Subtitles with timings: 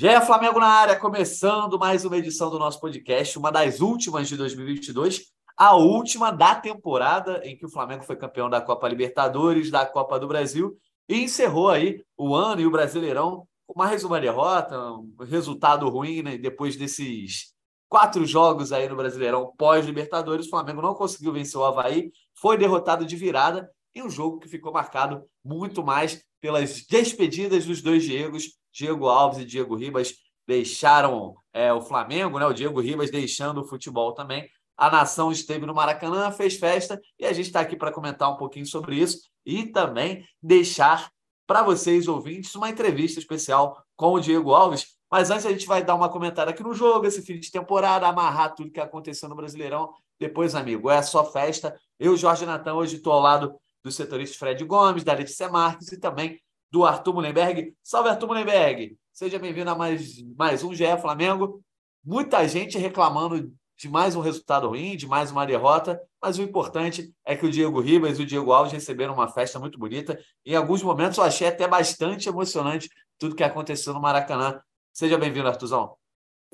[0.00, 4.34] GE Flamengo na área, começando mais uma edição do nosso podcast, uma das últimas de
[4.34, 9.84] 2022, a última da temporada em que o Flamengo foi campeão da Copa Libertadores, da
[9.84, 10.74] Copa do Brasil
[11.06, 16.22] e encerrou aí o ano e o Brasileirão com mais uma derrota, um resultado ruim,
[16.22, 16.38] né?
[16.38, 17.52] Depois desses
[17.86, 23.04] quatro jogos aí no Brasileirão pós-Libertadores, o Flamengo não conseguiu vencer o Havaí, foi derrotado
[23.04, 28.58] de virada em um jogo que ficou marcado muito mais pelas despedidas dos dois Diegos,
[28.72, 30.14] Diego Alves e Diego Ribas,
[30.46, 32.46] deixaram é, o Flamengo, né?
[32.46, 34.48] O Diego Ribas deixando o futebol também.
[34.76, 38.36] A nação esteve no Maracanã, fez festa e a gente está aqui para comentar um
[38.36, 41.10] pouquinho sobre isso e também deixar
[41.46, 44.96] para vocês, ouvintes, uma entrevista especial com o Diego Alves.
[45.10, 48.06] Mas antes a gente vai dar uma comentária aqui no jogo, esse fim de temporada,
[48.06, 49.92] amarrar tudo que aconteceu no Brasileirão.
[50.18, 51.76] Depois, amigo, é só festa.
[51.98, 55.98] Eu, Jorge Natan, hoje estou ao lado do setorista Fred Gomes, da Letícia Marques e
[55.98, 57.74] também do Arthur Mullenberg.
[57.82, 58.96] Salve, Arthur Mullenberg!
[59.12, 61.60] Seja bem-vindo a mais, mais um GE Flamengo.
[62.04, 67.12] Muita gente reclamando de mais um resultado ruim, de mais uma derrota, mas o importante
[67.24, 70.18] é que o Diego Ribas e o Diego Alves receberam uma festa muito bonita.
[70.46, 74.60] Em alguns momentos eu achei até bastante emocionante tudo que aconteceu no Maracanã.
[74.92, 75.96] Seja bem-vindo, Artuzão.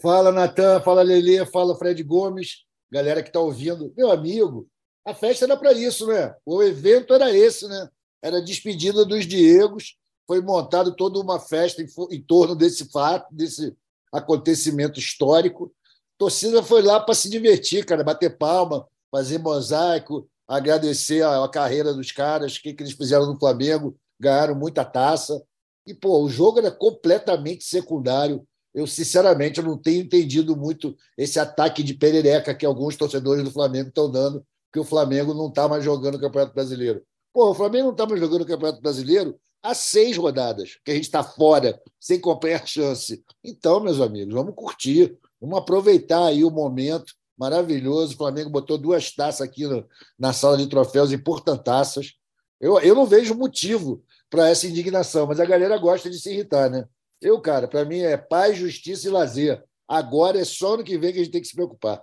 [0.00, 3.92] Fala, Natan, fala, Lelê, fala, Fred Gomes, galera que está ouvindo.
[3.96, 4.66] Meu amigo,
[5.04, 6.34] a festa era para isso, né?
[6.44, 7.88] O evento era esse, né?
[8.22, 9.96] Era a despedida dos Diegos.
[10.26, 13.74] Foi montado toda uma festa em, em torno desse fato, desse
[14.12, 15.72] acontecimento histórico.
[16.16, 21.48] A torcida foi lá para se divertir, cara, bater palma, fazer mosaico, agradecer a, a
[21.48, 25.42] carreira dos caras, o que, que eles fizeram no Flamengo, ganharam muita taça.
[25.86, 28.46] E, pô, o jogo era completamente secundário.
[28.74, 33.50] Eu, sinceramente, eu não tenho entendido muito esse ataque de perereca que alguns torcedores do
[33.50, 37.02] Flamengo estão dando que o Flamengo não está mais jogando o Campeonato Brasileiro.
[37.32, 40.94] Pô, o Flamengo não está mais jogando o Campeonato Brasileiro há seis rodadas, que a
[40.94, 43.22] gente está fora, sem qualquer chance.
[43.42, 48.14] Então, meus amigos, vamos curtir, vamos aproveitar aí o momento maravilhoso.
[48.14, 49.86] O Flamengo botou duas taças aqui no,
[50.18, 52.14] na sala de troféus importantaças.
[52.60, 56.70] Eu, eu não vejo motivo para essa indignação, mas a galera gosta de se irritar,
[56.70, 56.86] né?
[57.20, 59.62] Eu, cara, para mim é paz, justiça e lazer.
[59.88, 62.02] Agora é só no que vem que a gente tem que se preocupar.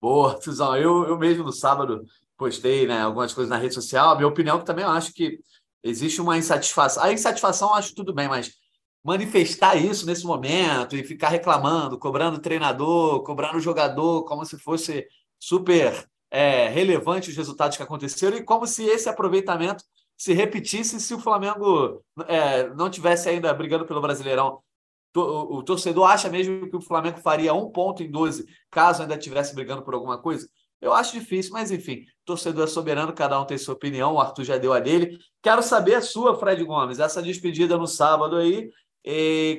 [0.00, 0.76] Boa, Tuzão.
[0.76, 2.04] Eu, eu mesmo no sábado
[2.36, 4.10] postei né, algumas coisas na rede social.
[4.10, 5.40] A minha opinião é que também eu acho que
[5.82, 7.02] existe uma insatisfação.
[7.02, 8.52] A insatisfação eu acho tudo bem, mas
[9.04, 15.06] manifestar isso nesse momento e ficar reclamando, cobrando treinador, cobrando jogador, como se fosse
[15.38, 19.84] super é, relevante os resultados que aconteceram e como se esse aproveitamento
[20.16, 24.60] se repetisse se o Flamengo é, não tivesse ainda brigando pelo Brasileirão
[25.16, 29.54] o torcedor acha mesmo que o Flamengo faria um ponto em 12 caso ainda estivesse
[29.54, 30.48] brigando por alguma coisa?
[30.80, 34.44] Eu acho difícil, mas enfim, torcedor é soberano, cada um tem sua opinião, o Arthur
[34.44, 35.18] já deu a dele.
[35.42, 38.70] Quero saber a sua, Fred Gomes, essa despedida no sábado aí,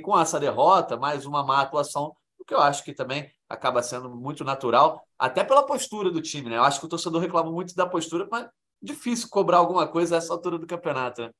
[0.02, 4.10] com essa derrota, mais uma má atuação, o que eu acho que também acaba sendo
[4.10, 6.58] muito natural, até pela postura do time, né?
[6.58, 8.48] Eu acho que o torcedor reclama muito da postura, mas
[8.82, 11.32] difícil cobrar alguma coisa a essa altura do campeonato, né?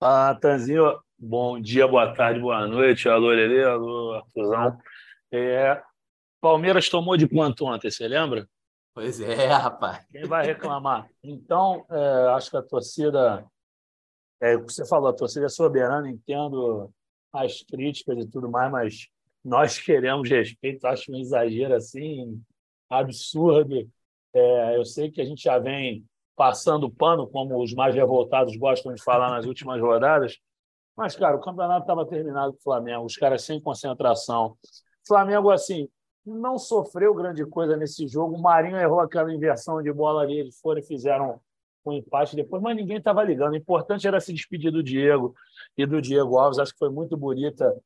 [0.00, 3.08] Ah, Tanzinho, bom dia, boa tarde, boa noite.
[3.08, 4.78] Alô, Lelê, alô, Artuzão.
[5.32, 5.82] É,
[6.44, 8.46] Palmeiras tomou de quanto ontem, você lembra?
[8.92, 10.04] Pois é, rapaz.
[10.12, 11.08] Quem vai reclamar?
[11.22, 13.46] Então, é, acho que a torcida,
[14.42, 16.92] é, o que você falou, a torcida é soberana, entendo
[17.32, 19.08] as críticas e tudo mais, mas
[19.42, 22.38] nós queremos respeito, acho um exagero assim,
[22.90, 23.90] absurdo.
[24.34, 26.04] É, eu sei que a gente já vem
[26.36, 30.38] passando pano, como os mais revoltados gostam de falar nas últimas rodadas.
[30.94, 34.58] Mas, cara, o campeonato estava terminado com o Flamengo, os caras sem concentração.
[35.06, 35.88] Flamengo, assim,
[36.24, 38.36] não sofreu grande coisa nesse jogo.
[38.36, 41.40] O Marinho errou aquela inversão de bola ali, eles foram e fizeram
[41.84, 43.52] um empate depois, mas ninguém estava ligando.
[43.52, 45.34] O importante era se despedir do Diego
[45.76, 46.58] e do Diego Alves.
[46.58, 47.76] Acho que foi muito bonita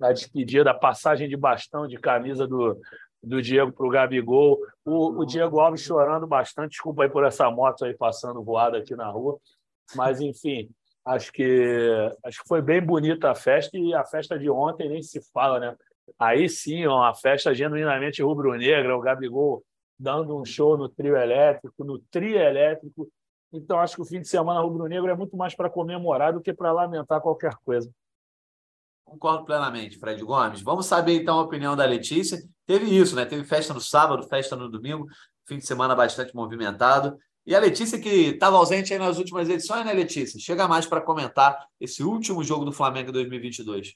[0.00, 2.80] a despedida, a passagem de bastão, de camisa do,
[3.22, 4.58] do Diego para o Gabigol.
[4.84, 6.72] O, Diego Alves chorando bastante.
[6.72, 9.38] Desculpa aí por essa moto aí passando voada aqui na rua.
[9.94, 10.68] Mas, enfim,
[11.04, 13.78] acho que, acho que foi bem bonita a festa.
[13.78, 15.76] E a festa de ontem nem se fala, né?
[16.18, 18.96] Aí sim, uma festa genuinamente rubro-negra.
[18.96, 19.64] O Gabigol
[19.98, 23.08] dando um show no trio elétrico, no trio elétrico.
[23.52, 26.52] Então, acho que o fim de semana rubro-negro é muito mais para comemorar do que
[26.52, 27.90] para lamentar qualquer coisa.
[29.04, 30.60] Concordo plenamente, Fred Gomes.
[30.62, 32.42] Vamos saber então a opinião da Letícia.
[32.66, 33.24] Teve isso, né?
[33.24, 35.06] Teve festa no sábado, festa no domingo,
[35.46, 37.16] fim de semana bastante movimentado.
[37.46, 40.40] E a Letícia, que estava ausente aí nas últimas edições, né, Letícia?
[40.40, 43.94] Chega mais para comentar esse último jogo do Flamengo em 2022.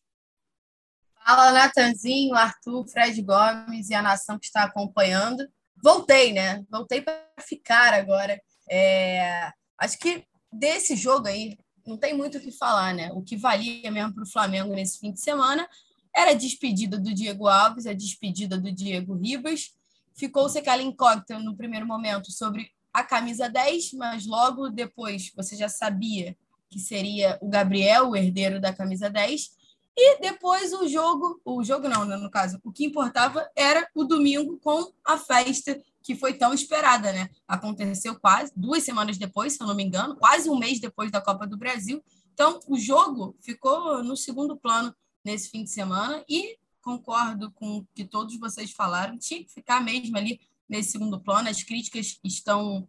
[1.29, 5.47] Fala, Natanzinho, Arthur, Fred Gomes e a nação que está acompanhando.
[5.85, 6.65] Voltei, né?
[6.71, 8.41] Voltei para ficar agora.
[8.71, 9.53] É...
[9.77, 13.11] Acho que desse jogo aí, não tem muito o que falar, né?
[13.13, 15.69] O que valia mesmo para o Flamengo nesse fim de semana
[16.17, 19.75] era a despedida do Diego Alves, a despedida do Diego Ribas.
[20.15, 25.69] Ficou-se aquela incógnita no primeiro momento sobre a camisa 10, mas logo depois você já
[25.69, 26.35] sabia
[26.71, 29.59] que seria o Gabriel, o herdeiro da camisa 10.
[30.01, 34.05] E depois o jogo, o jogo não, né, no caso, o que importava era o
[34.05, 37.29] domingo com a festa que foi tão esperada, né?
[37.49, 41.21] Aconteceu quase duas semanas depois, se eu não me engano, quase um mês depois da
[41.21, 42.01] Copa do Brasil.
[42.33, 47.87] Então, o jogo ficou no segundo plano nesse fim de semana e concordo com o
[47.93, 51.49] que todos vocês falaram, tinha que ficar mesmo ali nesse segundo plano.
[51.49, 52.89] As críticas estão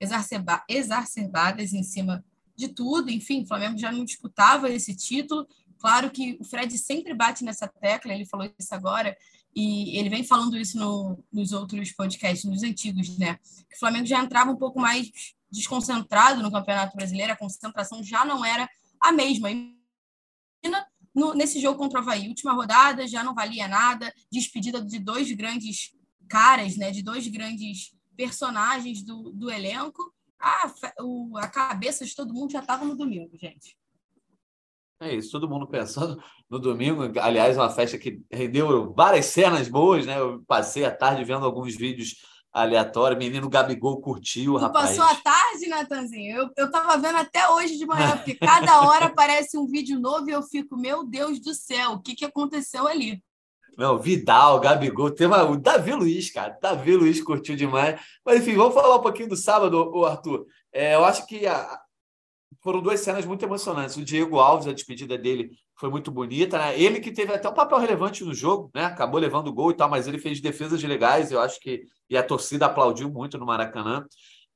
[0.00, 2.24] exacerba exacerbadas em cima
[2.56, 3.10] de tudo.
[3.10, 5.46] Enfim, o Flamengo já não disputava esse título.
[5.86, 9.16] Claro que o Fred sempre bate nessa tecla, ele falou isso agora,
[9.54, 13.36] e ele vem falando isso no, nos outros podcasts, nos antigos, né?
[13.70, 15.08] Que o Flamengo já entrava um pouco mais
[15.48, 18.68] desconcentrado no Campeonato Brasileiro, a concentração já não era
[19.00, 19.48] a mesma.
[19.48, 24.98] Imagina no, nesse jogo contra o Havaí, última rodada, já não valia nada, despedida de
[24.98, 25.94] dois grandes
[26.28, 26.90] caras, né?
[26.90, 30.02] De dois grandes personagens do, do elenco.
[30.36, 30.68] A,
[31.00, 33.78] o, a cabeça de todo mundo já estava no domingo, gente.
[35.00, 37.02] É isso, todo mundo pensando no domingo.
[37.20, 40.18] Aliás, uma festa que rendeu várias cenas boas, né?
[40.18, 42.14] Eu passei a tarde vendo alguns vídeos
[42.52, 43.18] aleatórios.
[43.18, 44.96] Menino Gabigol curtiu, tu rapaz.
[44.96, 46.36] Passou a tarde, Natanzinho?
[46.36, 50.28] Eu, eu tava vendo até hoje de manhã, porque cada hora aparece um vídeo novo
[50.30, 53.22] e eu fico, meu Deus do céu, o que, que aconteceu ali?
[53.76, 56.56] Não, Vidal, Gabigol, uma, o Davi Luiz, cara.
[56.62, 58.00] Davi Luiz curtiu demais.
[58.24, 60.46] Mas enfim, vamos falar um pouquinho do sábado, Arthur.
[60.72, 61.78] É, eu acho que a,
[62.66, 63.96] foram duas cenas muito emocionantes.
[63.96, 66.76] O Diego Alves, a despedida dele foi muito bonita, né?
[66.76, 68.86] Ele que teve até um papel relevante no jogo, né?
[68.86, 72.16] Acabou levando o gol e tal, mas ele fez defesas legais, eu acho que e
[72.16, 74.04] a torcida aplaudiu muito no Maracanã.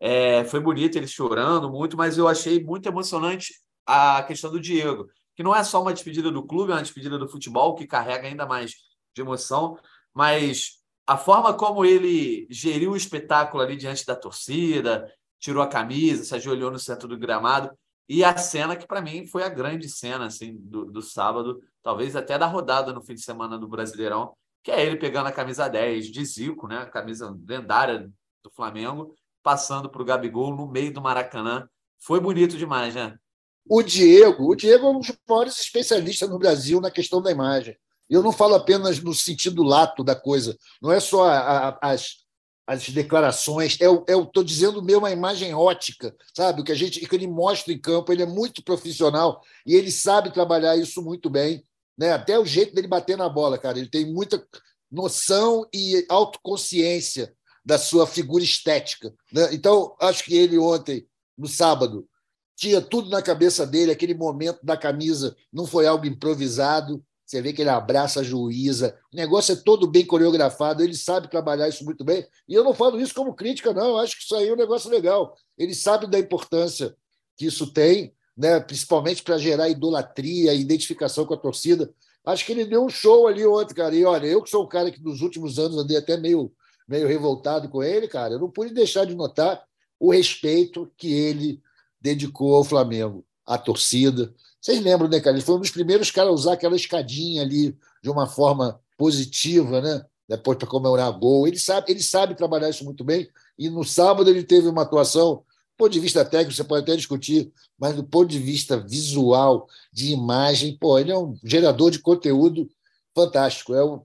[0.00, 3.54] É, foi bonito ele chorando muito, mas eu achei muito emocionante
[3.86, 5.06] a questão do Diego,
[5.36, 8.26] que não é só uma despedida do clube, é uma despedida do futebol que carrega
[8.26, 8.72] ainda mais
[9.14, 9.78] de emoção,
[10.12, 15.08] mas a forma como ele geriu o espetáculo ali diante da torcida,
[15.38, 17.70] tirou a camisa, se ajoelhou no centro do gramado,
[18.12, 22.16] e a cena que, para mim, foi a grande cena assim, do, do sábado, talvez
[22.16, 24.34] até da rodada no fim de semana do Brasileirão,
[24.64, 26.78] que é ele pegando a camisa 10 de Zico, né?
[26.78, 28.10] a camisa lendária
[28.42, 29.14] do Flamengo,
[29.44, 31.68] passando para o Gabigol no meio do Maracanã.
[32.00, 33.16] Foi bonito demais, né?
[33.64, 37.76] O Diego, o Diego é um dos maiores especialistas no Brasil na questão da imagem.
[38.08, 42.24] Eu não falo apenas no sentido lato da coisa, não é só a, a, as,
[42.70, 46.60] as declarações, é eu estou dizendo mesmo a imagem ótica, sabe?
[46.60, 49.90] O que a gente que ele mostra em campo, ele é muito profissional e ele
[49.90, 51.64] sabe trabalhar isso muito bem,
[51.98, 52.12] né?
[52.12, 54.46] Até o jeito dele bater na bola, cara, ele tem muita
[54.88, 57.34] noção e autoconsciência
[57.64, 59.52] da sua figura estética, né?
[59.52, 61.04] Então, acho que ele ontem,
[61.36, 62.06] no sábado,
[62.54, 67.52] tinha tudo na cabeça dele, aquele momento da camisa não foi algo improvisado, você vê
[67.52, 68.98] que ele abraça a juíza.
[69.12, 72.26] O negócio é todo bem coreografado, ele sabe trabalhar isso muito bem.
[72.48, 73.90] E eu não falo isso como crítica, não.
[73.90, 75.36] Eu acho que isso aí é um negócio legal.
[75.56, 76.92] Ele sabe da importância
[77.36, 78.58] que isso tem, né?
[78.58, 81.94] principalmente para gerar idolatria, identificação com a torcida.
[82.26, 83.94] Acho que ele deu um show ali ontem, cara.
[83.94, 86.52] E olha, eu que sou um cara que nos últimos anos andei até meio,
[86.88, 89.62] meio revoltado com ele, cara, eu não pude deixar de notar
[90.00, 91.62] o respeito que ele
[92.00, 95.36] dedicou ao Flamengo, à torcida vocês lembram, né, cara?
[95.36, 99.80] Ele foi um dos primeiros caras a usar aquela escadinha ali de uma forma positiva,
[99.80, 100.04] né?
[100.28, 101.46] Depois para comemorar gol.
[101.46, 103.28] Ele sabe, ele sabe trabalhar isso muito bem.
[103.58, 105.44] E no sábado ele teve uma atuação, do
[105.78, 110.12] ponto de vista técnico, você pode até discutir, mas do ponto de vista visual, de
[110.12, 112.68] imagem, pô, ele é um gerador de conteúdo
[113.14, 113.74] fantástico.
[113.74, 114.02] É um,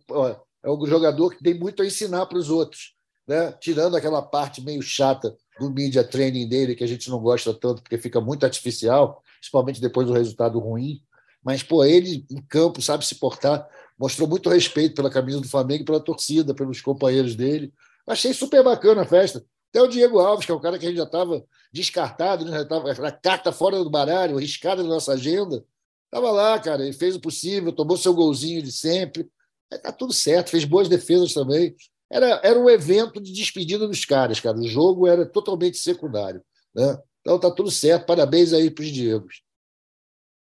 [0.64, 2.96] é um jogador que tem muito a ensinar para os outros,
[3.28, 3.52] né?
[3.60, 7.82] Tirando aquela parte meio chata do media training dele, que a gente não gosta tanto,
[7.82, 11.02] porque fica muito artificial principalmente depois do resultado ruim.
[11.44, 15.84] Mas, pô, ele em campo sabe se portar, mostrou muito respeito pela camisa do Flamengo
[15.84, 17.74] e pela torcida, pelos companheiros dele.
[18.08, 19.44] Achei super bacana a festa.
[19.70, 22.52] Até o Diego Alves, que é um cara que a gente já estava descartado, né?
[22.52, 25.64] já estava a carta fora do baralho, arriscada na nossa agenda.
[26.06, 29.30] Estava lá, cara, ele fez o possível, tomou seu golzinho de sempre.
[29.70, 31.76] Está tudo certo, fez boas defesas também.
[32.10, 34.58] Era, era um evento de despedida dos caras, cara.
[34.58, 36.42] O jogo era totalmente secundário.
[36.74, 36.98] Né?
[37.26, 38.06] Então tá tudo certo.
[38.06, 39.42] Parabéns aí para os Diegos.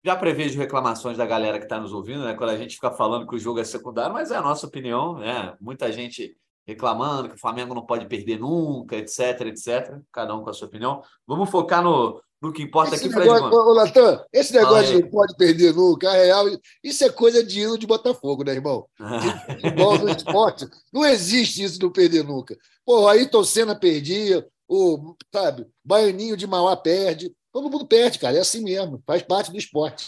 [0.04, 2.34] Já prevejo reclamações da galera que está nos ouvindo, né?
[2.34, 5.20] Quando a gente fica falando que o jogo é secundário, mas é a nossa opinião,
[5.20, 5.54] né?
[5.60, 6.36] Muita gente
[6.66, 10.00] reclamando que o Flamengo não pode perder nunca, etc, etc.
[10.12, 11.04] Cada um com a sua opinião.
[11.28, 15.04] Vamos focar no, no que importa esse aqui, negócio, Fred ô, Natan, esse negócio de
[15.04, 16.46] não pode perder nunca, é real,
[16.84, 18.88] isso é coisa de hino de Botafogo, né, irmão?
[19.64, 20.68] Igual no esporte.
[20.92, 22.58] Não existe isso do perder nunca.
[22.84, 27.36] Pô, aí Senna perdia, o, sabe, Baianinho de Mauá perde.
[27.52, 28.38] todo mundo perde, cara.
[28.38, 30.08] É assim mesmo, faz parte do esporte.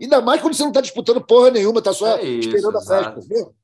[0.00, 3.10] Ainda mais quando você não está disputando porra nenhuma, está só é isso, esperando exato.
[3.10, 3.34] a festa.
[3.34, 3.54] Viu?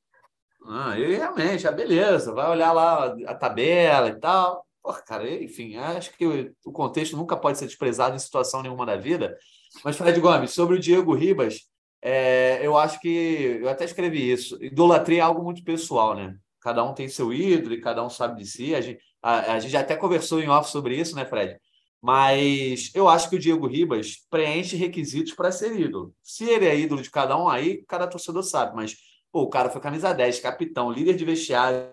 [0.66, 4.66] Ah, e realmente, é beleza, vai olhar lá a tabela e tal.
[4.82, 8.96] Porra, cara, enfim, acho que o contexto nunca pode ser desprezado em situação nenhuma da
[8.96, 9.38] vida.
[9.82, 11.60] Mas, Fred Gomes, sobre o Diego Ribas,
[12.02, 14.62] é, eu acho que eu até escrevi isso.
[14.62, 16.36] Idolatria é algo muito pessoal, né?
[16.60, 18.74] Cada um tem seu ídolo e cada um sabe de si.
[18.74, 21.58] A gente, a, a gente até conversou em off sobre isso, né, Fred?
[22.02, 26.14] Mas eu acho que o Diego Ribas preenche requisitos para ser ídolo.
[26.22, 28.76] Se ele é ídolo de cada um, aí cada torcedor sabe.
[28.76, 28.94] Mas
[29.32, 31.88] pô, o cara foi camisa 10, capitão, líder de vestiário,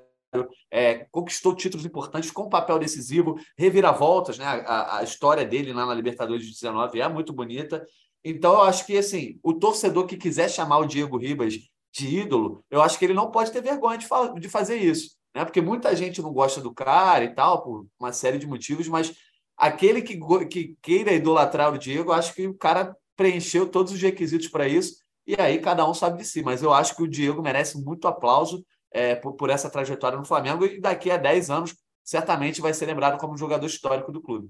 [0.69, 4.45] é, conquistou títulos importantes com papel decisivo, reviravoltas, né?
[4.45, 7.85] A, a, história dele lá na Libertadores de 19 é muito bonita.
[8.23, 11.53] Então, eu acho que assim, o torcedor que quiser chamar o Diego Ribas
[11.93, 14.07] de ídolo, eu acho que ele não pode ter vergonha de,
[14.39, 15.20] de fazer isso.
[15.35, 15.45] Né?
[15.45, 19.15] Porque muita gente não gosta do cara e tal, por uma série de motivos, mas
[19.57, 24.47] aquele que, que queira idolatrar o Diego, acho que o cara preencheu todos os requisitos
[24.47, 24.95] para isso,
[25.25, 26.41] e aí cada um sabe de si.
[26.41, 30.25] Mas eu acho que o Diego merece muito aplauso é, por, por, essa trajetória no
[30.25, 34.21] Flamengo e daqui a 10 anos certamente vai ser lembrado como um jogador histórico do
[34.21, 34.49] clube.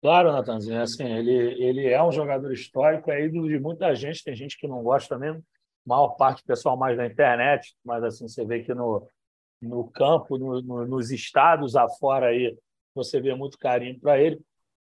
[0.00, 1.32] Claro, Natanzinho, assim, ele,
[1.62, 5.18] ele é um jogador histórico, é ídolo de muita gente, tem gente que não gosta
[5.18, 5.42] mesmo,
[5.84, 9.08] maior parte do pessoal mais na internet, mas assim, você vê que no,
[9.64, 12.56] no campo, no, no, nos estados afora aí,
[12.94, 14.40] você vê muito carinho para ele.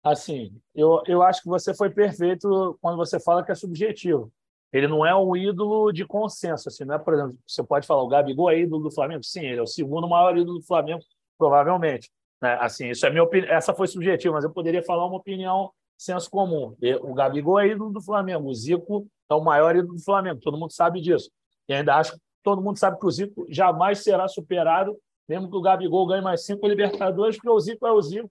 [0.02, 4.32] Assim, eu, eu acho que você foi perfeito quando você fala que é subjetivo.
[4.72, 8.02] Ele não é um ídolo de consenso, assim, não é, por exemplo, você pode falar,
[8.02, 9.24] o Gabigol é ídolo do Flamengo?
[9.24, 11.02] Sim, ele é o segundo maior ídolo do Flamengo,
[11.38, 12.10] provavelmente.
[12.40, 12.56] Né?
[12.60, 16.30] Assim, isso é minha opinião, essa foi subjetiva, mas eu poderia falar uma opinião senso
[16.30, 16.76] comum.
[17.00, 20.58] O Gabigol é ídolo do Flamengo, o Zico é o maior ídolo do Flamengo, todo
[20.58, 21.30] mundo sabe disso.
[21.66, 24.96] E ainda acho todo mundo sabe que o Zico jamais será superado,
[25.28, 28.30] mesmo que o Gabigol ganhe mais cinco Libertadores, porque o Zico é o Zico.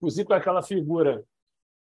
[0.00, 1.22] O Zico é aquela figura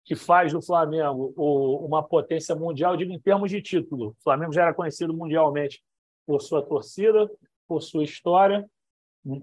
[0.05, 4.11] que faz do Flamengo uma potência mundial, digo em termos de título.
[4.11, 5.83] O Flamengo já era conhecido mundialmente
[6.27, 7.29] por sua torcida,
[7.67, 8.65] por sua história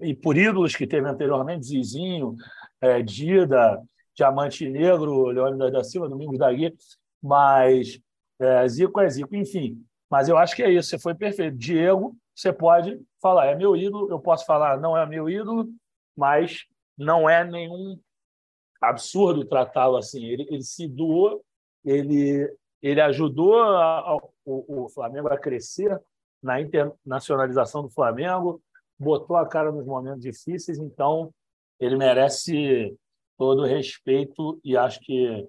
[0.00, 2.36] e por ídolos que teve anteriormente, Zizinho,
[2.80, 3.82] é, Dida,
[4.14, 6.72] Diamante Negro, Leônidas da Silva, Domingos da Guia,
[7.20, 8.00] mas
[8.40, 9.84] é, Zico é Zico, enfim.
[10.08, 11.56] Mas eu acho que é isso, você foi perfeito.
[11.56, 15.68] Diego, você pode falar, é meu ídolo, eu posso falar, não é meu ídolo,
[16.16, 16.66] mas
[16.98, 17.98] não é nenhum
[18.80, 20.24] absurdo tratá-lo assim.
[20.24, 21.44] Ele, ele se doou,
[21.84, 25.98] ele, ele ajudou a, a, o, o Flamengo a crescer
[26.42, 28.60] na internacionalização do Flamengo,
[28.98, 31.32] botou a cara nos momentos difíceis, então
[31.78, 32.96] ele merece
[33.38, 35.48] todo o respeito e acho que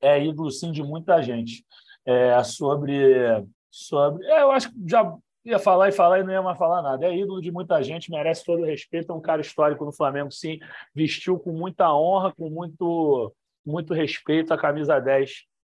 [0.00, 1.64] é ídolo sim de muita gente.
[2.06, 6.42] É, sobre sobre, é, eu acho que já ia falar e falar e não ia
[6.42, 7.06] mais falar nada.
[7.06, 10.30] É ídolo de muita gente, merece todo o respeito, é um cara histórico no Flamengo,
[10.30, 10.58] sim,
[10.94, 15.30] vestiu com muita honra, com muito muito respeito a camisa 10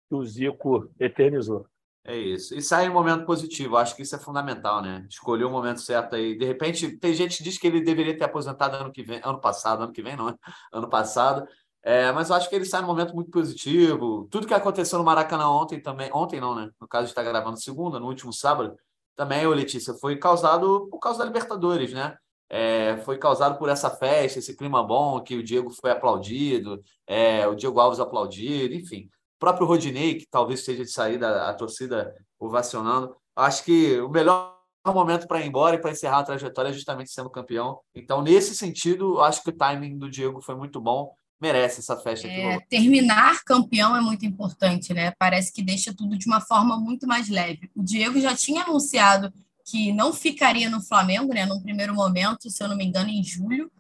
[0.09, 1.67] que o Zico eternizou.
[2.07, 2.55] É isso.
[2.55, 3.79] E sai em um momento positivo.
[3.79, 5.07] Acho que isso é fundamental, né?
[5.09, 6.37] Escolher o momento certo aí.
[6.37, 9.41] De repente, tem gente que diz que ele deveria ter aposentado ano que vem, ano
[9.41, 10.35] passado, ano que vem, não, é?
[10.73, 11.49] ano passado.
[11.83, 14.29] É, mas eu acho que ele sai em momento muito positivo.
[14.31, 16.71] Tudo que aconteceu no Maracanã ontem também, ontem não, né?
[16.79, 18.77] No caso, está gravando segunda, no último sábado,
[19.17, 22.17] também, Letícia, foi causado por causa da Libertadores, né?
[22.49, 27.47] É, foi causado por essa festa, esse clima bom, que o Diego foi aplaudido, é,
[27.47, 29.09] o Diego Alves aplaudido, enfim
[29.45, 33.15] próprio Rodinei, que talvez esteja de saída, a torcida ovacionando.
[33.37, 34.57] Acho que o melhor
[34.87, 37.79] momento para ir embora e para encerrar a trajetória é justamente sendo campeão.
[37.95, 41.13] Então, nesse sentido, acho que o timing do Diego foi muito bom.
[41.45, 42.41] Merece essa festa aqui.
[42.41, 45.13] É, terminar campeão é muito importante, né?
[45.19, 47.71] Parece que deixa tudo de uma forma muito mais leve.
[47.75, 49.31] O Diego já tinha anunciado
[49.63, 51.45] que não ficaria no Flamengo, né?
[51.45, 53.71] Num primeiro momento, se eu não me engano, em julho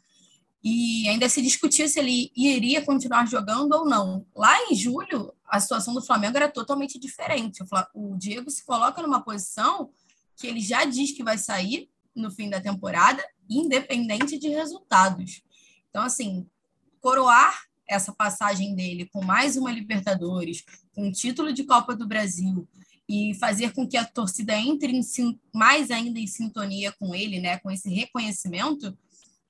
[0.62, 4.26] e ainda se discutia se ele iria continuar jogando ou não.
[4.37, 7.64] Lá em julho, a situação do Flamengo era totalmente diferente.
[7.94, 9.88] O Diego se coloca numa posição
[10.37, 15.42] que ele já diz que vai sair no fim da temporada, independente de resultados.
[15.88, 16.47] Então, assim,
[17.04, 22.66] coroar essa passagem dele com mais uma Libertadores, com um título de Copa do Brasil
[23.06, 25.02] e fazer com que a torcida entre em,
[25.52, 28.96] mais ainda em sintonia com ele, né, com esse reconhecimento,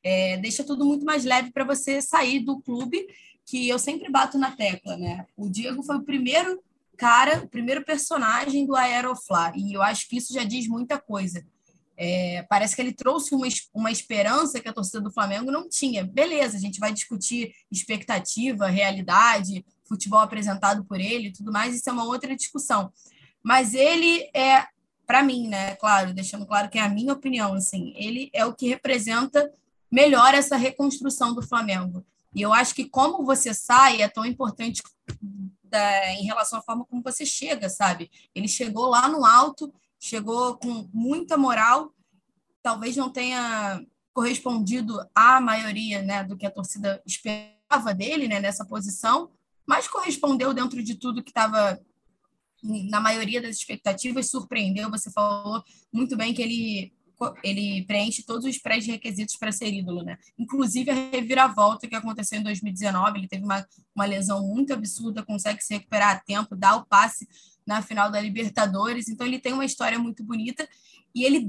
[0.03, 3.07] é, deixa tudo muito mais leve para você sair do clube,
[3.47, 5.25] que eu sempre bato na tecla, né?
[5.37, 6.61] O Diego foi o primeiro
[6.97, 11.47] cara, o primeiro personagem do Aeroflá, e eu acho que isso já diz muita coisa.
[11.97, 16.05] É, parece que ele trouxe uma, uma esperança que a torcida do Flamengo não tinha.
[16.05, 21.93] Beleza, a gente vai discutir expectativa, realidade, futebol apresentado por ele tudo mais, isso é
[21.93, 22.93] uma outra discussão.
[23.43, 24.67] Mas ele é,
[25.07, 28.55] para mim, né, claro, deixando claro que é a minha opinião, assim, ele é o
[28.55, 29.53] que representa
[29.91, 32.05] melhor essa reconstrução do Flamengo.
[32.35, 34.83] E eu acho que como você sai é tão importante
[35.63, 38.11] da, em relação à forma como você chega, sabe?
[38.35, 39.73] Ele chegou lá no alto,
[40.05, 41.91] chegou com muita moral,
[42.63, 43.83] talvez não tenha
[44.13, 49.31] correspondido à maioria né, do que a torcida esperava dele né, nessa posição,
[49.67, 51.81] mas correspondeu dentro de tudo que estava
[52.63, 54.91] na maioria das expectativas, surpreendeu.
[54.91, 56.93] Você falou muito bem que ele
[57.45, 60.19] ele preenche todos os pré-requisitos para ser ídolo, né?
[60.37, 65.63] Inclusive a reviravolta que aconteceu em 2019, ele teve uma, uma lesão muito absurda, consegue
[65.63, 67.27] se recuperar a tempo, dá o passe
[67.67, 70.69] na final da Libertadores, então ele tem uma história muito bonita
[71.15, 71.47] e ele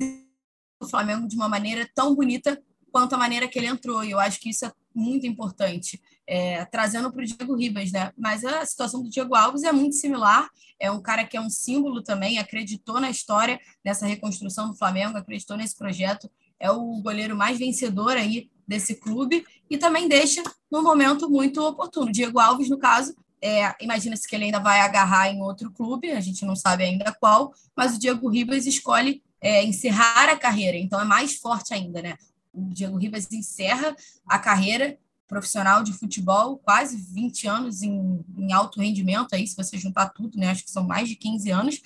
[0.79, 4.03] o Flamengo de uma maneira tão bonita quanto a maneira que ele entrou.
[4.03, 8.11] E eu acho que isso é muito importante, é, trazendo para o Diego Ribas, né?
[8.17, 10.49] Mas a situação do Diego Alves é muito similar.
[10.79, 15.17] É um cara que é um símbolo também, acreditou na história, nessa reconstrução do Flamengo,
[15.17, 16.31] acreditou nesse projeto.
[16.59, 20.41] É o goleiro mais vencedor aí desse clube e também deixa
[20.71, 22.11] num momento muito oportuno.
[22.11, 23.13] Diego Alves, no caso,
[23.45, 27.13] é, imagina-se que ele ainda vai agarrar em outro clube, a gente não sabe ainda
[27.13, 32.01] qual, mas o Diego Ribas escolhe é, encerrar a carreira, então é mais forte ainda,
[32.01, 32.17] né?
[32.51, 34.97] O Diego Ribas encerra a carreira
[35.27, 40.39] profissional de futebol, quase 20 anos em, em alto rendimento, aí, se você juntar tudo,
[40.39, 40.49] né?
[40.49, 41.81] Acho que são mais de 15 anos,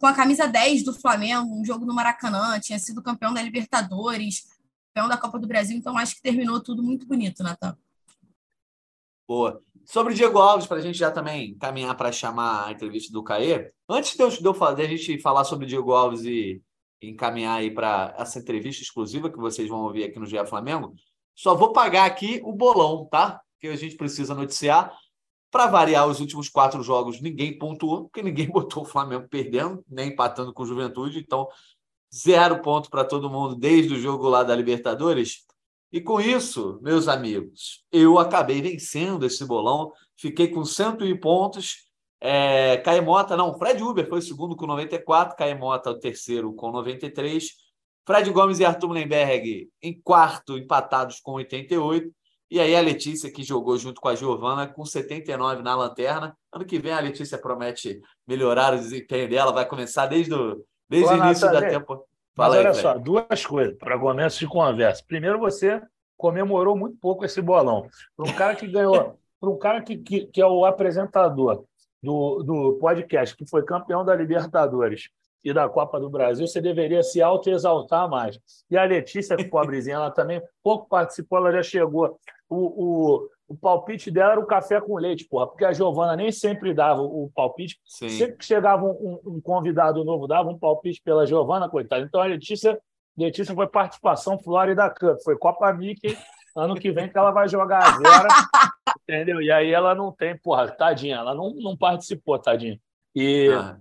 [0.00, 4.48] com a camisa 10 do Flamengo, um jogo no Maracanã, tinha sido campeão da Libertadores,
[4.92, 7.78] campeão da Copa do Brasil, então acho que terminou tudo muito bonito, Natan.
[9.28, 9.62] Boa.
[9.86, 13.22] Sobre o Diego Alves, para a gente já também caminhar para chamar a entrevista do
[13.22, 16.60] Caê, antes de eu, fazer, a gente falar sobre o Diego Alves e
[17.00, 20.92] encaminhar aí para essa entrevista exclusiva que vocês vão ouvir aqui no GE Flamengo,
[21.36, 23.40] só vou pagar aqui o bolão, tá?
[23.60, 24.92] Que a gente precisa noticiar.
[25.52, 30.08] Para variar os últimos quatro jogos, ninguém pontuou, porque ninguém botou o Flamengo perdendo, nem
[30.08, 31.20] empatando com o Juventude.
[31.20, 31.46] Então,
[32.12, 35.46] zero ponto para todo mundo desde o jogo lá da Libertadores.
[35.92, 41.86] E com isso, meus amigos, eu acabei vencendo esse bolão, fiquei com 101 pontos
[42.20, 47.50] é, Caemota, não, Fred Uber foi o segundo com 94, Caemota o terceiro com 93,
[48.06, 52.10] Fred Gomes e Arthur Lemberg em quarto, empatados com 88,
[52.50, 56.36] e aí a Letícia, que jogou junto com a Giovana, com 79 na lanterna.
[56.52, 61.12] Ano que vem a Letícia promete melhorar o desempenho dela, vai começar desde o, desde
[61.12, 62.06] o início da temporada.
[62.36, 65.02] Fala Mas olha aí, só, duas coisas para começo de conversa.
[65.08, 65.80] Primeiro, você
[66.18, 67.88] comemorou muito pouco esse bolão.
[68.14, 71.64] Para um cara que ganhou, para um cara que, que, que é o apresentador
[72.02, 75.08] do, do podcast, que foi campeão da Libertadores
[75.42, 78.38] e da Copa do Brasil, você deveria se auto-exaltar mais.
[78.70, 82.18] E a Letícia, pobrezinha, ela também pouco participou, ela já chegou.
[82.48, 86.32] O, o, o palpite dela era o café com leite, porra, porque a Giovana nem
[86.32, 87.78] sempre dava o palpite.
[87.84, 88.08] Sim.
[88.08, 92.04] Sempre que chegava um, um, convidado novo, dava um palpite pela Giovana, coitada.
[92.04, 92.78] Então a Letícia,
[93.16, 96.16] Letícia foi participação Florida Cup, foi Copa Mickey.
[96.56, 98.28] Ano que vem que ela vai jogar a Vera
[99.08, 99.40] Entendeu?
[99.40, 102.80] E aí ela não tem, porra, tadinha, ela não, não participou, tadinha.
[103.14, 103.78] E, ah.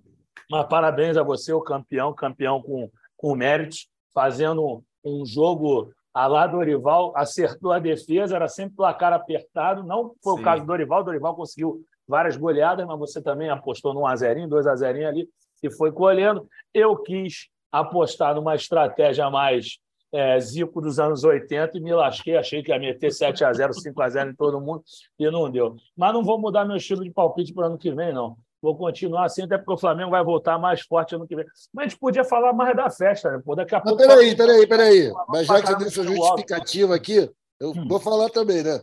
[0.49, 6.47] Mas parabéns a você, o campeão, campeão com, com méritos, fazendo um jogo a lá
[6.47, 9.83] Dorival, acertou a defesa, era sempre placar apertado.
[9.83, 10.39] Não foi Sim.
[10.39, 14.47] o caso do Dorival, Dorival conseguiu várias goleadas, mas você também apostou num a 0
[14.47, 15.27] 2 a 0 ali
[15.61, 16.47] e foi colhendo.
[16.73, 19.77] Eu quis apostar numa estratégia mais
[20.13, 23.73] é, Zico dos anos 80 e me lasquei, achei que ia meter 7 a 0
[23.73, 24.85] 5 a 0 em todo mundo
[25.19, 25.75] e não deu.
[25.97, 28.37] Mas não vou mudar meu estilo de palpite para o ano que vem, não.
[28.65, 31.45] Vou continuar assim, até porque o Flamengo vai voltar mais forte ano que vem.
[31.73, 33.41] Mas a gente podia falar mais da festa, né?
[33.43, 33.97] Pô, daqui a pouco.
[33.97, 35.13] Mas peraí, peraí, peraí.
[35.27, 37.87] Mas já que você deu sua justificativa aqui, eu hum.
[37.87, 38.81] vou falar também, né?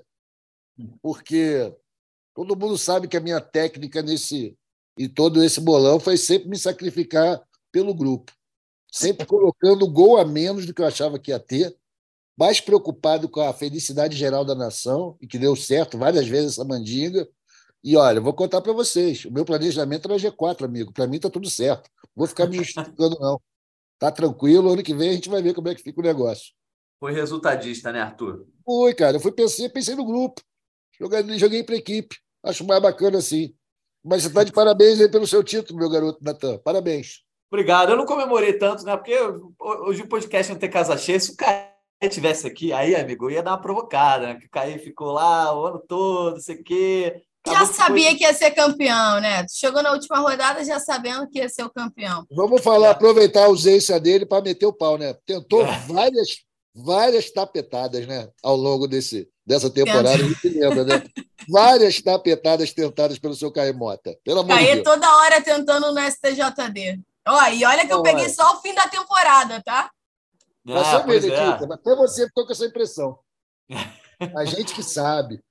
[1.03, 1.75] Porque
[2.35, 4.57] todo mundo sabe que a minha técnica nesse
[4.99, 7.41] e todo esse bolão foi sempre me sacrificar
[7.71, 8.33] pelo grupo
[8.93, 11.75] sempre colocando gol a menos do que eu achava que ia ter,
[12.37, 16.65] mais preocupado com a felicidade geral da nação, e que deu certo várias vezes essa
[16.65, 17.27] mandinga.
[17.83, 20.93] E olha, vou contar para vocês: o meu planejamento era G4, amigo.
[20.93, 21.91] Para mim está tudo certo.
[22.15, 23.41] Vou ficar me justificando, não.
[23.99, 26.53] Tá tranquilo, ano que vem a gente vai ver como é que fica o negócio.
[26.99, 28.47] Foi resultadista, né, Arthur?
[28.65, 29.17] Foi, cara.
[29.17, 30.41] Eu fui pensei, pensei no grupo.
[31.01, 32.17] Joguei, joguei para equipe.
[32.45, 33.55] Acho mais bacana assim.
[34.05, 36.59] Mas você está de parabéns aí pelo seu título, meu garoto Natan.
[36.59, 37.25] Parabéns.
[37.51, 37.91] Obrigado.
[37.91, 38.97] Eu não comemorei tanto, né?
[38.97, 39.17] Porque
[39.59, 41.21] hoje o podcast não tem casa cheia.
[41.21, 41.69] Se o Caio
[42.01, 44.41] estivesse aqui, aí, amigo, ia dar uma provocada, né?
[44.41, 47.23] Que o Caio ficou lá o ano todo, não sei o quê.
[47.47, 48.15] Já sabia foi...
[48.17, 49.47] que ia ser campeão, né?
[49.49, 52.25] Chegou na última rodada já sabendo que ia ser o campeão.
[52.31, 52.91] Vamos falar, é.
[52.91, 55.15] aproveitar a ausência dele para meter o pau, né?
[55.27, 55.79] Tentou é.
[55.89, 56.39] várias,
[56.75, 58.29] várias tapetadas, né?
[58.43, 61.03] Ao longo desse, dessa temporada, a gente lembra, né?
[61.49, 64.17] Várias tapetadas tentadas pelo seu Caio Mota.
[64.25, 64.85] Pelo amor Caí de Deus.
[64.85, 67.01] toda hora tentando no STJD.
[67.27, 69.91] Ó, e olha que eu peguei só o fim da temporada, tá?
[70.69, 71.75] Ah, saber, é.
[71.75, 73.19] Até você ficou com essa impressão.
[74.37, 75.43] A gente que sabe.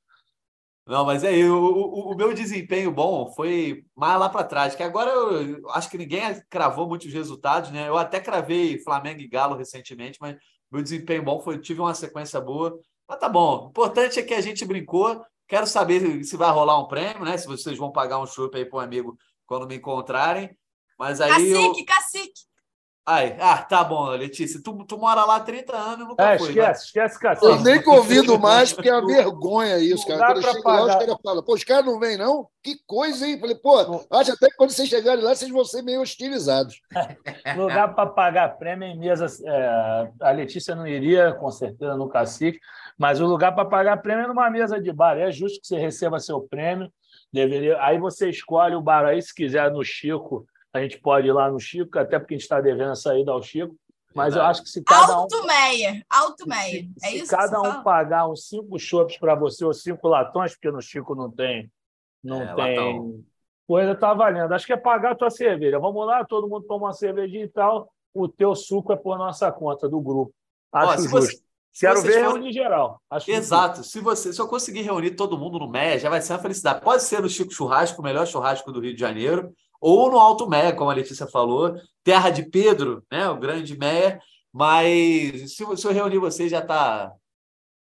[0.86, 4.82] Não, mas é o, o, o, meu desempenho bom foi mais lá para trás, que
[4.82, 7.88] agora eu acho que ninguém cravou muitos resultados, né?
[7.88, 10.36] Eu até cravei Flamengo e Galo recentemente, mas
[10.72, 12.80] meu desempenho bom foi tive uma sequência boa.
[13.08, 13.66] Mas tá bom.
[13.66, 15.24] O importante é que a gente brincou.
[15.48, 17.38] Quero saber se vai rolar um prêmio, né?
[17.38, 20.58] Se vocês vão pagar um chopp aí para um amigo quando me encontrarem.
[20.98, 21.86] Mas aí cacique, eu...
[21.86, 22.42] cacique.
[23.04, 24.62] Ai, ah, tá bom, Letícia.
[24.64, 26.50] Tu, tu mora lá há 30 anos nunca é, foi.
[26.50, 26.86] Esquece, né?
[26.86, 27.46] esquece, cacete.
[27.46, 30.28] Eu nem convido mais, porque é uma vergonha isso, cara.
[30.28, 30.80] Quando eu chego pagar.
[30.80, 32.48] lá, os caras falam, pô, os caras não vêm, não?
[32.62, 33.40] Que coisa, hein?
[33.40, 36.80] Falei, pô, acho até que quando vocês chegarem lá, vocês vão ser meio hostilizados.
[37.58, 39.42] Lugar para pagar prêmio em mesas.
[39.44, 42.60] É, a Letícia não iria, com certeza, no cacique,
[43.00, 45.18] mas o lugar para pagar prêmio é numa mesa de bar.
[45.18, 46.92] É justo que você receba seu prêmio.
[47.34, 47.82] Deveria...
[47.82, 51.50] Aí você escolhe o bar aí, se quiser, no Chico a gente pode ir lá
[51.52, 53.76] no Chico, até porque a gente está devendo a saída ao Chico.
[54.14, 55.46] Mas eu acho que se cada Alto um.
[55.48, 56.86] Meia, Alto Meia.
[57.02, 57.84] É se isso cada um fala?
[57.84, 61.72] pagar uns cinco chopps para você ou cinco latões, porque no Chico não tem.
[62.22, 62.78] Não É, tem.
[62.78, 63.24] latão.
[63.66, 64.52] Coisa tá valendo.
[64.54, 65.80] Acho que é pagar a tua cerveja.
[65.80, 67.90] Vamos lá, todo mundo toma uma cervejinha e tal.
[68.14, 70.34] O teu suco é por nossa conta do grupo.
[70.74, 71.12] Acho Ó, se justo.
[71.22, 73.02] você- se Quero ver reunir geral.
[73.10, 73.40] Acho justo.
[73.40, 73.84] Exato.
[73.86, 76.82] Se você, se eu conseguir reunir todo mundo no Meia, já vai ser uma felicidade.
[76.82, 80.48] Pode ser no Chico Churrasco, o melhor churrasco do Rio de Janeiro, ou no Alto
[80.48, 83.28] Meia, como a Letícia falou, terra de Pedro, né?
[83.30, 84.22] O grande Meia.
[84.54, 87.12] Mas se, eu- se eu reunir vocês, já está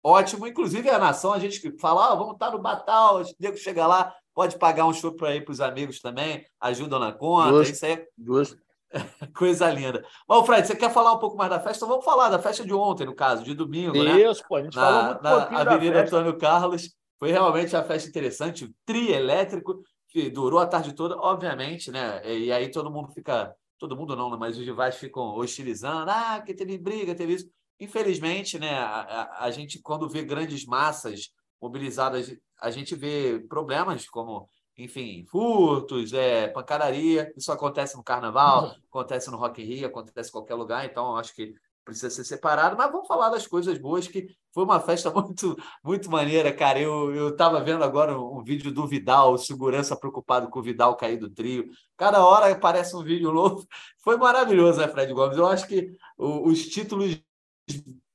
[0.02, 0.46] ótimo.
[0.46, 4.14] Inclusive, a nação, a gente fala, ah, vamos estar no Batal, o nego chega lá,
[4.34, 7.58] pode pagar um show para ir para os amigos também, ajudam na conta.
[7.58, 7.72] Justo.
[7.74, 8.56] Isso aí é Justo.
[9.36, 10.04] coisa linda.
[10.26, 11.76] Bom, Fred, você quer falar um pouco mais da festa?
[11.76, 14.20] Então vamos falar da festa de ontem, no caso, de domingo, né?
[14.22, 14.56] Isso, pô.
[14.56, 16.00] A gente falou na, muito na Avenida.
[16.02, 16.90] Antônio Carlos.
[17.18, 22.20] Foi realmente uma festa interessante, o tri elétrico, que durou a tarde toda, obviamente, né?
[22.28, 24.36] E aí todo mundo fica, todo mundo não, né?
[24.38, 27.48] mas os rivais ficam hostilizando, ah, que teve briga, teve isso.
[27.78, 34.06] Infelizmente, né, a, a, a gente, quando vê grandes massas mobilizadas, a gente vê problemas
[34.08, 34.46] como,
[34.76, 37.32] enfim, furtos, é, pancadaria.
[37.36, 41.34] Isso acontece no Carnaval, acontece no Rock in Rio, acontece em qualquer lugar, então acho
[41.34, 42.76] que precisa ser separado.
[42.76, 46.80] Mas vamos falar das coisas boas, que foi uma festa muito, muito maneira, cara.
[46.80, 51.16] Eu, eu tava vendo agora um, vídeo do Vidal, segurança preocupado com o Vidal cair
[51.16, 51.70] do trio.
[51.96, 53.66] Cada hora aparece um vídeo novo.
[54.02, 55.36] Foi maravilhoso, né, Fred Gomes?
[55.36, 57.20] Eu acho que os títulos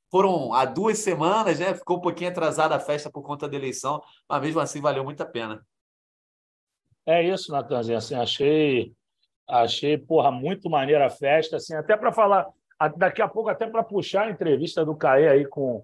[0.09, 1.73] foram há duas semanas, né?
[1.73, 5.21] Ficou um pouquinho atrasada a festa por conta da eleição, mas mesmo assim valeu muito
[5.21, 5.65] a pena.
[7.05, 7.97] É isso, Natanzinho.
[7.97, 8.93] Assim, achei,
[9.47, 11.57] achei, porra, muito maneira a festa.
[11.57, 12.47] Assim, até para falar,
[12.97, 15.83] daqui a pouco, até para puxar a entrevista do Caê aí com,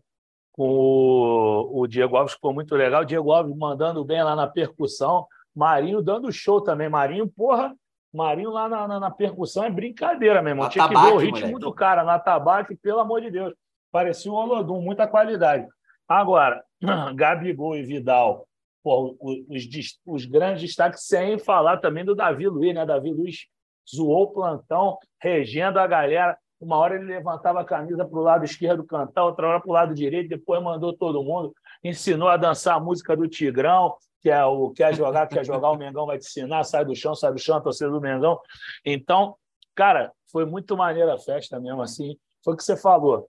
[0.52, 3.02] com o, o Diego Alves, ficou muito legal.
[3.02, 5.26] O Diego Alves mandando bem lá na percussão.
[5.56, 6.90] Marinho dando show também.
[6.90, 7.76] Marinho, porra,
[8.14, 10.66] Marinho lá na, na, na percussão é brincadeira, meu irmão.
[10.66, 11.60] No Tinha que ver o ritmo moleque.
[11.60, 13.54] do cara na tabaque, pelo amor de Deus.
[13.92, 15.68] Parecia um Olodum, muita qualidade.
[16.08, 16.64] Agora,
[17.16, 18.46] Gabigol e Vidal,
[18.84, 19.68] os,
[20.06, 22.86] os grandes destaques, sem falar também do Davi Luiz, né?
[22.86, 23.48] Davi Luiz
[23.90, 26.38] zoou o plantão, regendo a galera.
[26.62, 29.70] Uma hora ele levantava a camisa para o lado esquerdo do cantar, outra hora para
[29.70, 34.30] o lado direito, depois mandou todo mundo, ensinou a dançar a música do Tigrão, que
[34.30, 37.34] é o quer jogar, quer jogar, o Mengão vai te ensinar, sai do chão, sai
[37.34, 38.40] do chão, a torcida do Mengão.
[38.86, 39.36] Então,
[39.74, 42.16] cara, foi muito maneira a festa mesmo, assim.
[42.44, 43.28] Foi o que você falou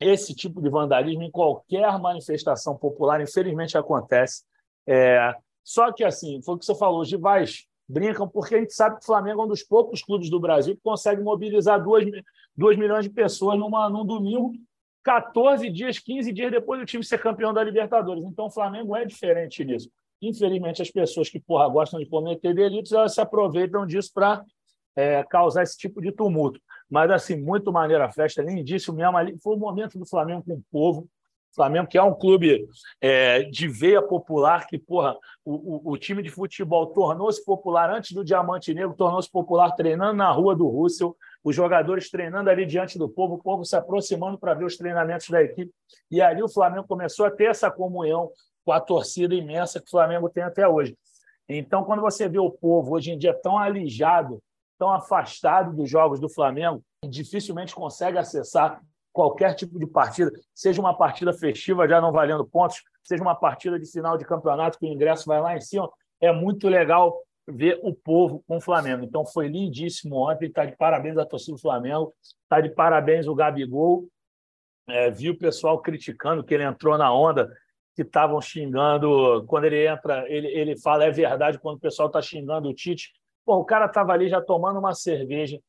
[0.00, 4.42] esse tipo de vandalismo em qualquer manifestação popular, infelizmente acontece.
[4.86, 8.74] É, só que, assim, foi o que você falou, os rivais brincam, porque a gente
[8.74, 12.78] sabe que o Flamengo é um dos poucos clubes do Brasil que consegue mobilizar 2
[12.78, 14.52] milhões de pessoas numa, num domingo,
[15.02, 18.24] 14 dias, 15 dias depois do time ser campeão da Libertadores.
[18.24, 19.90] Então, o Flamengo é diferente nisso.
[20.20, 24.42] Infelizmente, as pessoas que porra, gostam de cometer delitos, elas se aproveitam disso para
[24.96, 26.58] é, causar esse tipo de tumulto.
[26.88, 29.38] Mas, assim, muito maneira a festa, lindíssimo mesmo.
[29.42, 31.08] Foi o momento do Flamengo com o povo.
[31.54, 32.66] Flamengo, que é um clube
[33.00, 38.12] é, de veia popular, que, porra, o, o, o time de futebol tornou-se popular antes
[38.12, 42.98] do Diamante Negro, tornou-se popular treinando na rua do Russell, os jogadores treinando ali diante
[42.98, 45.72] do povo, o povo se aproximando para ver os treinamentos da equipe.
[46.10, 48.30] E ali o Flamengo começou a ter essa comunhão
[48.64, 50.96] com a torcida imensa que o Flamengo tem até hoje.
[51.48, 54.42] Então, quando você vê o povo hoje em dia tão alijado,
[54.78, 58.80] tão afastado dos jogos do Flamengo, dificilmente consegue acessar
[59.14, 63.78] qualquer tipo de partida, seja uma partida festiva já não valendo pontos, seja uma partida
[63.78, 67.78] de final de campeonato que o ingresso vai lá em cima, é muito legal ver
[67.82, 69.04] o povo com o Flamengo.
[69.04, 73.34] Então foi lindíssimo ontem, está de parabéns a torcida do Flamengo, está de parabéns o
[73.34, 74.08] Gabigol,
[74.88, 77.50] é, vi o pessoal criticando que ele entrou na onda,
[77.94, 82.20] que estavam xingando, quando ele entra, ele, ele fala, é verdade, quando o pessoal está
[82.20, 83.12] xingando o Tite,
[83.44, 85.60] Pô, o cara estava ali já tomando uma cerveja,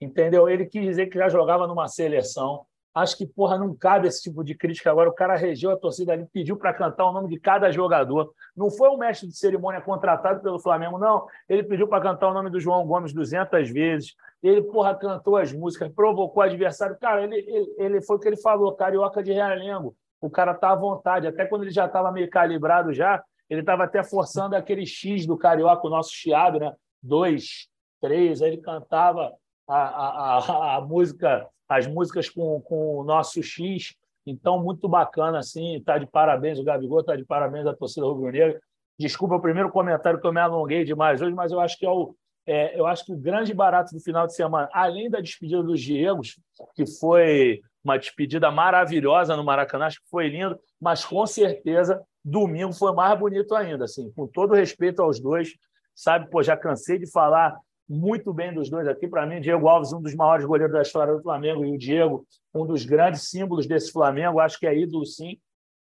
[0.00, 0.48] entendeu?
[0.48, 4.42] Ele quis dizer que já jogava numa seleção, Acho que, porra, não cabe esse tipo
[4.42, 5.08] de crítica agora.
[5.08, 8.32] O cara regeu a torcida ali, pediu para cantar o nome de cada jogador.
[8.56, 11.24] Não foi um mestre de cerimônia contratado pelo Flamengo, não.
[11.48, 14.16] Ele pediu para cantar o nome do João Gomes 200 vezes.
[14.42, 16.96] Ele, porra, cantou as músicas, provocou o adversário.
[16.98, 19.94] Cara, ele, ele, ele foi o que ele falou, carioca de realengo.
[20.20, 21.28] O cara tá à vontade.
[21.28, 25.38] Até quando ele já estava meio calibrado já, ele estava até forçando aquele X do
[25.38, 26.72] carioca, o nosso chiado, né?
[27.00, 27.68] Dois,
[28.00, 28.42] três.
[28.42, 29.32] Aí ele cantava
[29.68, 33.94] a, a, a, a música as músicas com, com o nosso X.
[34.26, 38.60] Então, muito bacana, assim, está de parabéns o Gabigol, está de parabéns a torcida rubro-negra.
[38.98, 41.90] Desculpa o primeiro comentário que eu me alonguei demais hoje, mas eu acho que é
[41.90, 45.62] o, é, eu acho que o grande barato do final de semana, além da despedida
[45.62, 46.40] dos Diegos,
[46.74, 52.72] que foi uma despedida maravilhosa no Maracanã, acho que foi lindo, mas com certeza domingo
[52.72, 55.54] foi mais bonito ainda, assim, com todo respeito aos dois,
[55.94, 57.56] sabe, pô, já cansei de falar
[57.90, 59.08] muito bem dos dois aqui.
[59.08, 62.24] Para mim, Diego Alves, um dos maiores goleiros da história do Flamengo, e o Diego,
[62.54, 64.38] um dos grandes símbolos desse Flamengo.
[64.38, 65.36] Acho que é ídolo, sim.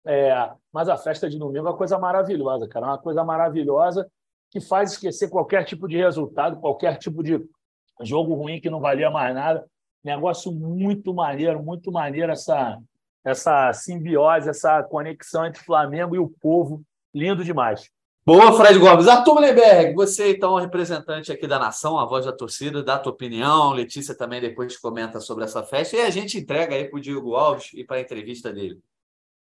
[0.05, 2.87] É, mas a festa de domingo é uma coisa maravilhosa, cara.
[2.87, 4.05] É uma coisa maravilhosa
[4.51, 7.41] que faz esquecer qualquer tipo de resultado, qualquer tipo de
[8.01, 9.65] jogo ruim que não valia mais nada.
[10.03, 12.77] Negócio muito maneiro, muito maneiro essa,
[13.23, 16.83] essa simbiose, essa conexão entre Flamengo e o povo.
[17.13, 17.89] Lindo demais.
[18.25, 19.05] Boa, Fred Gomes.
[19.05, 23.11] Arthur Leberg, você então representante aqui da nação, a voz da torcida, dá a tua
[23.11, 23.73] opinião.
[23.73, 27.35] Letícia também depois comenta sobre essa festa e a gente entrega aí para o Diego
[27.35, 28.79] Alves e para a entrevista dele.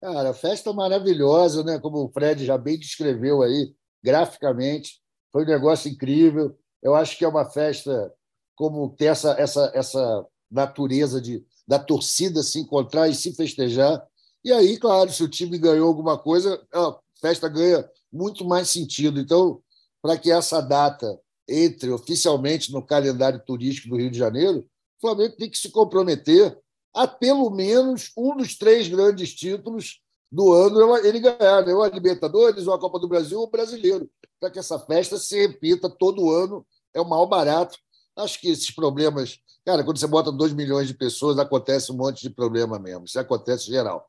[0.01, 1.79] Cara, festa maravilhosa, né?
[1.79, 4.99] Como o Fred já bem descreveu aí, graficamente.
[5.31, 6.57] Foi um negócio incrível.
[6.83, 8.11] Eu acho que é uma festa
[8.55, 14.03] como ter essa, essa, essa natureza de, da torcida se encontrar e se festejar.
[14.43, 19.21] E aí, claro, se o time ganhou alguma coisa, a festa ganha muito mais sentido.
[19.21, 19.61] Então,
[20.01, 25.37] para que essa data entre oficialmente no calendário turístico do Rio de Janeiro, o Flamengo
[25.37, 26.57] tem que se comprometer
[26.95, 30.01] a pelo menos um dos três grandes títulos
[30.31, 31.75] do ano ele ganhar, né?
[31.75, 34.09] ou a Libertadores, ou a Copa do Brasil, ou o Brasileiro,
[34.41, 36.67] para que essa festa se repita todo ano.
[36.95, 37.77] É o maior barato.
[38.17, 39.39] Acho que esses problemas.
[39.65, 43.05] Cara, quando você bota 2 milhões de pessoas, acontece um monte de problema mesmo.
[43.05, 44.09] Isso acontece geral.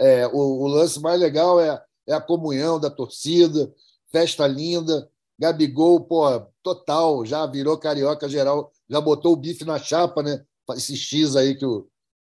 [0.00, 3.72] É, o, o lance mais legal é é a comunhão da torcida,
[4.10, 5.08] festa linda.
[5.38, 6.24] Gabigol, pô,
[6.62, 10.44] total, já virou carioca geral, já botou o bife na chapa, né?
[10.76, 11.88] Esse X aí que o,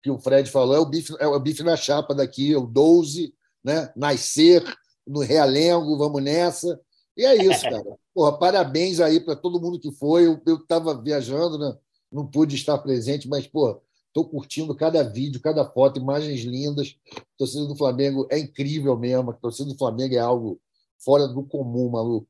[0.03, 3.33] que o Fred falou, é o bife, é o bife na chapa daqui, o 12,
[3.63, 3.93] né?
[3.95, 4.65] Nascer
[5.07, 6.81] no Realengo, vamos nessa.
[7.17, 7.85] E é isso, cara.
[8.13, 10.27] Porra, parabéns aí para todo mundo que foi.
[10.27, 11.77] Eu estava viajando, né?
[12.11, 16.97] não pude estar presente, mas, pô, Estou curtindo cada vídeo, cada foto, imagens lindas.
[17.16, 19.31] A torcida do Flamengo é incrível mesmo.
[19.31, 20.61] A torcida do Flamengo é algo
[20.99, 22.29] fora do comum, maluco.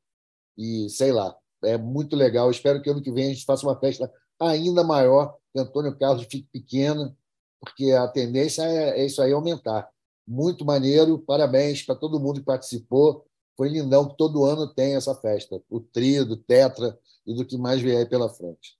[0.56, 2.50] E sei lá, é muito legal.
[2.50, 6.26] Espero que ano que vem a gente faça uma festa ainda maior, que Antônio Carlos
[6.30, 7.16] fique pequena,
[7.60, 9.88] porque a tendência é, é isso aí aumentar.
[10.26, 13.24] Muito maneiro, parabéns para todo mundo que participou.
[13.56, 17.56] Foi lindão que todo ano tem essa festa, o trio, do tetra e do que
[17.56, 18.78] mais vier pela frente.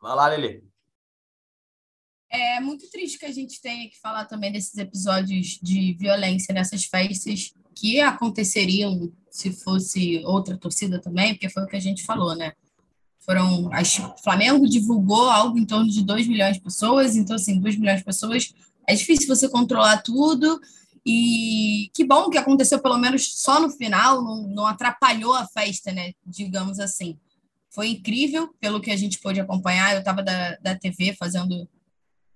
[0.00, 0.73] Vai lá, Lili.
[2.34, 6.84] É muito triste que a gente tenha que falar também desses episódios de violência nessas
[6.84, 12.34] festas que aconteceriam se fosse outra torcida também, porque foi o que a gente falou,
[12.34, 12.52] né?
[13.20, 13.66] Foram.
[13.68, 17.98] O Flamengo divulgou algo em torno de 2 milhões de pessoas, então, assim, 2 milhões
[17.98, 18.52] de pessoas
[18.84, 20.60] é difícil você controlar tudo.
[21.06, 25.92] E que bom que aconteceu pelo menos só no final, não, não atrapalhou a festa,
[25.92, 26.14] né?
[26.26, 27.16] Digamos assim.
[27.70, 29.92] Foi incrível pelo que a gente pôde acompanhar.
[29.92, 31.68] Eu estava da, da TV fazendo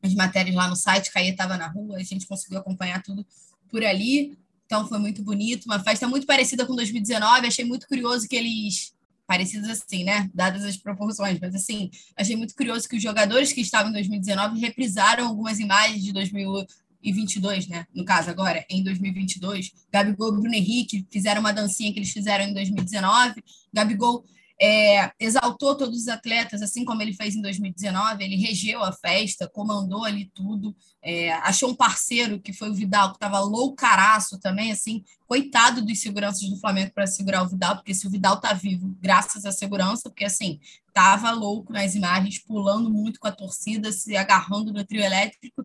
[0.02, 3.26] as matérias lá no site, Caia estava na rua, a gente conseguiu acompanhar tudo
[3.68, 4.38] por ali.
[4.66, 7.46] Então foi muito bonito, uma festa muito parecida com 2019.
[7.46, 8.92] Achei muito curioso que eles
[9.26, 10.30] parecidos assim, né?
[10.32, 14.58] Dadas as proporções, mas assim, achei muito curioso que os jogadores que estavam em 2019
[14.58, 17.86] reprisaram algumas imagens de 2022, né?
[17.94, 22.46] No caso agora, em 2022, Gabigol e Bruno Henrique fizeram uma dancinha que eles fizeram
[22.46, 23.44] em 2019.
[23.72, 24.24] Gabigol
[24.60, 29.48] é, exaltou todos os atletas, assim como ele fez em 2019, ele regeu a festa,
[29.48, 34.72] comandou ali tudo, é, achou um parceiro que foi o Vidal, que estava loucaraço também,
[34.72, 38.52] assim, coitado dos seguranças do Flamengo para segurar o Vidal, porque se o Vidal tá
[38.52, 40.58] vivo, graças à segurança, porque assim,
[40.92, 45.64] tava louco nas imagens, pulando muito com a torcida, se agarrando no trio elétrico,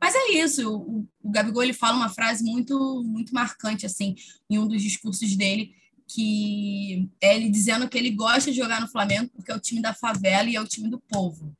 [0.00, 4.14] mas é isso, o, o Gabigol ele fala uma frase muito muito marcante assim
[4.48, 5.74] em um dos discursos dele,
[6.12, 9.80] que é ele dizendo que ele gosta de jogar no Flamengo porque é o time
[9.80, 11.54] da favela e é o time do povo.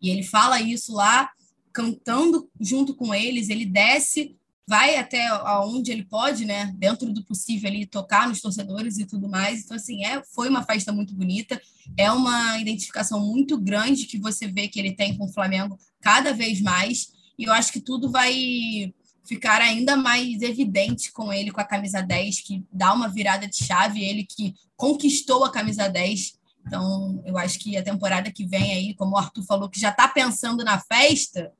[0.00, 1.30] E ele fala isso lá,
[1.72, 4.36] cantando junto com eles, ele desce,
[4.66, 9.26] vai até aonde ele pode, né, dentro do possível ali tocar nos torcedores e tudo
[9.26, 9.64] mais.
[9.64, 11.60] Então assim, é, foi uma festa muito bonita,
[11.96, 16.34] é uma identificação muito grande que você vê que ele tem com o Flamengo cada
[16.34, 17.10] vez mais.
[17.38, 18.92] E eu acho que tudo vai
[19.24, 23.56] ficar ainda mais evidente com ele com a camisa 10, que dá uma virada de
[23.56, 26.38] chave, ele que conquistou a camisa 10.
[26.66, 29.90] Então, eu acho que a temporada que vem aí, como o Arthur falou, que já
[29.90, 31.52] está pensando na festa,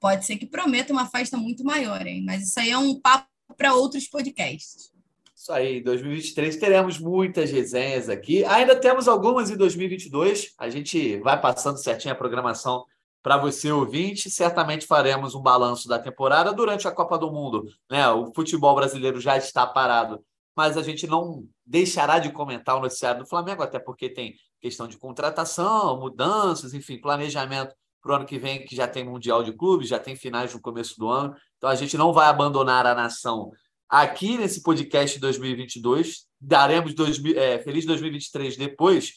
[0.00, 2.22] pode ser que prometa uma festa muito maior, hein?
[2.24, 4.92] Mas isso aí é um papo para outros podcasts.
[5.36, 8.44] Isso aí, em 2023 teremos muitas resenhas aqui.
[8.44, 10.52] Ainda temos algumas em 2022.
[10.56, 12.84] A gente vai passando certinho a programação
[13.22, 14.30] para você ouvinte.
[14.30, 17.64] Certamente faremos um balanço da temporada durante a Copa do Mundo.
[17.90, 18.08] Né?
[18.08, 20.22] O futebol brasileiro já está parado,
[20.56, 24.86] mas a gente não deixará de comentar o noticiário do Flamengo, até porque tem questão
[24.86, 29.52] de contratação, mudanças, enfim, planejamento para o ano que vem, que já tem Mundial de
[29.52, 31.34] Clubes, já tem finais no começo do ano.
[31.56, 33.52] Então a gente não vai abandonar a nação
[33.88, 36.26] aqui nesse podcast 2022.
[36.40, 39.12] Daremos dois, é, feliz 2023 depois.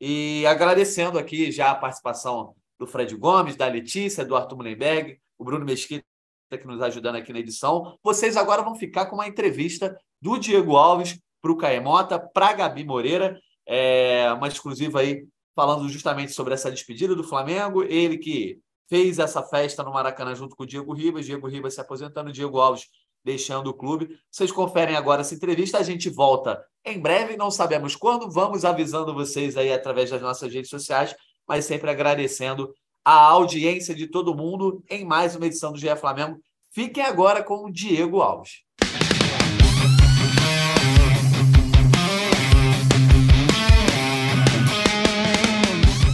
[0.00, 5.44] E agradecendo aqui já a participação do Fred Gomes, da Letícia, do Arthur Mullenberg, o
[5.44, 6.02] Bruno Mesquita,
[6.50, 7.98] que nos ajudando aqui na edição.
[8.02, 12.52] Vocês agora vão ficar com uma entrevista do Diego Alves para o Caemota, para a
[12.54, 17.82] Gabi Moreira, é, uma exclusiva aí falando justamente sobre essa despedida do Flamengo.
[17.82, 21.80] Ele que fez essa festa no Maracanã junto com o Diego Ribas, Diego Ribas se
[21.82, 22.88] aposentando, Diego Alves
[23.22, 24.18] deixando o clube.
[24.30, 29.12] Vocês conferem agora essa entrevista, a gente volta em breve, não sabemos quando, vamos avisando
[29.12, 31.14] vocês aí através das nossas redes sociais,
[31.50, 32.72] mas sempre agradecendo
[33.04, 36.38] a audiência de todo mundo em mais uma edição do GE Flamengo.
[36.70, 38.60] Fiquem agora com o Diego Alves.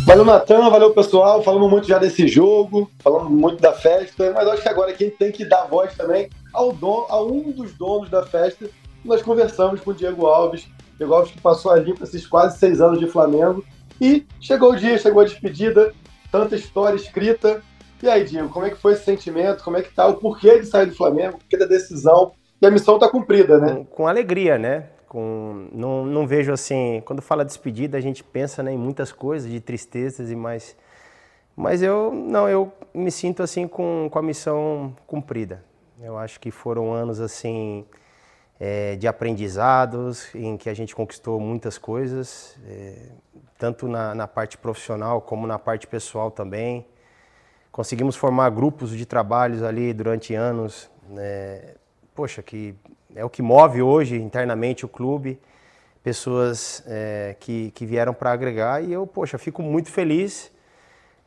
[0.07, 1.43] Valeu, Natan, valeu, pessoal.
[1.43, 5.31] Falamos muito já desse jogo, falamos muito da festa, mas acho que agora quem tem
[5.31, 8.71] que dar voz também ao dono, a um dos donos da festa.
[9.05, 12.81] Nós conversamos com o Diego Alves, Diego Alves que passou ali para esses quase seis
[12.81, 13.63] anos de Flamengo.
[14.01, 15.93] E chegou o dia, chegou a despedida,
[16.31, 17.63] tanta história escrita.
[18.03, 19.65] E aí, Diego, como é que foi esse sentimento?
[19.65, 20.07] Como é que tá?
[20.07, 21.39] O porquê de sair do Flamengo?
[21.39, 22.33] Porquê da decisão?
[22.61, 23.75] E a missão está cumprida, né?
[23.75, 24.87] Com, com alegria, né?
[25.09, 29.51] com não, não vejo assim quando fala despedida a gente pensa né, em muitas coisas
[29.51, 30.77] de tristezas e mais
[31.57, 35.65] mas eu não eu me sinto assim com, com a missão cumprida
[36.03, 37.87] eu acho que foram anos assim
[38.59, 43.09] é, de aprendizados em que a gente conquistou muitas coisas é,
[43.59, 46.87] tanto na, na parte profissional como na parte pessoal também.
[47.73, 51.75] Conseguimos formar grupos de trabalhos ali durante anos né,
[52.15, 52.75] poxa que
[53.15, 55.39] é o que move hoje internamente o clube,
[56.03, 60.51] pessoas é, que, que vieram para agregar e eu, poxa, fico muito feliz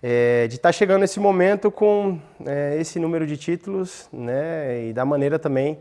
[0.01, 4.93] é, de estar tá chegando nesse momento com é, esse número de títulos, né, e
[4.93, 5.79] da maneira também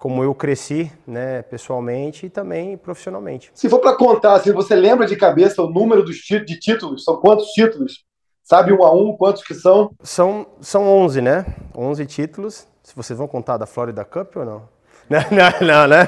[0.00, 3.50] como eu cresci, né, pessoalmente e também profissionalmente.
[3.54, 7.20] Se for para contar, se você lembra de cabeça o número dos de títulos, são
[7.20, 8.02] quantos títulos?
[8.42, 9.90] Sabe um a um quantos que são?
[10.02, 11.44] São são 11, né?
[11.76, 12.66] 11 títulos.
[12.82, 14.68] Se vocês vão contar da Florida Cup ou não?
[15.10, 16.06] Não, não, não, né?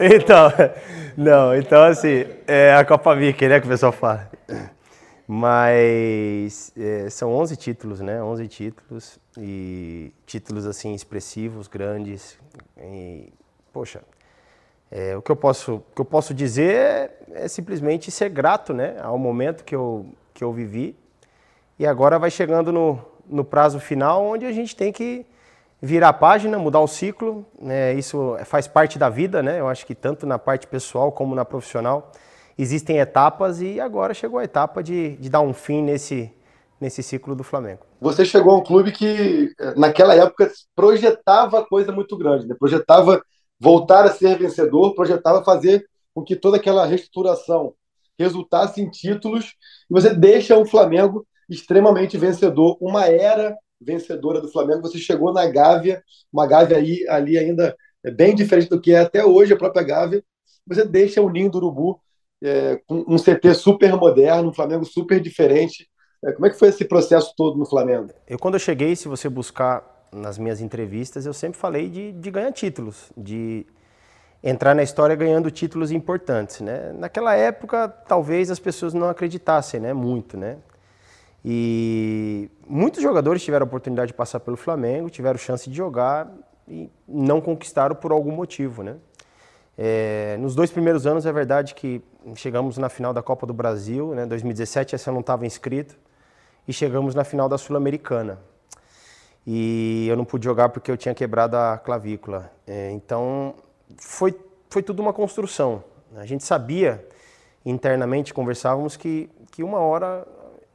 [0.00, 0.52] Então,
[1.16, 4.28] não, então assim, é a Copa Mickey, né, que o pessoal fala.
[5.26, 8.22] Mas é, são 11 títulos, né?
[8.22, 12.38] 11 títulos e títulos assim expressivos, grandes.
[12.78, 13.32] E,
[13.72, 14.02] poxa,
[14.90, 18.96] é, o que eu posso, que eu posso dizer é, é, simplesmente ser grato, né,
[19.00, 20.96] ao momento que eu que eu vivi.
[21.78, 25.24] E agora vai chegando no, no prazo final, onde a gente tem que
[25.80, 27.94] virar a página, mudar o ciclo, né?
[27.94, 29.60] isso faz parte da vida, né?
[29.60, 32.10] Eu acho que tanto na parte pessoal como na profissional
[32.56, 36.32] existem etapas e agora chegou a etapa de, de dar um fim nesse,
[36.80, 37.80] nesse ciclo do Flamengo.
[38.00, 42.54] Você chegou a um clube que naquela época projetava coisa muito grande, né?
[42.58, 43.22] projetava
[43.58, 47.74] voltar a ser vencedor, projetava fazer com que toda aquela reestruturação
[48.18, 49.54] resultasse em títulos
[49.90, 55.46] e você deixa o Flamengo extremamente vencedor, uma era vencedora do Flamengo, você chegou na
[55.46, 59.56] Gávea, uma Gávea aí, ali ainda é bem diferente do que é até hoje a
[59.56, 60.22] própria Gávea.
[60.66, 62.00] Você deixa o Ninho do Urubu
[62.44, 65.88] é, com um CT super moderno, um Flamengo super diferente.
[66.22, 68.10] É, como é que foi esse processo todo no Flamengo?
[68.28, 72.30] Eu, quando eu cheguei, se você buscar nas minhas entrevistas, eu sempre falei de, de
[72.30, 73.66] ganhar títulos, de
[74.42, 76.92] entrar na história ganhando títulos importantes, né?
[76.92, 79.94] Naquela época, talvez as pessoas não acreditassem, né?
[79.94, 80.58] Muito, né?
[81.42, 86.30] E muitos jogadores tiveram a oportunidade de passar pelo Flamengo, tiveram chance de jogar
[86.68, 88.96] e não conquistaram por algum motivo, né?
[89.76, 92.02] É, nos dois primeiros anos é verdade que
[92.36, 94.24] chegamos na final da Copa do Brasil, né?
[94.26, 95.96] 2017 essa eu não estava inscrito
[96.66, 98.38] e chegamos na final da Sul-Americana.
[99.46, 102.50] E eu não pude jogar porque eu tinha quebrado a clavícula.
[102.66, 103.54] É, então
[103.98, 104.34] foi
[104.70, 105.84] foi tudo uma construção.
[106.16, 107.06] A gente sabia
[107.64, 110.26] internamente conversávamos que que uma hora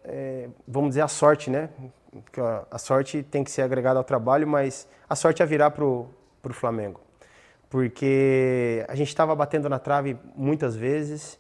[0.04, 1.70] é, vamos dizer, a sorte, né?
[2.72, 6.10] a sorte tem que ser agregada ao trabalho, mas a sorte é virar para o
[6.52, 7.00] Flamengo.
[7.70, 11.40] Porque a gente estava batendo na trave muitas vezes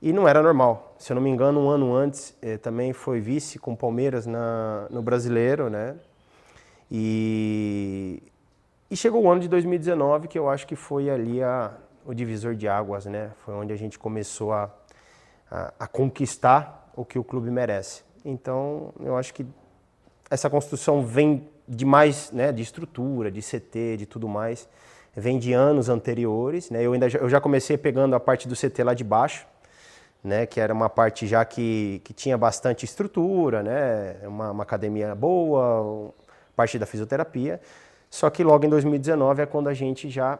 [0.00, 0.94] e não era normal.
[0.98, 4.26] Se eu não me engano, um ano antes eh, também foi vice com o Palmeiras
[4.26, 5.96] na, no Brasileiro, né?
[6.90, 8.22] E,
[8.90, 11.72] e chegou o ano de 2019 que eu acho que foi ali a,
[12.04, 13.32] o divisor de águas, né?
[13.44, 14.70] Foi onde a gente começou a,
[15.50, 18.02] a, a conquistar o que o clube merece.
[18.24, 19.46] Então, eu acho que
[20.30, 24.68] essa construção vem de mais, né, de estrutura, de CT, de tudo mais,
[25.16, 26.82] vem de anos anteriores, né?
[26.82, 29.46] Eu ainda eu já comecei pegando a parte do CT lá de baixo,
[30.22, 35.14] né, que era uma parte já que, que tinha bastante estrutura, né, uma, uma academia
[35.14, 36.12] boa,
[36.54, 37.60] parte da fisioterapia.
[38.10, 40.38] Só que logo em 2019 é quando a gente já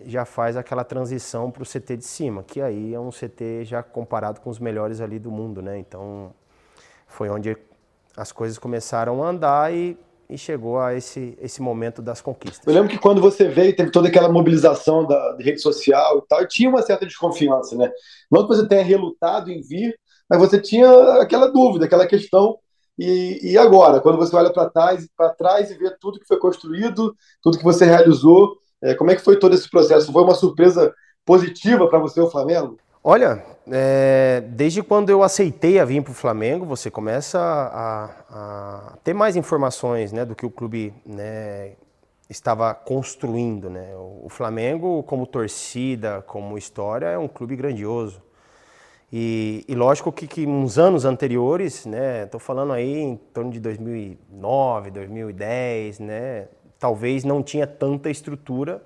[0.00, 3.82] já faz aquela transição para o CT de cima, que aí é um CT já
[3.82, 5.76] comparado com os melhores ali do mundo, né?
[5.76, 6.32] Então
[7.08, 7.56] foi onde
[8.16, 9.98] as coisas começaram a andar e,
[10.28, 12.66] e chegou a esse, esse momento das conquistas.
[12.66, 16.42] Eu lembro que quando você veio, teve toda aquela mobilização da, rede social e tal,
[16.42, 17.90] e tinha uma certa desconfiança, né?
[18.30, 19.98] Não que você tenha relutado em vir,
[20.28, 20.88] mas você tinha
[21.22, 22.58] aquela dúvida, aquela questão.
[22.98, 25.08] E, e agora, quando você olha para trás,
[25.38, 29.22] trás e vê tudo que foi construído, tudo que você realizou, é, como é que
[29.22, 30.12] foi todo esse processo?
[30.12, 30.92] Foi uma surpresa
[31.24, 32.76] positiva para você, o Flamengo?
[33.10, 38.98] Olha, é, desde quando eu aceitei a vir para o Flamengo, você começa a, a,
[39.02, 41.72] ter mais informações né, do que o clube né,
[42.28, 43.70] estava construindo.
[43.70, 43.94] Né?
[43.96, 48.20] O Flamengo, como torcida, como história, é um clube grandioso.
[49.10, 53.58] E, e lógico que, que uns anos anteriores, né, estou falando aí em torno de
[53.58, 56.48] 2009, 2010, né,
[56.78, 58.82] talvez não tinha tanta estrutura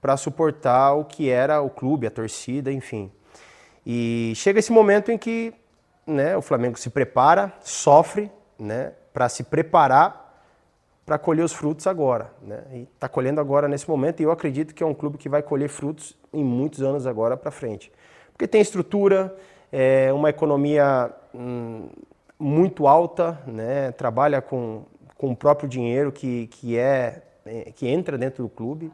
[0.00, 3.08] para suportar o que era o clube, a torcida, enfim.
[3.84, 5.52] E chega esse momento em que
[6.06, 10.22] né, o Flamengo se prepara, sofre, né, para se preparar
[11.04, 12.30] para colher os frutos agora.
[12.40, 12.62] Né?
[12.72, 15.42] E está colhendo agora nesse momento e eu acredito que é um clube que vai
[15.42, 17.92] colher frutos em muitos anos agora para frente.
[18.32, 19.34] Porque tem estrutura,
[19.70, 21.88] é uma economia hum,
[22.38, 23.92] muito alta, né?
[23.92, 24.84] trabalha com,
[25.16, 28.90] com o próprio dinheiro que, que, é, é que entra dentro do clube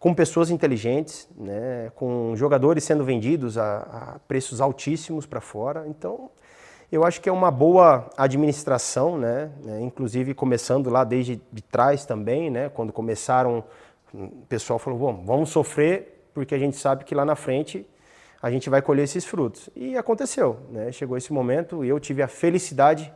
[0.00, 5.84] com pessoas inteligentes, né, com jogadores sendo vendidos a, a preços altíssimos para fora.
[5.86, 6.30] Então,
[6.90, 12.06] eu acho que é uma boa administração, né, né, inclusive começando lá desde de trás
[12.06, 13.62] também, né, quando começaram,
[14.14, 17.86] o pessoal falou, Bom, vamos sofrer porque a gente sabe que lá na frente
[18.42, 19.68] a gente vai colher esses frutos.
[19.76, 23.12] E aconteceu, né, chegou esse momento e eu tive a felicidade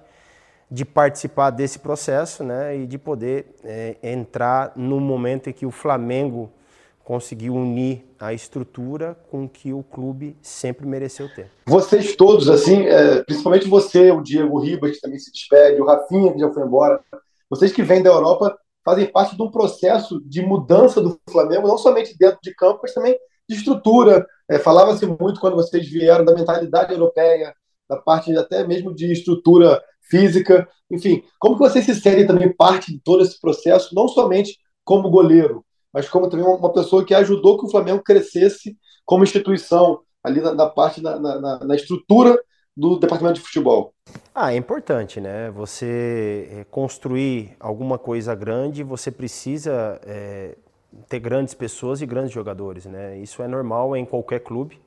[0.70, 5.70] de participar desse processo né, e de poder é, entrar no momento em que o
[5.70, 6.52] Flamengo
[7.04, 11.50] conseguiu unir a estrutura com que o clube sempre mereceu ter.
[11.66, 16.32] Vocês todos, assim, é, principalmente você, o Diego Ribas, que também se despede, o Rafinha,
[16.32, 17.00] que já foi embora,
[17.50, 21.78] vocês que vêm da Europa fazem parte de um processo de mudança do Flamengo, não
[21.78, 23.16] somente dentro de campo, mas também
[23.48, 24.26] de estrutura.
[24.48, 27.54] É, Falava-se muito quando vocês vieram da mentalidade europeia,
[27.88, 30.66] da parte até mesmo de estrutura física.
[30.90, 35.10] Enfim, como que vocês se sentem também parte de todo esse processo, não somente como
[35.10, 35.64] goleiro,
[35.94, 38.76] mas como também uma pessoa que ajudou que o Flamengo crescesse
[39.06, 42.36] como instituição, ali na, na parte, na, na, na, estrutura
[42.76, 43.94] do departamento de futebol.
[44.34, 45.50] Ah, é importante, né?
[45.52, 50.56] Você eh, construir alguma coisa grande, você precisa é,
[51.08, 53.16] ter grandes pessoas e grandes jogadores, né?
[53.18, 54.80] Isso é normal em qualquer clube.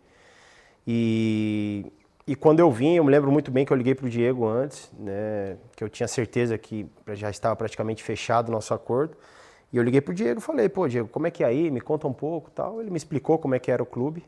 [0.85, 1.85] E,
[2.25, 4.45] e quando eu vim, eu me lembro muito bem que eu liguei para o Diego
[4.45, 5.57] antes, né?
[5.75, 9.15] Que eu tinha certeza que já estava praticamente fechado o nosso acordo.
[9.71, 11.69] E eu liguei pro Diego e falei, pô, Diego, como é que é aí?
[11.69, 12.79] Me conta um pouco tal.
[12.79, 14.23] Ele me explicou como é que era o clube.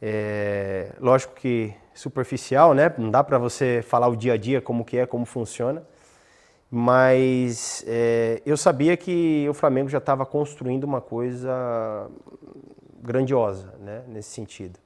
[0.00, 2.92] É, lógico que superficial, né?
[2.96, 5.82] Não dá para você falar o dia a dia como que é, como funciona.
[6.70, 12.08] Mas é, eu sabia que o Flamengo já estava construindo uma coisa
[13.02, 14.02] grandiosa, né?
[14.08, 14.78] Nesse sentido.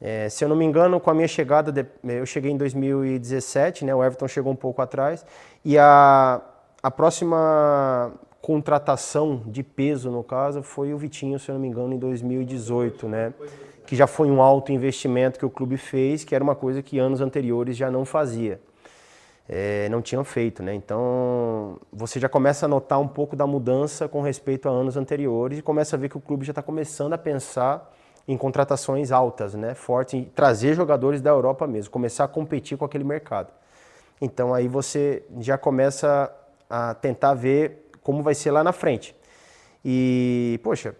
[0.00, 3.84] É, se eu não me engano, com a minha chegada, de, eu cheguei em 2017,
[3.84, 3.94] né?
[3.94, 5.24] O Everton chegou um pouco atrás
[5.64, 6.40] e a,
[6.82, 8.12] a próxima
[8.46, 13.08] contratação de peso, no caso, foi o Vitinho, se eu não me engano, em 2018,
[13.08, 13.34] né?
[13.84, 16.96] Que já foi um alto investimento que o clube fez, que era uma coisa que
[16.96, 18.60] anos anteriores já não fazia.
[19.48, 20.72] É, não tinham feito, né?
[20.72, 25.58] Então você já começa a notar um pouco da mudança com respeito a anos anteriores
[25.58, 27.92] e começa a ver que o clube já está começando a pensar
[28.28, 29.74] em contratações altas, né?
[29.74, 33.48] Fortes, em trazer jogadores da Europa mesmo, começar a competir com aquele mercado.
[34.20, 36.32] Então aí você já começa
[36.70, 39.16] a tentar ver como vai ser lá na frente.
[39.84, 40.94] E, poxa,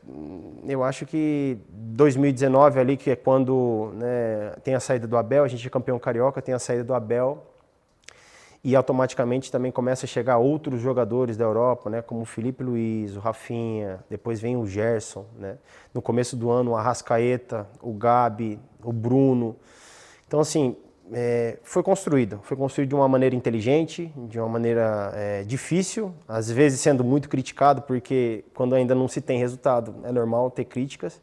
[0.67, 5.49] eu acho que 2019 ali, que é quando né, tem a saída do Abel, a
[5.49, 7.47] gente é campeão carioca, tem a saída do Abel.
[8.65, 13.15] e automaticamente também começa a chegar outros jogadores da Europa, né, como o Felipe Luiz,
[13.15, 15.59] o Rafinha, depois vem o Gerson, né?
[15.95, 19.55] No começo do ano, o Arrascaeta, o Gabi, o Bruno.
[20.27, 20.77] Então, assim,
[21.13, 22.41] é, foi construído.
[22.43, 27.29] Foi construído de uma maneira inteligente, de uma maneira é, difícil, às vezes sendo muito
[27.29, 31.21] criticado, porque quando ainda não se tem resultado, é normal ter críticas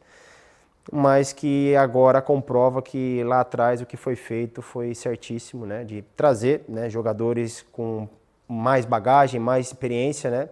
[0.92, 5.84] mas que agora comprova que lá atrás o que foi feito foi certíssimo, né?
[5.84, 8.08] De trazer né, jogadores com
[8.46, 10.48] mais bagagem, mais experiência, né?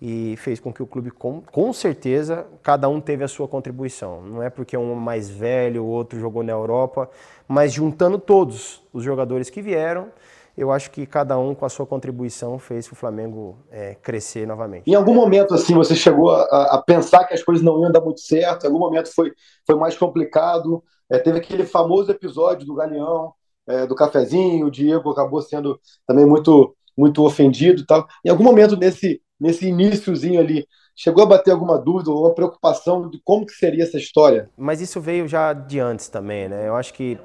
[0.00, 4.22] E fez com que o clube, com, com certeza, cada um teve a sua contribuição.
[4.22, 7.10] Não é porque um mais velho, o outro jogou na Europa,
[7.46, 10.08] mas juntando todos os jogadores que vieram,
[10.56, 14.90] eu acho que cada um com a sua contribuição fez o Flamengo é, crescer novamente.
[14.90, 16.42] Em algum momento assim você chegou a,
[16.74, 18.64] a, pensar que as coisas não iam dar muito certo?
[18.64, 19.32] Em algum momento foi,
[19.66, 20.82] foi mais complicado?
[21.10, 23.32] É, teve aquele famoso episódio do Galeão,
[23.66, 28.06] é, do cafezinho, o Diego acabou sendo também muito muito ofendido e tal.
[28.22, 33.08] Em algum momento nesse nesse iníciozinho ali chegou a bater alguma dúvida ou uma preocupação
[33.08, 34.50] de como que seria essa história?
[34.56, 36.68] Mas isso veio já de antes também, né?
[36.68, 37.18] Eu acho que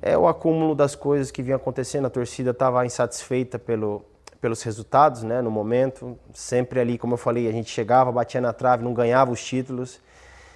[0.00, 2.06] é o acúmulo das coisas que vinha acontecendo.
[2.06, 4.02] A torcida estava insatisfeita pelo,
[4.40, 6.18] pelos resultados, né, no momento.
[6.32, 10.00] Sempre ali, como eu falei, a gente chegava, batia na trave, não ganhava os títulos.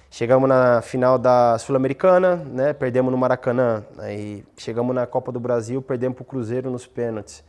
[0.09, 3.85] Chegamos na final da Sul-Americana, né, perdemos no Maracanã.
[3.97, 7.43] Aí chegamos na Copa do Brasil, perdemos para o Cruzeiro nos pênaltis.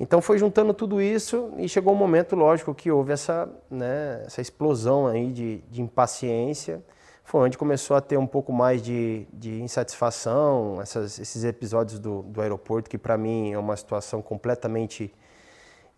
[0.00, 4.40] Então foi juntando tudo isso e chegou um momento, lógico, que houve essa, né, essa
[4.40, 6.82] explosão aí de, de impaciência
[7.28, 12.22] foi onde começou a ter um pouco mais de, de insatisfação, essas, esses episódios do,
[12.22, 15.12] do aeroporto, que para mim é uma situação completamente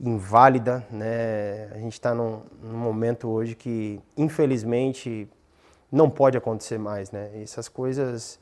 [0.01, 0.85] inválida.
[0.91, 1.71] Né?
[1.73, 5.29] A gente está num, num, momento hoje que, infelizmente,
[5.91, 7.13] não pode acontecer mais.
[7.13, 7.31] Né?
[7.41, 8.41] essas coisas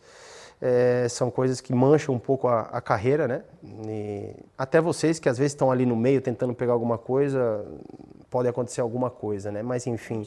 [0.60, 3.28] é, são coisas que mancham um pouco a, a carreira.
[3.28, 3.42] Né?
[3.62, 7.64] E até vocês que às vezes estão ali no meio tentando pegar alguma coisa,
[8.30, 9.62] pode acontecer alguma coisa, né?
[9.62, 10.26] mas enfim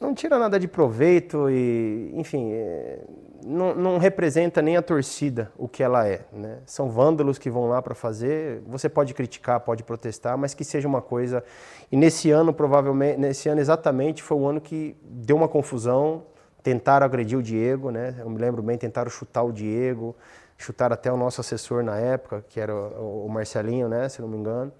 [0.00, 3.00] não tira nada de proveito e, enfim, é,
[3.44, 6.24] não, não, representa nem a torcida o que ela é.
[6.32, 6.58] Né?
[6.66, 8.62] São vândalos que vão lá para fazer.
[8.66, 11.42] Você pode criticar, pode protestar, mas que seja uma coisa.
[11.90, 16.22] E nesse ano, provavelmente, nesse ano exatamente, foi o ano que deu uma confusão.
[16.68, 18.14] Tentaram agredir o Diego, né?
[18.18, 20.14] Eu me lembro bem, tentaram chutar o Diego,
[20.58, 24.06] chutar até o nosso assessor na época, que era o Marcelinho, né?
[24.10, 24.70] Se não me engano.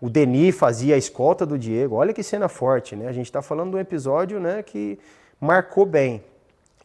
[0.00, 1.96] O Denis fazia a escolta do Diego.
[1.96, 3.06] Olha que cena forte, né?
[3.06, 4.98] A gente está falando de um episódio né, que
[5.38, 6.24] marcou bem.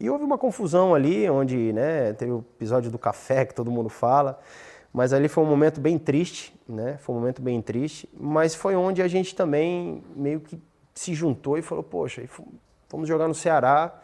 [0.01, 3.87] E houve uma confusão ali, onde né, teve o episódio do café que todo mundo
[3.87, 4.37] fala.
[4.91, 6.97] Mas ali foi um momento bem triste, né?
[6.99, 8.09] Foi um momento bem triste.
[8.19, 10.61] Mas foi onde a gente também meio que
[10.93, 12.21] se juntou e falou: Poxa,
[12.89, 14.01] vamos jogar no Ceará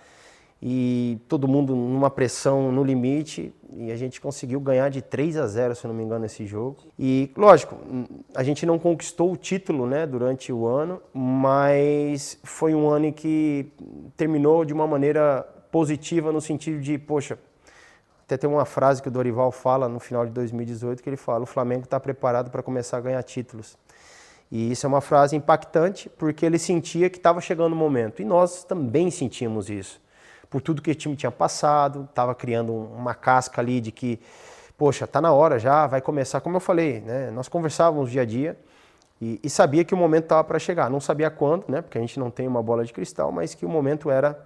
[0.62, 5.46] e todo mundo numa pressão no limite e a gente conseguiu ganhar de 3 a
[5.46, 6.78] 0, se não me engano, esse jogo.
[6.98, 7.78] E lógico,
[8.34, 13.72] a gente não conquistou o título, né, durante o ano, mas foi um ano que
[14.16, 17.38] terminou de uma maneira positiva no sentido de, poxa,
[18.24, 21.44] até tem uma frase que o Dorival fala no final de 2018 que ele fala:
[21.44, 23.78] "O Flamengo está preparado para começar a ganhar títulos".
[24.52, 28.26] E isso é uma frase impactante porque ele sentia que estava chegando o momento e
[28.26, 30.02] nós também sentimos isso
[30.50, 34.20] por tudo que o time tinha passado, estava criando uma casca ali de que,
[34.78, 36.42] poxa, tá na hora já, vai começar.
[36.42, 37.32] Como eu falei, né?
[37.32, 38.58] Nós conversávamos dia a dia
[39.22, 40.90] e, e sabia que o momento estava para chegar.
[40.90, 41.82] Não sabia quando, né?
[41.82, 44.38] Porque a gente não tem uma bola de cristal, mas que o momento era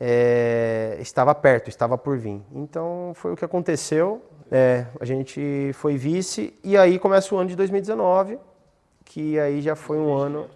[0.00, 2.42] é, estava perto, estava por vir.
[2.52, 4.22] Então foi o que aconteceu.
[4.50, 8.38] É, a gente foi vice e aí começa o ano de 2019,
[9.04, 10.46] que aí já foi um ano.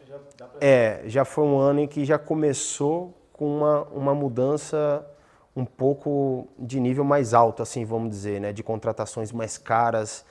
[0.60, 5.06] É, já foi um ano em que já começou com uma, uma mudança
[5.54, 8.52] um pouco de nível mais alto, assim, vamos dizer, né?
[8.52, 10.24] de contratações mais caras,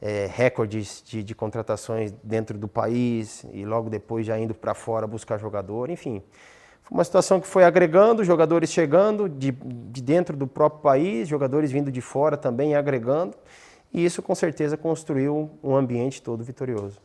[0.00, 5.06] é, recordes de, de, contratações dentro do país e logo depois já indo para fora
[5.06, 6.22] buscar jogador, enfim.
[6.82, 11.70] Foi uma situação que foi agregando, jogadores chegando de, de dentro do próprio país, jogadores
[11.70, 13.36] vindo de fora também agregando,
[13.92, 16.98] e isso com certeza construiu um ambiente todo vitorioso.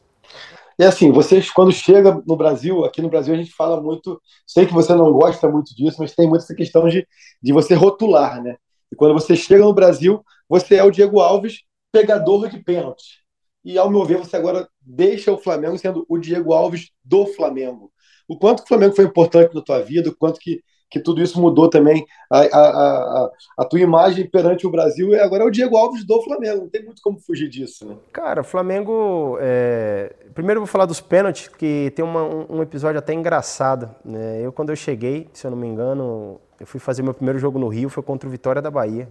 [0.77, 4.65] E assim, vocês, quando chega no Brasil, aqui no Brasil a gente fala muito, sei
[4.65, 7.07] que você não gosta muito disso, mas tem muito essa questão de,
[7.41, 8.57] de você rotular, né?
[8.91, 13.23] E quando você chega no Brasil, você é o Diego Alves, pegador de pênalti.
[13.63, 17.91] E, ao meu ver, você agora deixa o Flamengo sendo o Diego Alves do Flamengo.
[18.27, 21.39] O quanto o Flamengo foi importante na tua vida, o quanto que que tudo isso
[21.41, 25.51] mudou também a, a, a, a, tua imagem perante o Brasil e agora é o
[25.51, 27.95] Diego Alves do Flamengo, não tem muito como fugir disso, né?
[28.13, 29.37] Cara, Flamengo.
[29.41, 30.13] É...
[30.33, 33.89] Primeiro eu vou falar dos pênaltis, que tem uma, um episódio até engraçado.
[34.03, 34.41] Né?
[34.41, 37.57] Eu, quando eu cheguei, se eu não me engano, eu fui fazer meu primeiro jogo
[37.57, 39.07] no Rio, foi contra o Vitória da Bahia.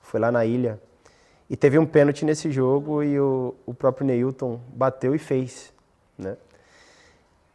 [0.00, 0.80] Foi lá na ilha.
[1.48, 5.72] E teve um pênalti nesse jogo e o, o próprio Neilton bateu e fez,
[6.16, 6.36] né?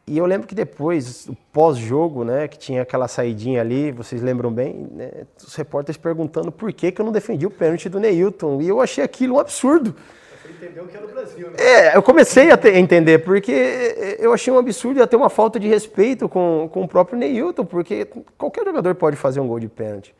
[0.07, 4.51] E eu lembro que depois, o pós-jogo, né, que tinha aquela saidinha ali, vocês lembram
[4.51, 5.09] bem, né,
[5.43, 8.61] os repórteres perguntando por que, que eu não defendi o pênalti do Neilton.
[8.61, 9.95] E eu achei aquilo um absurdo.
[10.43, 11.55] Você entendeu que era o Brasil, né?
[11.57, 15.59] É, eu comecei a ter, entender, porque eu achei um absurdo e até uma falta
[15.59, 19.67] de respeito com, com o próprio Neilton, porque qualquer jogador pode fazer um gol de
[19.67, 20.13] pênalti.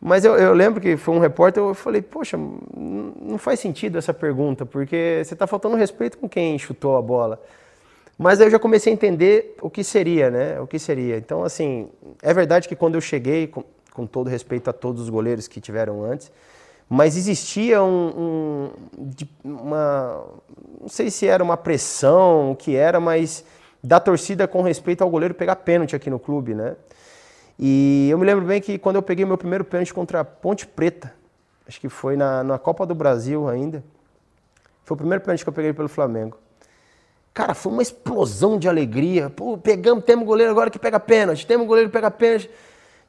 [0.00, 4.14] Mas eu, eu, lembro que foi um repórter, eu falei, poxa, não faz sentido essa
[4.14, 7.40] pergunta, porque você está faltando respeito com quem chutou a bola.
[8.18, 10.60] Mas aí eu já comecei a entender o que seria, né?
[10.60, 11.18] O que seria.
[11.18, 11.88] Então, assim,
[12.22, 13.62] é verdade que quando eu cheguei, com,
[13.92, 16.32] com todo respeito a todos os goleiros que tiveram antes,
[16.88, 19.10] mas existia um, um,
[19.44, 20.24] uma.
[20.80, 23.44] Não sei se era uma pressão, o que era, mas
[23.82, 26.76] da torcida com respeito ao goleiro pegar pênalti aqui no clube, né?
[27.58, 30.66] E eu me lembro bem que quando eu peguei meu primeiro pênalti contra a Ponte
[30.66, 31.12] Preta,
[31.66, 33.82] acho que foi na, na Copa do Brasil ainda,
[34.84, 36.38] foi o primeiro pênalti que eu peguei pelo Flamengo.
[37.36, 39.28] Cara, foi uma explosão de alegria.
[39.28, 42.48] Pô, pegamos, temos goleiro agora que pega pênalti, temos goleiro que pega pênalti.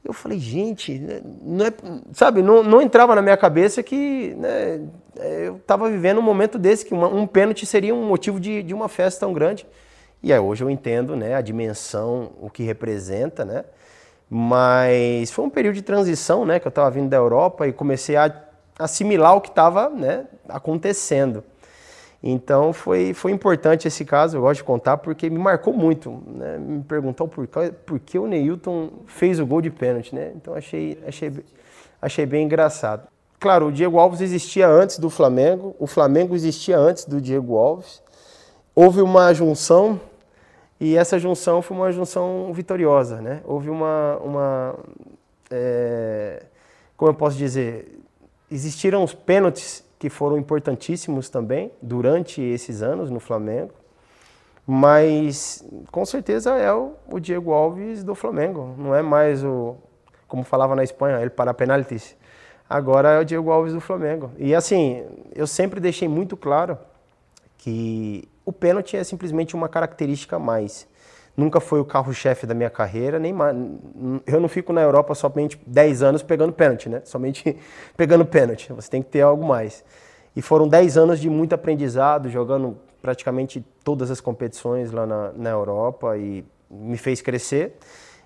[0.03, 1.73] Eu falei, gente, né, não é,
[2.11, 4.81] sabe, não, não entrava na minha cabeça que né,
[5.15, 8.73] eu estava vivendo um momento desse, que uma, um pênalti seria um motivo de, de
[8.73, 9.65] uma festa tão grande.
[10.21, 13.63] E aí hoje eu entendo né, a dimensão, o que representa, né?
[14.29, 16.59] Mas foi um período de transição, né?
[16.59, 18.29] Que eu estava vindo da Europa e comecei a
[18.77, 21.45] assimilar o que estava né, acontecendo.
[22.29, 26.21] Então foi, foi importante esse caso, eu gosto de contar, porque me marcou muito.
[26.27, 26.57] Né?
[26.57, 27.47] Me perguntou por,
[27.85, 30.33] por que o Neilton fez o gol de pênalti, né?
[30.35, 31.31] Então achei, achei,
[32.01, 33.07] achei bem engraçado.
[33.39, 38.03] Claro, o Diego Alves existia antes do Flamengo, o Flamengo existia antes do Diego Alves.
[38.75, 39.97] Houve uma junção
[40.81, 43.39] e essa junção foi uma junção vitoriosa, né?
[43.45, 44.75] Houve uma, uma
[45.49, 46.43] é,
[46.97, 48.01] como eu posso dizer,
[48.51, 53.73] existiram os pênaltis que foram importantíssimos também durante esses anos no Flamengo.
[54.65, 59.77] Mas com certeza é o, o Diego Alves do Flamengo, não é mais o,
[60.27, 62.17] como falava na Espanha, ele para penaltis.
[62.69, 64.29] Agora é o Diego Alves do Flamengo.
[64.37, 66.77] E assim, eu sempre deixei muito claro
[67.57, 70.85] que o pênalti é simplesmente uma característica a mais
[71.37, 73.55] nunca foi o carro-chefe da minha carreira, nem mais.
[74.25, 77.01] Eu não fico na Europa somente 10 anos pegando pênalti, né?
[77.05, 77.55] Somente
[77.95, 78.73] pegando pênalti.
[78.73, 79.85] Você tem que ter algo mais.
[80.35, 85.49] E foram 10 anos de muito aprendizado, jogando praticamente todas as competições lá na, na
[85.51, 87.77] Europa e me fez crescer.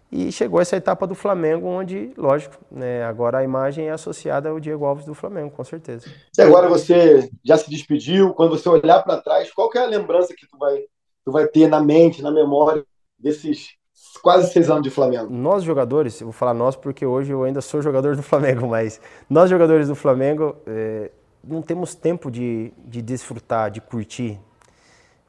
[0.09, 4.59] E chegou essa etapa do Flamengo, onde, lógico, né, agora a imagem é associada ao
[4.59, 6.05] Diego Alves do Flamengo, com certeza.
[6.37, 10.33] E agora você já se despediu, quando você olhar para trás, qual é a lembrança
[10.35, 10.79] que tu vai,
[11.23, 12.83] tu vai ter na mente, na memória
[13.21, 13.75] desses
[14.21, 15.29] quase seis anos de Flamengo?
[15.31, 18.99] Nós jogadores, eu vou falar nós porque hoje eu ainda sou jogador do Flamengo, mas
[19.29, 21.11] nós jogadores do Flamengo é,
[21.43, 24.39] não temos tempo de, de desfrutar, de curtir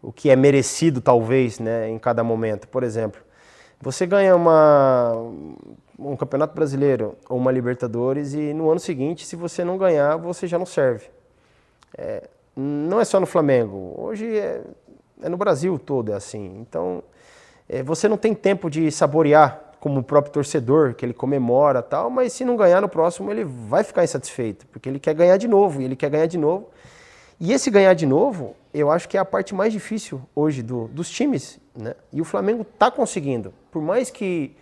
[0.00, 2.66] o que é merecido talvez, né, em cada momento.
[2.66, 3.20] Por exemplo,
[3.80, 5.12] você ganha uma,
[5.98, 10.46] um campeonato brasileiro ou uma Libertadores e no ano seguinte, se você não ganhar, você
[10.46, 11.06] já não serve.
[11.96, 13.94] É, não é só no Flamengo.
[13.96, 14.62] Hoje é,
[15.22, 16.58] é no Brasil todo é assim.
[16.60, 17.02] Então
[17.84, 22.32] você não tem tempo de saborear como o próprio torcedor, que ele comemora tal, mas
[22.32, 25.82] se não ganhar no próximo, ele vai ficar insatisfeito, porque ele quer ganhar de novo,
[25.82, 26.70] e ele quer ganhar de novo.
[27.40, 30.86] E esse ganhar de novo, eu acho que é a parte mais difícil hoje do,
[30.86, 31.96] dos times, né?
[32.12, 33.52] E o Flamengo está conseguindo.
[33.72, 34.54] Por mais que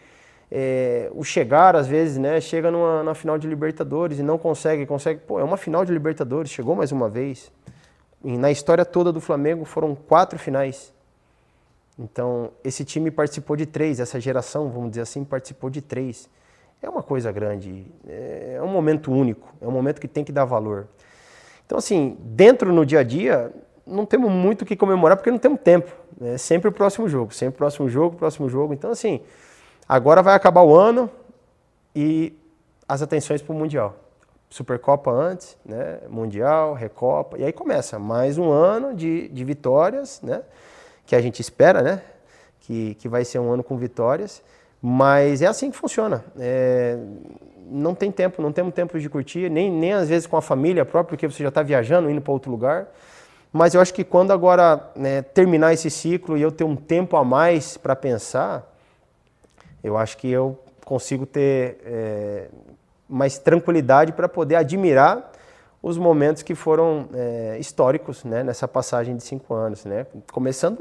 [0.50, 5.20] é, o chegar, às vezes, né, chega numa final de Libertadores e não consegue, consegue,
[5.20, 7.52] pô, é uma final de Libertadores, chegou mais uma vez.
[8.24, 10.92] E na história toda do Flamengo foram quatro finais.
[12.00, 16.30] Então, esse time participou de três, essa geração, vamos dizer assim, participou de três.
[16.80, 20.46] É uma coisa grande, é um momento único, é um momento que tem que dar
[20.46, 20.88] valor.
[21.66, 23.52] Então, assim, dentro no dia a dia,
[23.86, 25.92] não temos muito o que comemorar porque não temos tempo.
[26.22, 28.72] É sempre o próximo jogo, sempre o próximo jogo, próximo jogo.
[28.72, 29.20] Então, assim,
[29.86, 31.10] agora vai acabar o ano
[31.94, 32.34] e
[32.88, 33.94] as atenções para o Mundial.
[34.48, 36.00] Supercopa antes, né?
[36.08, 40.42] Mundial, Recopa, e aí começa mais um ano de, de vitórias, né?
[41.10, 42.02] Que a gente espera, né?
[42.60, 44.40] Que, que vai ser um ano com vitórias.
[44.80, 46.24] Mas é assim que funciona.
[46.38, 46.96] É,
[47.68, 50.84] não tem tempo, não temos tempo de curtir, nem, nem às vezes com a família
[50.84, 52.86] própria, porque você já está viajando, indo para outro lugar.
[53.52, 57.16] Mas eu acho que quando agora né, terminar esse ciclo e eu ter um tempo
[57.16, 58.72] a mais para pensar,
[59.82, 62.46] eu acho que eu consigo ter é,
[63.08, 65.29] mais tranquilidade para poder admirar
[65.82, 69.84] os momentos que foram é, históricos né, nessa passagem de cinco anos.
[69.84, 70.06] Né?
[70.30, 70.80] Começando,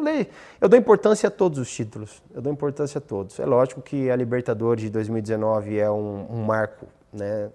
[0.60, 3.39] eu dou importância a todos os títulos, eu dou importância a todos.
[3.39, 7.50] É lógico que a Libertadores de 2019 é um, um marco, né?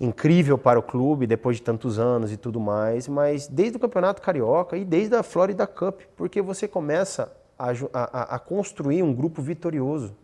[0.00, 4.22] incrível para o clube depois de tantos anos e tudo mais, mas desde o Campeonato
[4.22, 9.42] Carioca e desde a Florida Cup, porque você começa a, a, a construir um grupo
[9.42, 10.14] vitorioso.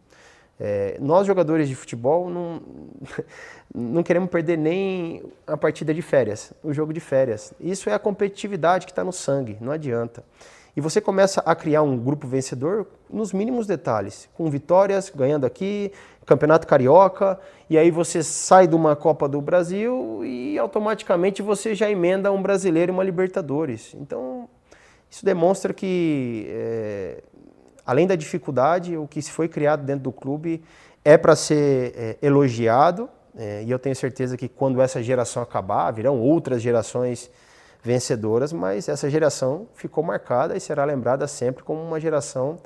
[0.58, 2.62] É, nós, jogadores de futebol, não,
[3.74, 7.52] não queremos perder nem a partida de férias, o jogo de férias.
[7.60, 10.24] Isso é a competitividade que está no sangue, não adianta.
[10.76, 15.92] E você começa a criar um grupo vencedor nos mínimos detalhes, com vitórias, ganhando aqui,
[16.26, 17.38] Campeonato Carioca,
[17.70, 22.42] e aí você sai de uma Copa do Brasil e automaticamente você já emenda um
[22.42, 23.94] brasileiro e uma Libertadores.
[23.94, 24.48] Então,
[25.08, 27.22] isso demonstra que, é,
[27.86, 30.62] além da dificuldade, o que se foi criado dentro do clube
[31.04, 35.90] é para ser é, elogiado, é, e eu tenho certeza que quando essa geração acabar,
[35.90, 37.30] virão outras gerações
[37.82, 42.58] vencedoras, mas essa geração ficou marcada e será lembrada sempre como uma geração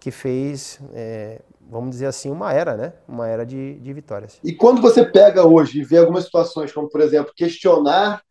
[0.00, 2.92] que fez, é, vamos dizer assim, uma era, né?
[3.06, 4.38] Uma era de, de vitórias.
[4.42, 8.22] E quando você pega hoje e vê algumas situações, como por exemplo, questionar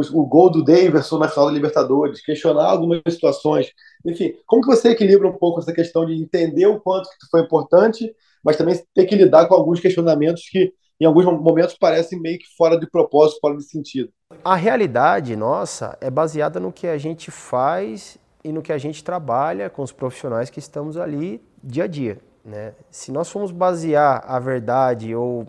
[0.00, 3.70] o, gol do Davidson na final da Libertadores, questionar algumas situações,
[4.04, 7.40] enfim, como que você equilibra um pouco essa questão de entender o quanto que foi
[7.40, 12.38] importante, mas também ter que lidar com alguns questionamentos que em alguns momentos parecem meio
[12.38, 14.10] que fora de propósito, fora de sentido.
[14.44, 19.02] A realidade nossa é baseada no que a gente faz e no que a gente
[19.02, 22.18] trabalha com os profissionais que estamos ali dia a dia.
[22.44, 22.74] Né?
[22.90, 25.46] Se nós formos basear a verdade ou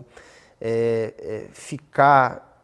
[0.60, 2.62] é, é, ficar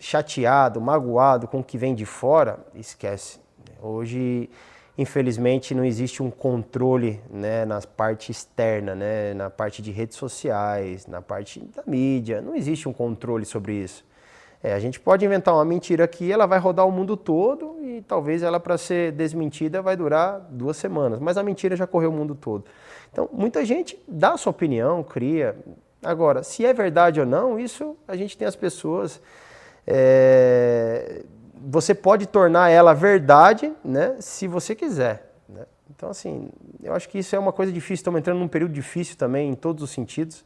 [0.00, 3.40] chateado, magoado com o que vem de fora, esquece.
[3.80, 4.48] Hoje
[4.98, 11.06] infelizmente não existe um controle né, na parte externa, né, na parte de redes sociais,
[11.06, 14.04] na parte da mídia, não existe um controle sobre isso.
[14.60, 18.02] É, a gente pode inventar uma mentira aqui, ela vai rodar o mundo todo e
[18.02, 22.12] talvez ela para ser desmentida vai durar duas semanas, mas a mentira já correu o
[22.12, 22.64] mundo todo.
[23.12, 25.56] Então muita gente dá sua opinião, cria.
[26.02, 29.22] Agora, se é verdade ou não, isso a gente tem as pessoas
[29.90, 31.22] é,
[31.66, 35.32] você pode tornar ela verdade, né, se você quiser.
[35.48, 35.64] Né?
[35.90, 36.50] Então, assim,
[36.82, 37.94] eu acho que isso é uma coisa difícil.
[37.94, 40.44] Estamos entrando num período difícil também, em todos os sentidos.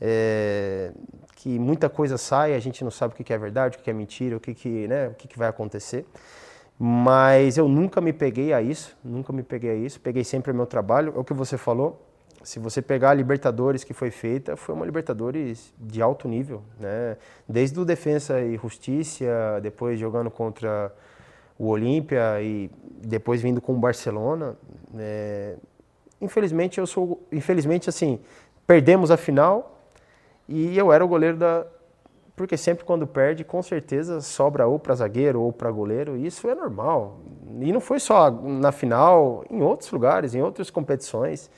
[0.00, 0.92] É,
[1.36, 3.92] que muita coisa sai, a gente não sabe o que é verdade, o que é
[3.92, 6.04] mentira, o que, que, né, o que, que vai acontecer.
[6.78, 9.98] Mas eu nunca me peguei a isso, nunca me peguei a isso.
[9.98, 11.14] Peguei sempre o meu trabalho.
[11.16, 12.07] É o que você falou.
[12.42, 17.16] Se você pegar a Libertadores que foi feita, foi uma Libertadores de alto nível, né?
[17.48, 19.26] Desde o Defensa e Justiça,
[19.62, 20.94] depois jogando contra
[21.58, 22.70] o Olímpia e
[23.02, 24.56] depois vindo com o Barcelona.
[24.96, 25.56] É...
[26.20, 28.20] Infelizmente eu sou, infelizmente assim,
[28.66, 29.78] perdemos a final
[30.48, 31.66] e eu era o goleiro da,
[32.38, 36.48] porque sempre quando perde, com certeza sobra ou para zagueiro ou para goleiro, e isso
[36.48, 37.18] é normal.
[37.60, 41.50] E não foi só na final, em outros lugares, em outras competições.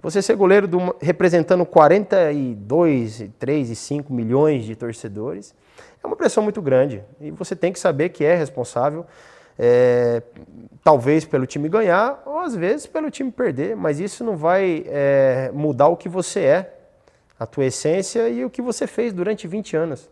[0.00, 5.52] Você ser goleiro do, representando 42, 3 e 5 milhões de torcedores
[6.02, 7.02] é uma pressão muito grande.
[7.20, 9.04] E você tem que saber que é responsável,
[9.58, 10.22] é,
[10.84, 15.50] talvez pelo time ganhar, ou às vezes pelo time perder, mas isso não vai é,
[15.52, 16.74] mudar o que você é,
[17.38, 20.08] a tua essência e o que você fez durante 20 anos.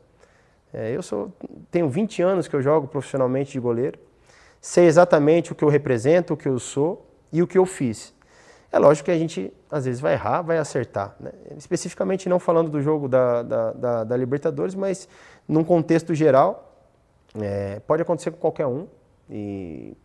[0.75, 1.33] É, eu sou,
[1.71, 4.01] tenho 20 anos que eu jogo profissionalmente de goleiro,
[4.61, 8.16] sei exatamente o que eu represento, o que eu sou e o que eu fiz.
[8.77, 11.17] É lógico que a gente às vezes vai errar, vai acertar.
[11.19, 11.33] Né?
[11.57, 15.09] Especificamente não falando do jogo da, da, da, da Libertadores, mas
[15.49, 16.75] num contexto geral,
[17.41, 18.87] é, pode acontecer com qualquer um.
[19.31, 19.97] E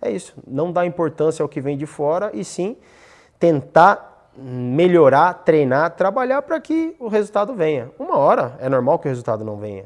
[0.00, 0.34] é isso.
[0.46, 2.78] Não dar importância ao que vem de fora e sim
[3.38, 7.90] tentar melhorar, treinar, trabalhar para que o resultado venha.
[7.98, 9.84] Uma hora é normal que o resultado não venha.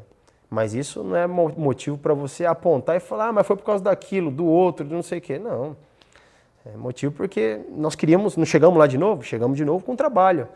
[0.49, 3.83] Mas isso não é motivo para você apontar e falar, ah, mas foi por causa
[3.83, 5.37] daquilo, do outro, de não sei o quê.
[5.37, 5.75] Não.
[6.73, 10.47] É motivo porque nós queríamos, não chegamos lá de novo, chegamos de novo com trabalho.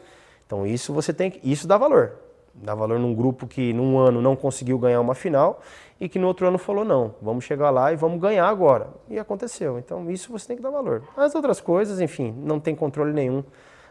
[0.45, 2.14] Então isso você tem isso dá valor.
[2.53, 5.62] Dá valor num grupo que num ano não conseguiu ganhar uma final
[5.99, 8.89] e que no outro ano falou não, vamos chegar lá e vamos ganhar agora.
[9.09, 9.80] E aconteceu.
[9.80, 11.03] Então isso você tem que dar valor.
[11.16, 13.43] As outras coisas, enfim, não tem controle nenhum.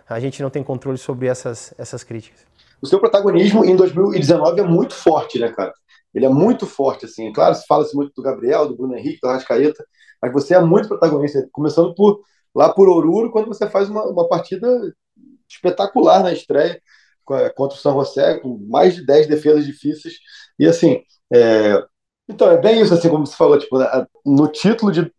[0.09, 2.45] A gente não tem controle sobre essas, essas críticas.
[2.83, 5.73] O seu protagonismo em 2019 é muito forte, né, cara?
[6.13, 7.33] Ele é muito forte, assim.
[7.33, 9.85] Claro, se fala-se muito do Gabriel, do Bruno Henrique, do Arrascaeta,
[10.23, 12.21] mas você é muito protagonista, começando por
[12.55, 14.69] lá por Oruro, quando você faz uma, uma partida
[15.49, 16.81] espetacular na estreia
[17.55, 20.15] contra o São José, com mais de 10 defesas difíceis.
[20.59, 21.01] E assim,
[21.33, 21.83] é...
[22.29, 23.77] então é bem isso, assim como você falou, tipo,
[24.27, 25.13] no título de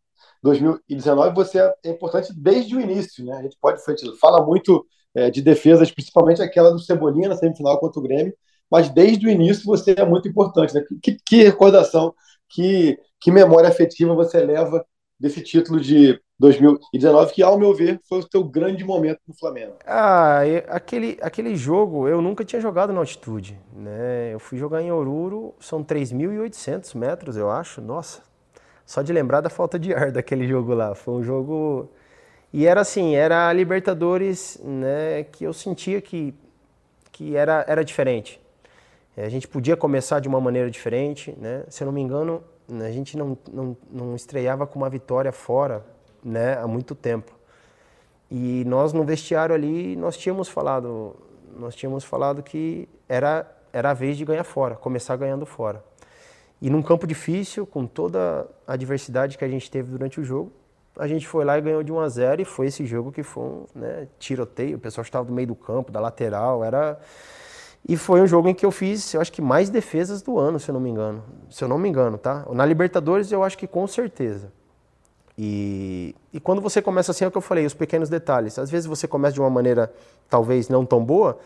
[0.44, 3.38] 2019 você é importante desde o início, né?
[3.38, 3.82] A gente pode
[4.20, 8.34] fala muito é, de defesas, principalmente aquela do Cebolinha na semifinal contra o Grêmio,
[8.70, 10.74] mas desde o início você é muito importante.
[10.74, 10.84] Né?
[11.02, 12.14] Que, que recordação,
[12.50, 14.84] que, que memória afetiva você leva
[15.20, 19.76] desse título de 2019, que, ao meu ver, foi o teu grande momento no Flamengo.
[19.86, 23.60] Ah, aquele, aquele jogo eu nunca tinha jogado na altitude.
[23.72, 24.34] Né?
[24.34, 27.80] Eu fui jogar em Oruro, são 3.800 metros, eu acho.
[27.80, 28.24] Nossa,
[28.84, 30.96] só de lembrar da falta de ar daquele jogo lá.
[30.96, 31.88] Foi um jogo.
[32.52, 36.34] E era assim, era a Libertadores né, que eu sentia que,
[37.12, 38.42] que era, era diferente.
[39.16, 41.64] A gente podia começar de uma maneira diferente, né?
[41.70, 42.44] Se eu não me engano,
[42.80, 45.84] a gente não, não, não estreava com uma vitória fora
[46.24, 47.32] né, há muito tempo.
[48.30, 51.16] E nós no vestiário ali, nós tínhamos falado,
[51.58, 55.84] nós tínhamos falado que era, era a vez de ganhar fora, começar ganhando fora.
[56.62, 60.54] E num campo difícil, com toda a adversidade que a gente teve durante o jogo,
[60.98, 63.24] a gente foi lá e ganhou de 1 a 0 e foi esse jogo que
[63.24, 67.00] foi um né, tiroteio, o pessoal estava do meio do campo, da lateral, era
[67.88, 70.60] e foi um jogo em que eu fiz, eu acho que mais defesas do ano,
[70.60, 71.24] se eu não me engano.
[71.50, 72.46] Se eu não me engano, tá?
[72.52, 74.52] Na Libertadores eu acho que com certeza.
[75.38, 78.60] E, e quando você começa assim, é o que eu falei, os pequenos detalhes.
[78.60, 79.92] Às vezes você começa de uma maneira
[80.30, 81.40] talvez não tão boa,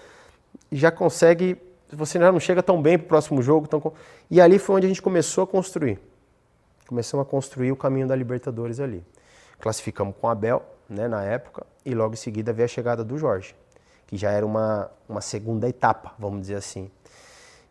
[0.71, 1.57] e já consegue,
[1.91, 3.67] você já não chega tão bem para o próximo jogo.
[3.67, 3.93] Tão,
[4.29, 5.99] e ali foi onde a gente começou a construir.
[6.87, 9.03] Começamos a construir o caminho da Libertadores ali.
[9.59, 13.17] Classificamos com o Abel, né, na época, e logo em seguida veio a chegada do
[13.17, 13.55] Jorge,
[14.07, 16.89] que já era uma, uma segunda etapa, vamos dizer assim.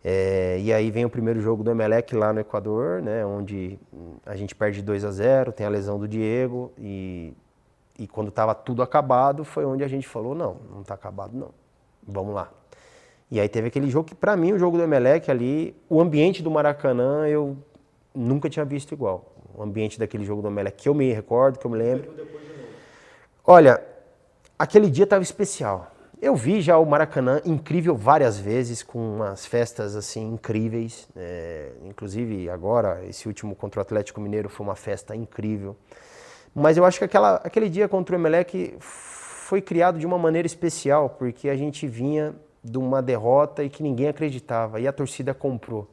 [0.03, 3.79] É, e aí vem o primeiro jogo do Emelec lá no Equador, né, onde
[4.27, 7.33] a gente perde 2 a 0 tem a lesão do Diego, e,
[7.99, 11.49] e quando estava tudo acabado, foi onde a gente falou, não, não está acabado não,
[12.07, 12.51] vamos lá.
[13.31, 16.43] E aí teve aquele jogo que, para mim, o jogo do Emelec ali, o ambiente
[16.43, 17.57] do Maracanã, eu
[18.15, 19.33] nunca tinha visto igual.
[19.55, 22.15] O ambiente daquele jogo do Emelec, que eu me recordo, que eu me lembro.
[23.45, 23.83] Olha,
[24.59, 25.94] aquele dia estava especial
[26.25, 31.07] eu vi já o Maracanã incrível várias vezes, com umas festas assim incríveis.
[31.15, 35.77] É, inclusive agora, esse último contra o Atlético Mineiro foi uma festa incrível.
[36.55, 40.47] Mas eu acho que aquela, aquele dia contra o Emelec foi criado de uma maneira
[40.47, 45.35] especial, porque a gente vinha de uma derrota e que ninguém acreditava, e a torcida
[45.35, 45.87] comprou.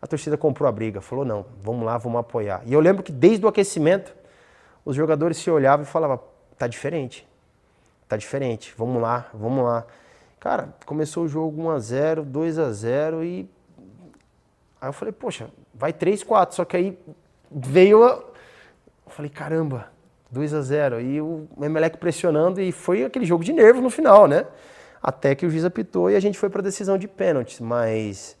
[0.00, 2.62] A torcida comprou a briga, falou: não, vamos lá, vamos apoiar.
[2.64, 4.16] E eu lembro que desde o aquecimento,
[4.86, 6.18] os jogadores se olhavam e falavam:
[6.56, 7.28] tá diferente
[8.10, 9.86] tá diferente, vamos lá, vamos lá.
[10.40, 13.48] Cara, começou o jogo 1x0, 2x0 e.
[14.80, 16.52] Aí eu falei, poxa, vai 3x4.
[16.52, 16.98] Só que aí
[17.48, 18.02] veio.
[18.02, 18.14] A...
[19.06, 19.92] Eu falei, caramba,
[20.34, 21.04] 2x0.
[21.04, 24.44] E o Emelec pressionando e foi aquele jogo de nervo no final, né?
[25.00, 27.60] Até que o juiz apitou e a gente foi para decisão de pênaltis.
[27.60, 28.36] Mas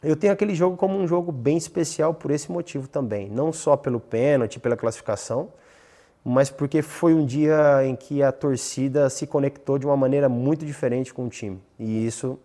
[0.00, 3.28] eu tenho aquele jogo como um jogo bem especial por esse motivo também.
[3.28, 5.52] Não só pelo pênalti, pela classificação,
[6.28, 10.66] mas porque foi um dia em que a torcida se conectou de uma maneira muito
[10.66, 11.58] diferente com o time.
[11.78, 12.38] E isso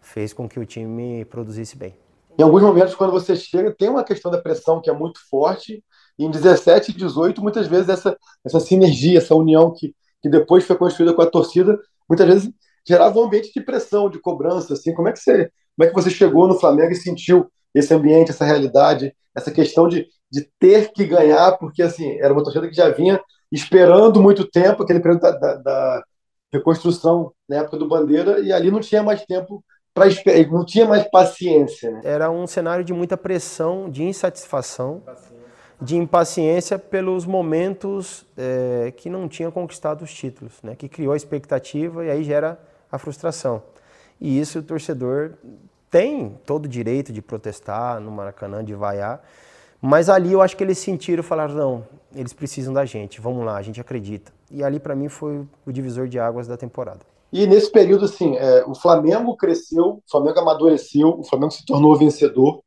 [0.00, 1.94] fez com que o time produzisse bem.
[2.38, 5.84] Em alguns momentos, quando você chega, tem uma questão da pressão que é muito forte.
[6.18, 10.64] E em 17 e 18, muitas vezes essa, essa sinergia, essa união que, que depois
[10.64, 12.50] foi construída com a torcida, muitas vezes
[12.86, 14.72] gerava um ambiente de pressão, de cobrança.
[14.72, 17.92] Assim, como é que você, como é que você chegou no Flamengo e sentiu esse
[17.92, 22.68] ambiente, essa realidade, essa questão de de ter que ganhar, porque assim, era uma torcida
[22.68, 23.20] que já vinha
[23.50, 26.04] esperando muito tempo, aquele período da, da, da
[26.52, 29.64] reconstrução na época do Bandeira, e ali não tinha mais tempo
[29.94, 31.90] para esperar, não tinha mais paciência.
[31.90, 32.02] Né?
[32.04, 35.02] Era um cenário de muita pressão, de insatisfação,
[35.80, 40.74] de impaciência pelos momentos é, que não tinham conquistado os títulos, né?
[40.76, 42.58] que criou a expectativa e aí gera
[42.90, 43.62] a frustração.
[44.20, 45.34] E isso o torcedor
[45.90, 49.22] tem todo o direito de protestar no Maracanã, de vaiar,
[49.80, 53.56] mas ali eu acho que eles sentiram falaram: não, eles precisam da gente, vamos lá,
[53.56, 54.32] a gente acredita.
[54.50, 57.00] E ali para mim foi o divisor de águas da temporada.
[57.32, 61.96] E nesse período, assim, é, o Flamengo cresceu, o Flamengo amadureceu, o Flamengo se tornou
[61.96, 62.62] vencedor,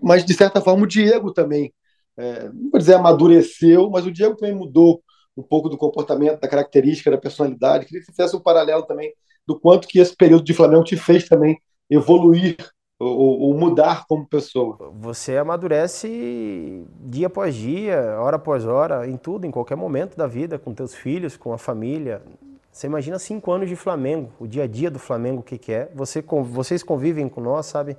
[0.00, 1.72] mas de certa forma o Diego também,
[2.16, 5.02] é, não vou dizer amadureceu, mas o Diego também mudou
[5.36, 7.86] um pouco do comportamento, da característica, da personalidade.
[7.86, 9.12] Queria que você fizesse um paralelo também
[9.46, 11.58] do quanto que esse período de Flamengo te fez também
[11.90, 12.56] evoluir
[13.02, 14.92] ou, ou, mudar como pessoa?
[15.00, 20.58] Você amadurece dia após dia, hora após hora, em tudo, em qualquer momento da vida,
[20.58, 22.22] com teus filhos, com a família.
[22.70, 25.72] Você imagina cinco anos de Flamengo, o dia a dia do Flamengo, o que, que
[25.72, 25.90] é.
[25.94, 27.96] Você, vocês convivem com nós, sabe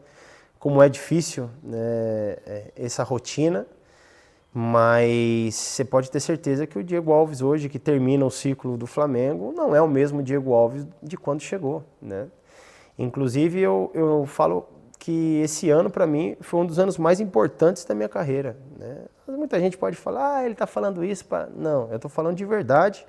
[0.57, 1.77] como é difícil né,
[2.45, 3.67] é, essa rotina,
[4.53, 8.87] mas você pode ter certeza que o Diego Alves hoje, que termina o ciclo do
[8.87, 12.27] Flamengo, não é o mesmo Diego Alves de quando chegou, né?
[12.97, 14.67] Inclusive, eu, eu falo
[15.03, 18.55] que esse ano, para mim, foi um dos anos mais importantes da minha carreira.
[18.79, 18.99] Né?
[19.27, 21.25] Muita gente pode falar, ah, ele está falando isso.
[21.25, 21.49] Pra...
[21.53, 23.05] Não, eu estou falando de verdade,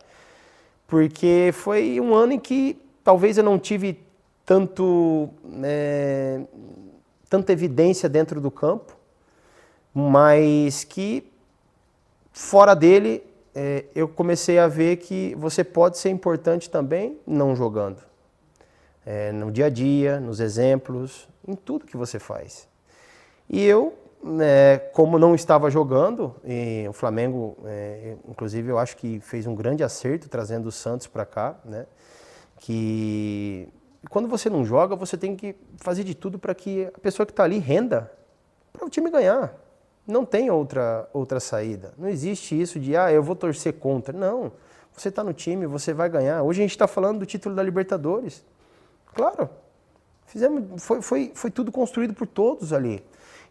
[0.89, 4.05] porque foi um ano em que talvez eu não tive
[4.45, 5.31] tanto,
[5.63, 6.41] é,
[7.31, 8.97] tanta evidência dentro do campo,
[9.95, 11.31] mas que
[12.33, 13.23] fora dele
[13.55, 18.03] é, eu comecei a ver que você pode ser importante também não jogando.
[19.07, 22.69] É, no dia a dia, nos exemplos, em tudo que você faz.
[23.49, 23.95] E eu,
[24.41, 26.35] é, como não estava jogando,
[26.89, 31.27] o Flamengo, é, inclusive, eu acho que fez um grande acerto trazendo o Santos para
[31.27, 31.87] cá, né?
[32.59, 33.69] Que
[34.11, 37.33] quando você não joga, você tem que fazer de tudo para que a pessoa que
[37.33, 38.11] está ali renda
[38.73, 39.55] para o time ganhar.
[40.07, 41.95] Não tem outra, outra saída.
[41.97, 44.17] Não existe isso de, ah, eu vou torcer contra.
[44.17, 44.53] Não.
[44.93, 46.43] Você está no time, você vai ganhar.
[46.43, 48.45] Hoje a gente está falando do título da Libertadores.
[49.15, 49.49] Claro.
[50.27, 53.05] Fizemos, foi, foi, foi tudo construído por todos ali.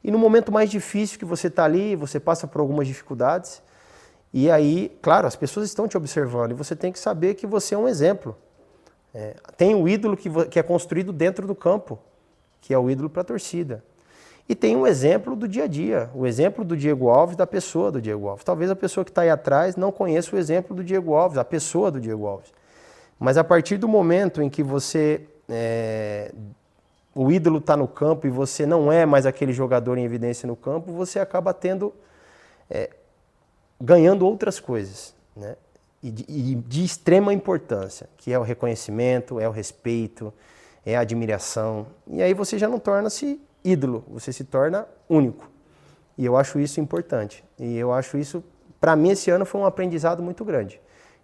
[0.04, 3.62] E no momento mais difícil que você está ali, você passa por algumas dificuldades.
[4.34, 7.76] E aí, claro, as pessoas estão te observando e você tem que saber que você
[7.76, 8.36] é um exemplo.
[9.14, 12.00] É, tem o ídolo que, que é construído dentro do campo,
[12.60, 13.84] que é o ídolo para a torcida.
[14.50, 17.92] E tem um exemplo do dia a dia, o exemplo do Diego Alves, da pessoa
[17.92, 18.44] do Diego Alves.
[18.44, 21.46] Talvez a pessoa que está aí atrás não conheça o exemplo do Diego Alves, a
[21.46, 22.52] pessoa do Diego Alves.
[23.18, 25.22] Mas a partir do momento em que você.
[25.48, 26.34] É,
[27.16, 30.56] o ídolo está no campo e você não é mais aquele jogador em evidência no
[30.56, 31.94] campo, você acaba tendo.
[32.70, 32.90] É,
[33.84, 35.14] ganhando outras coisas.
[35.36, 35.56] Né?
[36.02, 40.34] E de, e de extrema importância, que é o reconhecimento, é o respeito,
[40.86, 41.88] é a admiração.
[42.08, 45.50] E aí você já não torna-se ídolo, você se torna único.
[46.18, 47.44] E eu acho isso importante.
[47.60, 48.44] E eu acho isso,
[48.80, 50.80] para mim, esse ano foi um aprendizado muito grande.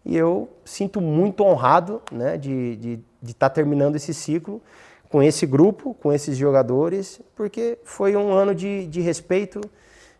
[0.06, 4.62] E eu sinto muito honrado né, de estar de, de tá terminando esse ciclo
[5.10, 9.60] com esse grupo, com esses jogadores, porque foi um ano de, de respeito,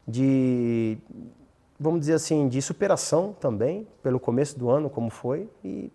[0.08, 0.98] de,
[1.80, 5.92] vamos dizer assim, de superação também, pelo começo do ano, como foi, e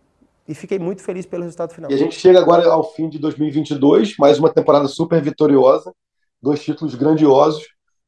[0.47, 1.91] e fiquei muito feliz pelo resultado final.
[1.91, 5.93] E a gente chega agora ao fim de 2022, mais uma temporada super vitoriosa,
[6.41, 7.65] dois títulos grandiosos,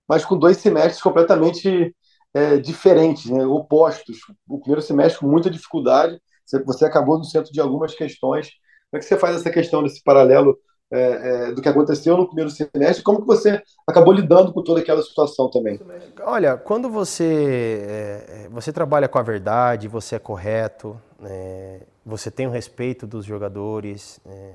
[0.07, 1.95] mas com dois semestres completamente
[2.35, 4.19] é, diferentes, né, opostos.
[4.47, 6.21] O primeiro semestre com muita dificuldade,
[6.65, 8.51] você acabou no centro de algumas questões.
[8.91, 10.59] Como é que você faz essa questão desse paralelo
[10.91, 13.03] é, é, do que aconteceu no primeiro semestre?
[13.03, 15.81] Como que você acabou lidando com toda aquela situação também?
[16.23, 22.47] Olha, quando você é, você trabalha com a verdade, você é correto, é, você tem
[22.47, 24.53] o respeito dos jogadores, é,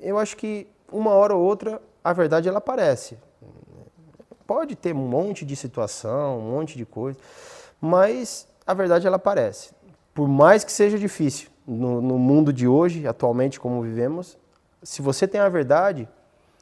[0.00, 3.18] eu acho que uma hora ou outra a verdade ela aparece.
[4.46, 7.18] Pode ter um monte de situação, um monte de coisa,
[7.80, 9.70] mas a verdade ela aparece.
[10.12, 14.36] Por mais que seja difícil no, no mundo de hoje, atualmente como vivemos,
[14.84, 16.08] se você tem a verdade,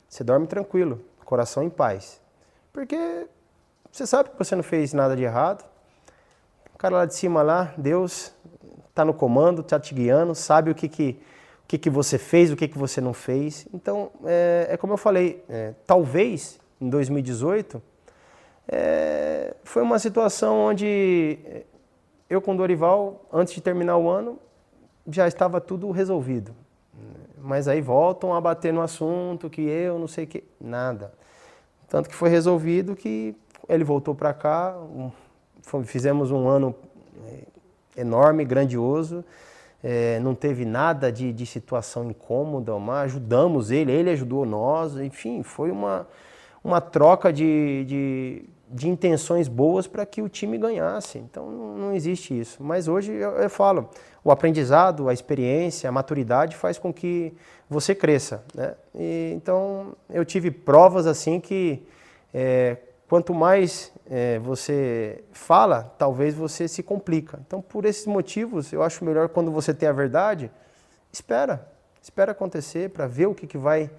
[0.09, 2.21] você dorme tranquilo, coração em paz.
[2.73, 3.27] Porque
[3.91, 5.65] você sabe que você não fez nada de errado.
[6.75, 8.33] O cara lá de cima lá, Deus
[8.89, 11.21] está no comando, está te guiando, sabe o que, que
[11.73, 13.67] que, que você fez, o que, que você não fez.
[13.73, 17.83] Então, é, é como eu falei, é, talvez em 2018
[18.69, 21.39] é, foi uma situação onde
[22.29, 24.39] eu com o Dorival, antes de terminar o ano,
[25.07, 26.55] já estava tudo resolvido.
[27.43, 30.45] Mas aí voltam a bater no assunto que eu não sei que.
[30.61, 31.13] Nada.
[31.89, 33.37] Tanto que foi resolvido que
[33.69, 34.75] ele voltou para cá,
[35.85, 36.75] fizemos um ano
[37.27, 39.25] é, enorme, grandioso
[39.83, 45.43] é, não teve nada de, de situação incômoda, mas ajudamos ele, ele ajudou nós, enfim,
[45.43, 46.07] foi uma,
[46.63, 51.19] uma troca de, de, de intenções boas para que o time ganhasse.
[51.19, 52.63] Então não, existe isso.
[52.63, 53.91] Mas hoje eu, eu, falo,
[54.25, 57.35] o aprendizado, a experiência, a maturidade faz com que
[57.69, 58.43] você cresça.
[58.55, 58.75] Né?
[58.95, 61.87] E, então eu tive provas assim que
[62.33, 67.39] é, quanto mais é, você fala, talvez você se complica.
[67.47, 70.51] Então, por esses motivos, eu acho melhor quando você tem a verdade,
[71.13, 71.69] espera,
[72.01, 73.91] espera acontecer para ver o que, que vai,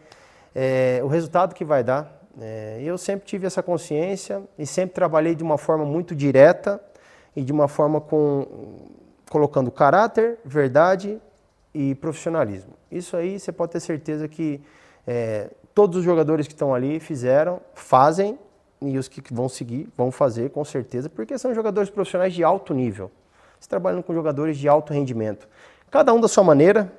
[0.56, 2.23] é, o resultado que vai dar.
[2.40, 6.82] É, eu sempre tive essa consciência e sempre trabalhei de uma forma muito direta
[7.36, 8.48] e de uma forma com
[9.30, 11.20] colocando caráter, verdade
[11.74, 12.74] e profissionalismo.
[12.92, 14.62] Isso aí você pode ter certeza que
[15.08, 18.38] é, todos os jogadores que estão ali fizeram, fazem
[18.82, 22.74] e os que vão seguir vão fazer com certeza, porque são jogadores profissionais de alto
[22.74, 23.10] nível.
[23.60, 25.48] Você trabalhando com jogadores de alto rendimento.
[25.90, 26.92] Cada um da sua maneira,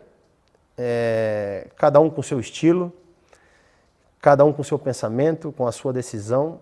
[0.79, 2.93] é, cada um com seu estilo,
[4.25, 6.61] cada um com seu pensamento, com a sua decisão,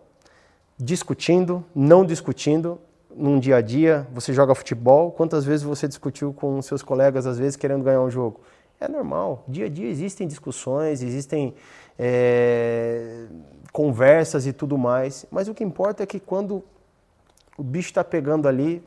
[0.76, 2.80] discutindo, não discutindo.
[3.14, 7.38] Num dia a dia, você joga futebol, quantas vezes você discutiu com seus colegas, às
[7.38, 8.40] vezes querendo ganhar um jogo?
[8.80, 9.44] É normal.
[9.46, 11.54] Dia a dia existem discussões, existem
[11.96, 13.26] é,
[13.70, 15.24] conversas e tudo mais.
[15.30, 16.64] Mas o que importa é que quando
[17.56, 18.82] o bicho está pegando ali,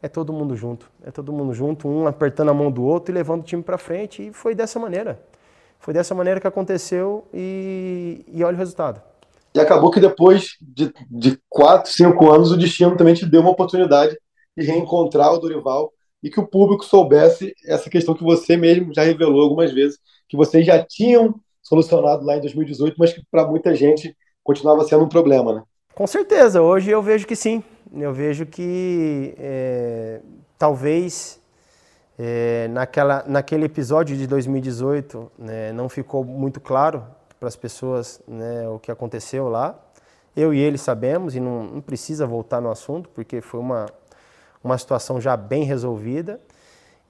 [0.00, 0.90] é todo mundo junto.
[1.04, 3.76] É todo mundo junto, um apertando a mão do outro e levando o time para
[3.76, 4.28] frente.
[4.28, 5.20] E foi dessa maneira.
[5.82, 9.02] Foi dessa maneira que aconteceu e, e olha o resultado.
[9.52, 13.50] E acabou que depois de, de quatro, cinco anos, o destino também te deu uma
[13.50, 14.16] oportunidade
[14.56, 19.02] e reencontrar o Dorival e que o público soubesse essa questão que você mesmo já
[19.02, 23.74] revelou algumas vezes, que vocês já tinham solucionado lá em 2018, mas que para muita
[23.74, 25.62] gente continuava sendo um problema, né?
[25.96, 27.62] Com certeza, hoje eu vejo que sim.
[27.92, 30.20] Eu vejo que é,
[30.56, 31.41] talvez
[32.18, 37.04] é, naquela, naquele episódio de 2018 né, não ficou muito claro
[37.38, 39.78] para as pessoas né, o que aconteceu lá.
[40.36, 43.86] Eu e ele sabemos e não, não precisa voltar no assunto, porque foi uma,
[44.62, 46.40] uma situação já bem resolvida.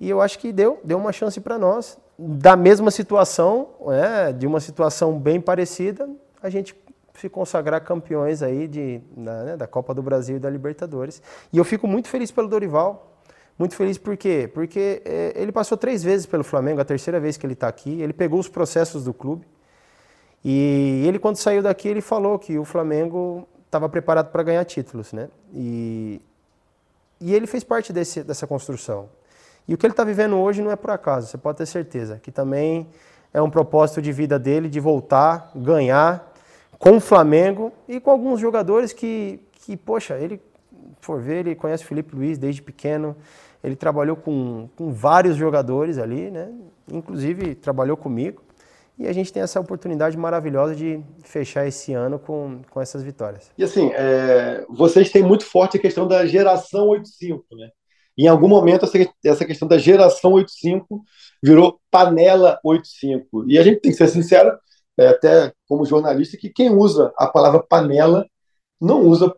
[0.00, 1.98] E eu acho que deu, deu uma chance para nós.
[2.18, 6.08] Da mesma situação, é, de uma situação bem parecida,
[6.42, 6.74] a gente
[7.14, 11.22] se consagrar campeões aí de, da, né, da Copa do Brasil e da Libertadores.
[11.52, 13.11] E eu fico muito feliz pelo Dorival.
[13.58, 14.50] Muito feliz por quê?
[14.52, 18.00] Porque é, ele passou três vezes pelo Flamengo, a terceira vez que ele está aqui.
[18.00, 19.46] Ele pegou os processos do clube.
[20.44, 25.12] E ele, quando saiu daqui, ele falou que o Flamengo estava preparado para ganhar títulos,
[25.12, 25.28] né?
[25.52, 26.20] E,
[27.20, 29.08] e ele fez parte desse, dessa construção.
[29.66, 32.18] E o que ele está vivendo hoje não é por acaso, você pode ter certeza.
[32.20, 32.88] Que também
[33.32, 36.32] é um propósito de vida dele de voltar, ganhar
[36.78, 40.42] com o Flamengo e com alguns jogadores que, que poxa, ele,
[41.00, 43.16] for ver, ele conhece o Felipe Luiz desde pequeno.
[43.62, 46.52] Ele trabalhou com, com vários jogadores ali, né?
[46.90, 48.42] Inclusive trabalhou comigo.
[48.98, 53.50] E a gente tem essa oportunidade maravilhosa de fechar esse ano com, com essas vitórias.
[53.56, 57.70] E assim, é, vocês têm muito forte a questão da geração 85, né?
[58.16, 61.02] Em algum momento, essa, essa questão da geração 85
[61.42, 63.46] virou panela 85.
[63.48, 64.56] E a gente tem que ser sincero,
[64.98, 68.26] é, até como jornalista, que quem usa a palavra panela
[68.80, 69.34] não usa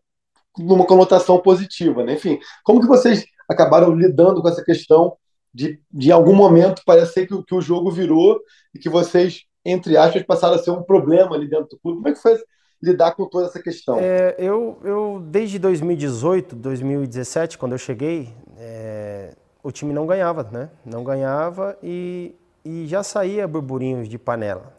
[0.59, 2.05] numa conotação positiva.
[2.05, 2.15] Né?
[2.15, 5.17] Enfim, como que vocês acabaram lidando com essa questão
[5.53, 8.41] de, de algum momento, parece que, que o jogo virou
[8.75, 11.99] e que vocês, entre aspas, passaram a ser um problema ali dentro do clube?
[11.99, 12.37] Como é que foi
[12.83, 13.99] lidar com toda essa questão?
[13.99, 20.69] É, eu, eu, desde 2018, 2017, quando eu cheguei, é, o time não ganhava, né?
[20.85, 22.35] Não ganhava e,
[22.65, 24.75] e já saía burburinhos de panela,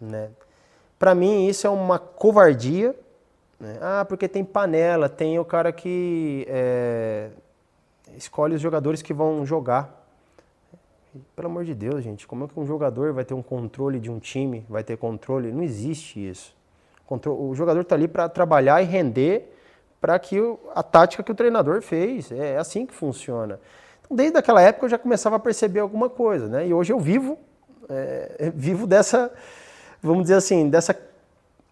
[0.00, 0.30] né?
[0.98, 2.94] Para mim, isso é uma covardia.
[3.58, 3.78] Né?
[3.80, 7.30] Ah, porque tem panela, tem o cara que é,
[8.16, 9.96] escolhe os jogadores que vão jogar.
[11.34, 14.10] Pelo amor de Deus, gente, como é que um jogador vai ter um controle de
[14.10, 15.50] um time, vai ter controle?
[15.50, 16.56] Não existe isso.
[17.26, 19.54] O jogador está ali para trabalhar e render
[20.00, 20.38] para que
[20.74, 22.30] a tática que o treinador fez.
[22.30, 23.58] É assim que funciona.
[24.00, 26.68] Então, desde aquela época eu já começava a perceber alguma coisa, né?
[26.68, 27.38] E hoje eu vivo,
[27.88, 29.32] é, vivo dessa,
[30.02, 30.96] vamos dizer assim, dessa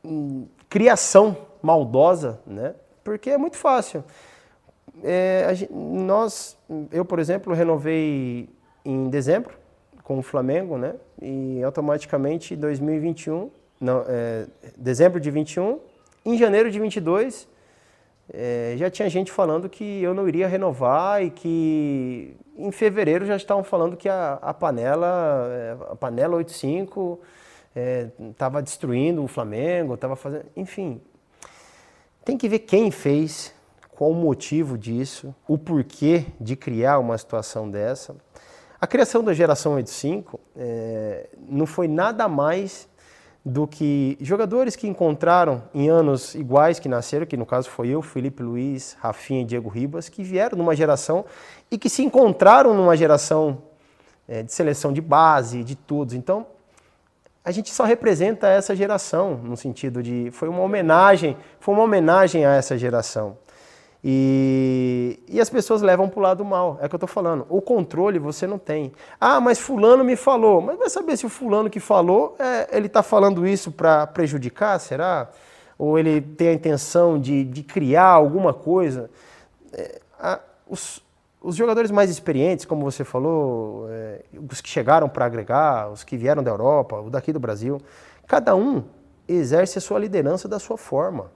[0.03, 1.37] hum, criação
[1.67, 2.75] maldosa, né?
[3.03, 4.05] Porque é muito fácil.
[5.03, 6.57] É, gente, nós,
[6.93, 8.49] eu por exemplo, renovei
[8.85, 9.55] em dezembro
[10.05, 10.95] com o Flamengo, né?
[11.21, 13.51] E automaticamente 2021,
[13.81, 14.47] não, é,
[14.77, 15.81] dezembro de 21,
[16.25, 17.49] em janeiro de 22,
[18.33, 23.37] é, já tinha gente falando que eu não iria renovar e que em fevereiro já
[23.37, 27.21] estavam falando que a, a panela, é, a panela 85
[28.31, 31.01] estava é, destruindo o Flamengo, estava fazendo, enfim,
[32.27, 33.55] tem que ver quem fez,
[33.93, 38.17] qual o motivo disso, o porquê de criar uma situação dessa.
[38.81, 42.89] A criação da geração 85 é, não foi nada mais
[43.45, 48.03] do que jogadores que encontraram em anos iguais que nasceram, que no caso foi eu,
[48.03, 51.25] Felipe Luiz, Rafinha e Diego Ribas, que vieram numa geração
[51.71, 53.63] e que se encontraram numa geração
[54.27, 56.13] é, de seleção de base, de todos.
[56.13, 56.45] Então,
[57.47, 62.45] a gente só representa essa geração, no sentido de foi uma homenagem, foi uma homenagem
[62.45, 63.39] a essa geração.
[64.03, 67.47] E, e as pessoas levam para o lado mal, é o que eu estou falando.
[67.49, 68.93] O controle você não tem.
[69.21, 70.61] Ah, mas fulano me falou.
[70.61, 74.81] Mas vai saber se o fulano que falou, é, ele está falando isso para prejudicar,
[74.81, 75.29] será?
[75.79, 79.09] Ou ele tem a intenção de, de criar alguma coisa?
[79.73, 81.01] É, a, os,
[81.47, 86.17] os jogadores mais experientes, como você falou, é, os que chegaram para agregar, os que
[86.17, 87.81] vieram da Europa, o daqui do Brasil,
[88.27, 88.83] cada um
[89.29, 91.31] exerce a sua liderança da sua forma.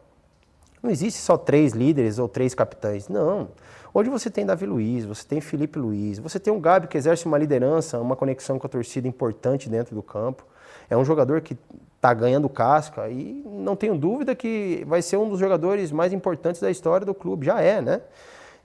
[0.83, 3.09] Não existe só três líderes ou três capitães.
[3.09, 3.51] Não.
[3.95, 7.25] Hoje você tem Davi Luiz, você tem Felipe Luiz, você tem um Gabi que exerce
[7.27, 10.45] uma liderança, uma conexão com a torcida importante dentro do campo.
[10.89, 11.57] É um jogador que
[11.95, 16.61] está ganhando casca e não tenho dúvida que vai ser um dos jogadores mais importantes
[16.61, 17.47] da história do clube.
[17.47, 18.01] Já é, né?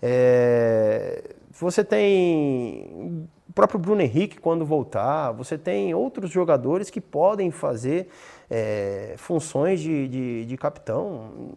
[0.02, 1.36] É...
[1.52, 8.10] Você tem o próprio Bruno Henrique quando voltar, você tem outros jogadores que podem fazer
[8.50, 11.54] é, funções de, de, de capitão.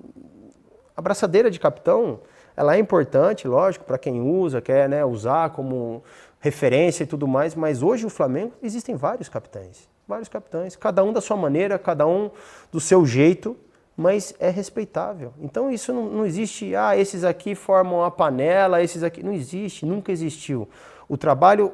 [0.97, 2.20] A braçadeira de capitão,
[2.56, 6.02] ela é importante, lógico, para quem usa, quer né, usar como
[6.40, 11.12] referência e tudo mais, mas hoje o Flamengo existem vários capitães, vários capitães, cada um
[11.12, 12.31] da sua maneira, cada um
[12.70, 13.56] do seu jeito,
[13.99, 15.35] mas é respeitável.
[15.41, 19.25] Então isso não, não existe, ah, esses aqui formam a panela, esses aqui.
[19.25, 20.69] Não existe, nunca existiu.
[21.09, 21.73] O trabalho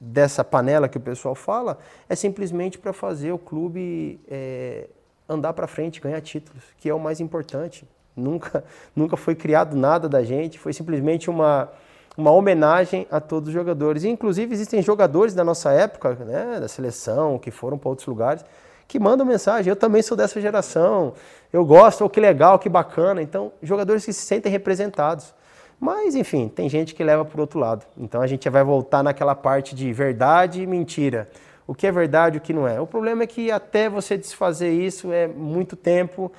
[0.00, 1.78] dessa panela que o pessoal fala
[2.08, 4.88] é simplesmente para fazer o clube é,
[5.28, 7.86] andar para frente, ganhar títulos, que é o mais importante.
[8.16, 8.64] Nunca,
[8.96, 11.70] nunca foi criado nada da gente, foi simplesmente uma,
[12.16, 14.02] uma homenagem a todos os jogadores.
[14.02, 18.44] E, inclusive, existem jogadores da nossa época, né, da seleção, que foram para outros lugares,
[18.88, 19.70] que mandam mensagem.
[19.70, 21.14] Eu também sou dessa geração,
[21.52, 23.20] eu gosto, oh, que legal, que bacana.
[23.20, 25.34] Então, jogadores que se sentem representados.
[25.78, 27.84] Mas, enfim, tem gente que leva o outro lado.
[27.98, 31.28] Então, a gente vai voltar naquela parte de verdade e mentira.
[31.66, 32.80] O que é verdade o que não é.
[32.80, 36.32] O problema é que até você desfazer isso é muito tempo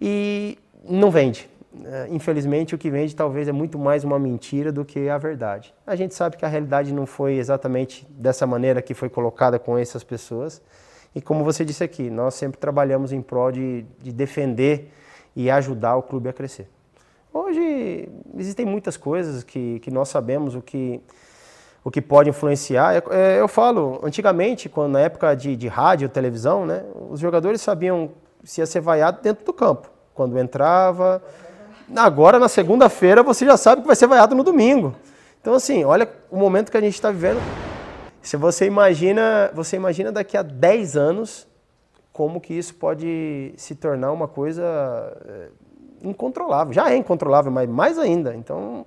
[0.00, 1.48] e não vende.
[1.84, 5.72] É, infelizmente, o que vende talvez é muito mais uma mentira do que a verdade.
[5.86, 9.78] A gente sabe que a realidade não foi exatamente dessa maneira que foi colocada com
[9.78, 10.62] essas pessoas.
[11.18, 14.92] E como você disse aqui, nós sempre trabalhamos em prol de, de defender
[15.34, 16.68] e ajudar o clube a crescer.
[17.34, 21.00] Hoje existem muitas coisas que, que nós sabemos o que,
[21.82, 22.94] o que pode influenciar.
[22.94, 27.60] É, é, eu falo, antigamente, quando, na época de, de rádio, televisão, né, os jogadores
[27.60, 28.12] sabiam
[28.44, 29.90] se ia ser vaiado dentro do campo.
[30.14, 31.20] Quando entrava.
[31.96, 34.94] Agora, na segunda-feira, você já sabe que vai ser vaiado no domingo.
[35.40, 37.40] Então, assim, olha o momento que a gente está vivendo.
[38.28, 41.48] Se você imagina, você imagina daqui a 10 anos
[42.12, 44.62] como que isso pode se tornar uma coisa
[45.26, 45.48] eh,
[46.02, 46.74] incontrolável.
[46.74, 48.36] Já é incontrolável, mas mais ainda.
[48.36, 48.84] Então,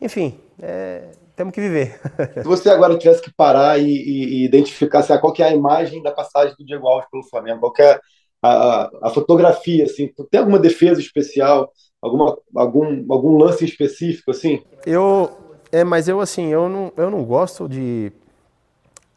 [0.00, 2.00] enfim, é, temos que viver.
[2.32, 6.02] Se você agora tivesse que parar e, e, e identificar assim, qual é a imagem
[6.02, 8.00] da passagem do Diego Alves pelo Flamengo, qual é
[8.42, 11.70] a, a, fotografia, assim, tem alguma defesa especial,
[12.00, 14.62] alguma, algum, algum lance específico, assim?
[14.86, 15.30] Eu,
[15.70, 18.10] é, mas eu assim, eu não, eu não gosto de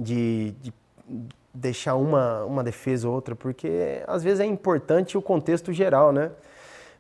[0.02, 0.74] de, de
[1.54, 6.32] deixar uma, uma defesa ou outra, porque às vezes é importante o contexto geral, né?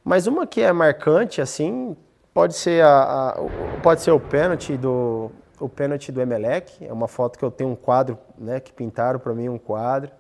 [0.04, 1.96] Mas uma que é marcante, assim,
[2.34, 3.36] pode ser, a, a
[3.82, 7.70] pode ser o pênalti do o pênalti do Emelec, é uma foto que eu tenho
[7.70, 10.12] um quadro, né, que pintaram para mim um quadro.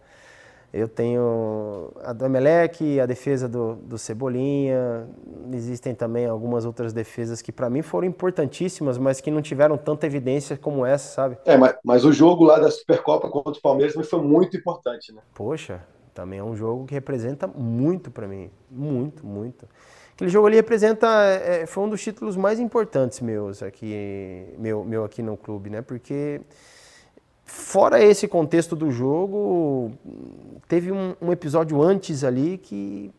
[0.73, 5.06] Eu tenho a do Emelec, a defesa do, do Cebolinha.
[5.52, 10.06] Existem também algumas outras defesas que para mim foram importantíssimas, mas que não tiveram tanta
[10.06, 11.38] evidência como essa, sabe?
[11.45, 15.22] É, mas, mas o jogo lá da Supercopa contra o Palmeiras foi muito importante, né?
[15.34, 15.81] Poxa,
[16.14, 18.49] também é um jogo que representa muito para mim.
[18.69, 19.68] Muito, muito.
[20.14, 21.07] Aquele jogo ali representa.
[21.26, 25.81] É, foi um dos títulos mais importantes meus aqui, meu, meu aqui no clube, né?
[25.81, 26.39] Porque
[27.53, 29.91] Fora esse contexto do jogo,
[30.69, 33.13] teve um, um, episódio antes ali que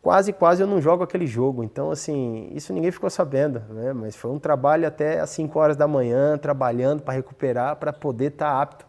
[0.00, 1.64] quase, quase eu não jogo aquele jogo.
[1.64, 3.92] Então, assim, isso ninguém ficou sabendo, né?
[3.92, 8.32] Mas foi um trabalho até às 5 horas da manhã, trabalhando para recuperar, para poder
[8.32, 8.86] estar tá apto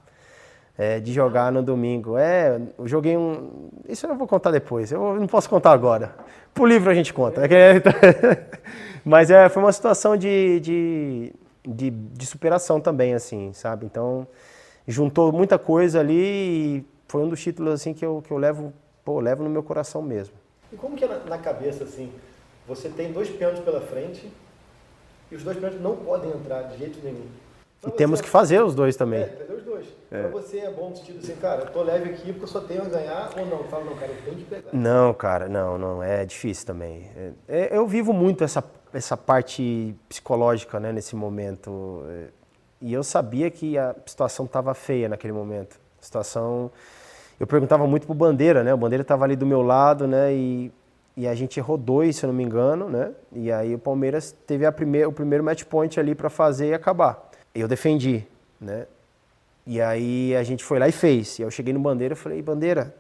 [0.78, 2.16] é, de jogar no domingo.
[2.16, 3.70] É, eu joguei um.
[3.90, 6.14] Isso eu vou contar depois, eu não posso contar agora.
[6.54, 7.42] Pro livro a gente conta.
[9.04, 11.34] Mas é, foi uma situação de, de,
[11.68, 13.88] de, de superação também, assim, sabe?
[13.88, 14.28] Então
[14.88, 16.16] juntou muita coisa ali
[16.80, 18.74] e foi um dos títulos assim que eu, que eu levo,
[19.04, 20.34] pô, levo no meu coração mesmo.
[20.72, 22.12] E como que é na, na cabeça assim,
[22.68, 24.32] você tem dois pênaltis pela frente
[25.32, 27.26] e os dois pênaltis não podem entrar de jeito nenhum.
[27.82, 29.22] Pra e temos é que fazer os dois também.
[29.22, 29.86] É, fazer os dois.
[30.10, 30.22] É.
[30.22, 32.62] Pra você é bom no sentido assim, cara, eu tô leve aqui porque eu só
[32.62, 33.64] tenho a ganhar ou não?
[33.66, 34.70] Fala, não, cara, eu tenho que pegar.
[34.74, 37.10] Não, cara, não, não, é difícil também.
[37.16, 42.04] É, é eu vivo muito essa, essa parte psicológica, né, nesse momento.
[42.82, 45.80] E eu sabia que a situação estava feia naquele momento.
[46.00, 46.72] A situação.
[47.40, 48.74] Eu perguntava muito pro Bandeira, né?
[48.74, 50.34] O Bandeira estava ali do meu lado, né?
[50.34, 50.72] E,
[51.16, 53.12] e a gente errou dois, se eu não me engano, né?
[53.32, 56.74] E aí o Palmeiras teve a primeir, o primeiro match point ali para fazer e
[56.74, 57.30] acabar.
[57.54, 58.26] Eu defendi,
[58.62, 58.86] né?
[59.66, 61.40] E aí a gente foi lá e fez.
[61.40, 62.96] E eu cheguei no Bandeira e falei, Bandeira,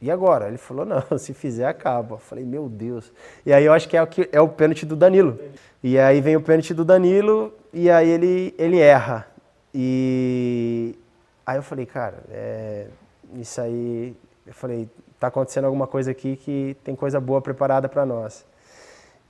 [0.00, 0.48] e agora?
[0.48, 2.16] Ele falou, não, se fizer, acaba.
[2.16, 3.12] Eu falei, meu Deus.
[3.44, 5.38] E aí eu acho que é o, que, é o pênalti do Danilo.
[5.82, 9.26] E aí vem o pênalti do Danilo e aí ele, ele erra.
[9.74, 10.94] E
[11.44, 12.88] aí eu falei, cara, é,
[13.34, 14.14] isso aí.
[14.46, 18.44] Eu falei, tá acontecendo alguma coisa aqui que tem coisa boa preparada para nós.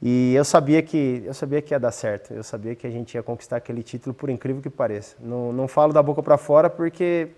[0.02, 2.34] E eu sabia que eu sabia que ia dar certo.
[2.34, 5.16] Eu sabia que a gente ia conquistar aquele título, por incrível que pareça.
[5.20, 7.28] Não, não falo da boca para fora porque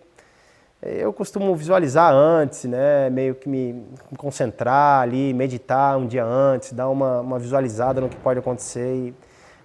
[0.81, 3.11] eu costumo visualizar antes, né?
[3.11, 3.85] Meio que me
[4.17, 8.95] concentrar ali, meditar um dia antes, dar uma, uma visualizada no que pode acontecer.
[8.95, 9.15] E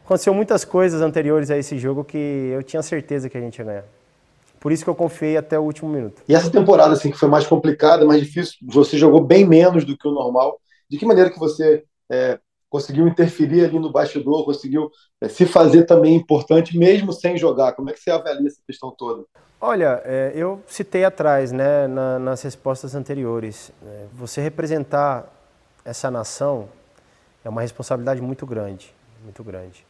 [0.04, 3.66] aconteceu muitas coisas anteriores a esse jogo que eu tinha certeza que a gente ia
[3.66, 3.86] ganhar.
[4.60, 6.22] Por isso que eu confiei até o último minuto.
[6.28, 9.98] E essa temporada, assim, que foi mais complicada, mais difícil, você jogou bem menos do
[9.98, 10.58] que o normal.
[10.90, 14.90] De que maneira que você é, conseguiu interferir ali no bastidor, conseguiu
[15.22, 17.74] é, se fazer também importante, mesmo sem jogar?
[17.74, 19.26] Como é que você avalia essa questão toda?
[19.66, 25.26] Olha, é, eu citei atrás, né, na, nas respostas anteriores, é, você representar
[25.86, 26.68] essa nação
[27.46, 29.88] é uma responsabilidade muito grande, muito grande.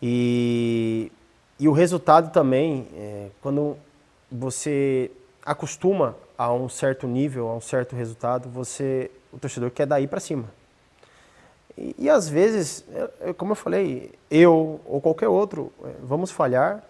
[0.00, 1.12] E,
[1.60, 3.76] e o resultado também, é, quando
[4.32, 5.10] você
[5.44, 10.20] acostuma a um certo nível, a um certo resultado, você, o torcedor quer daí para
[10.20, 10.46] cima.
[11.76, 15.70] E, e, às vezes, é, é, como eu falei, eu ou qualquer outro,
[16.02, 16.82] vamos falhar,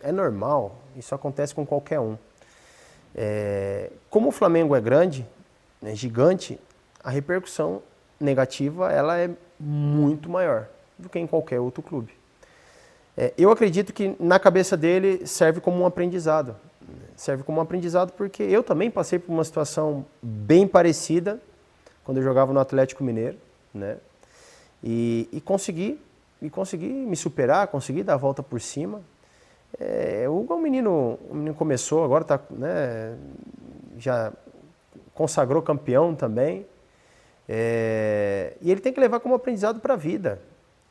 [0.00, 2.16] é normal, isso acontece com qualquer um.
[3.14, 5.26] É, como o Flamengo é grande,
[5.80, 6.58] né, gigante,
[7.02, 7.82] a repercussão
[8.18, 10.68] negativa ela é muito maior
[10.98, 12.12] do que em qualquer outro clube.
[13.16, 16.56] É, eu acredito que na cabeça dele serve como um aprendizado.
[17.16, 21.40] Serve como um aprendizado porque eu também passei por uma situação bem parecida
[22.02, 23.38] quando eu jogava no Atlético Mineiro,
[23.72, 23.98] né?
[24.82, 25.98] E, e consegui,
[26.42, 29.00] e consegui me superar, consegui dar a volta por cima.
[29.78, 33.16] É, o Hugo é um menino, um menino começou, agora está, né,
[33.98, 34.32] já
[35.14, 36.66] consagrou campeão também.
[37.48, 40.40] É, e ele tem que levar como aprendizado para a vida,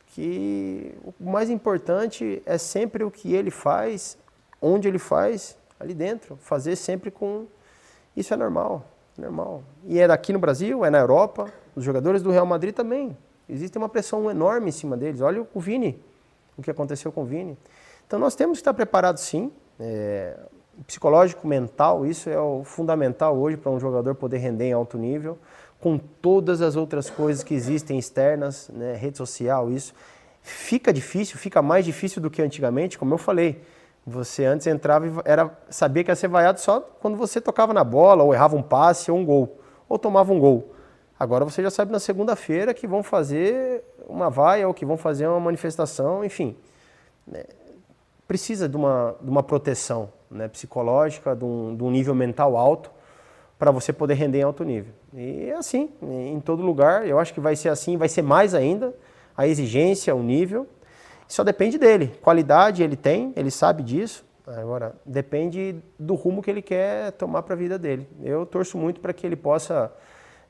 [0.08, 4.16] que o mais importante é sempre o que ele faz,
[4.60, 6.36] onde ele faz, ali dentro.
[6.36, 7.46] Fazer sempre com.
[8.16, 8.84] Isso é normal,
[9.18, 9.62] normal.
[9.84, 11.52] E é daqui no Brasil, é na Europa.
[11.74, 13.16] Os jogadores do Real Madrid também.
[13.48, 15.20] Existe uma pressão enorme em cima deles.
[15.20, 16.00] Olha o Vini,
[16.56, 17.58] o que aconteceu com o Vini.
[18.06, 19.52] Então nós temos que estar preparados sim.
[19.78, 20.36] É,
[20.86, 25.38] psicológico, mental, isso é o fundamental hoje para um jogador poder render em alto nível
[25.84, 29.92] com todas as outras coisas que existem externas, né, rede social, isso,
[30.40, 33.60] fica difícil, fica mais difícil do que antigamente, como eu falei.
[34.06, 37.84] Você antes entrava e era, sabia que ia ser vaiado só quando você tocava na
[37.84, 40.72] bola, ou errava um passe, ou um gol, ou tomava um gol.
[41.20, 45.26] Agora você já sabe na segunda-feira que vão fazer uma vaia, ou que vão fazer
[45.26, 46.56] uma manifestação, enfim.
[47.26, 47.44] Né,
[48.26, 52.90] precisa de uma, de uma proteção né, psicológica, de um, de um nível mental alto,
[53.58, 54.92] para você poder render em alto nível.
[55.12, 58.54] E é assim, em todo lugar, eu acho que vai ser assim, vai ser mais
[58.54, 58.94] ainda,
[59.36, 60.66] a exigência, o nível,
[61.28, 62.12] só depende dele.
[62.20, 67.54] Qualidade ele tem, ele sabe disso, agora depende do rumo que ele quer tomar para
[67.54, 68.08] a vida dele.
[68.22, 69.90] Eu torço muito para que ele possa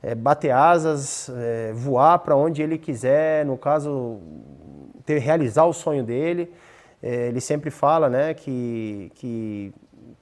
[0.01, 4.19] é, bater asas, é, voar para onde ele quiser, no caso,
[5.05, 6.51] ter, realizar o sonho dele.
[7.07, 9.71] É, ele sempre fala né, que, que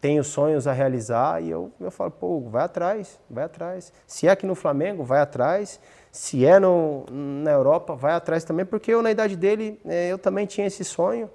[0.02, 3.94] tenho sonhos a realizar e eu, eu falo, pô, vai atrás, vai atrás.
[4.06, 5.80] Se é aqui no Flamengo, vai atrás.
[6.12, 10.18] Se é no, na Europa, vai atrás também, porque eu, na idade dele, é, eu
[10.18, 11.30] também tinha esse sonho.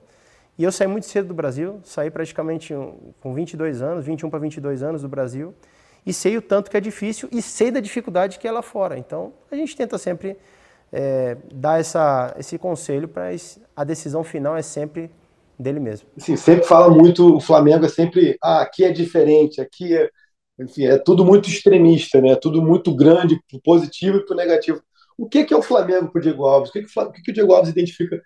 [0.59, 2.75] E eu saí muito cedo do Brasil, saí praticamente
[3.19, 5.55] com 22 anos, 21 para 22 anos do Brasil,
[6.05, 8.99] e sei o tanto que é difícil e sei da dificuldade que é lá fora.
[8.99, 10.37] Então, a gente tenta sempre
[10.93, 13.31] é, dar essa, esse conselho para
[13.75, 15.11] a decisão final é sempre
[15.59, 16.09] dele mesmo.
[16.17, 20.09] Sim, sempre fala muito, o Flamengo é sempre, ah, aqui é diferente, aqui é,
[20.59, 22.37] enfim, é tudo muito extremista, né?
[22.37, 24.81] Tudo muito grande, pro positivo e pro negativo.
[25.17, 26.71] O que, que é o Flamengo pro Diego Alves?
[26.71, 28.21] O que, que, o, que, que o Diego Alves identifica?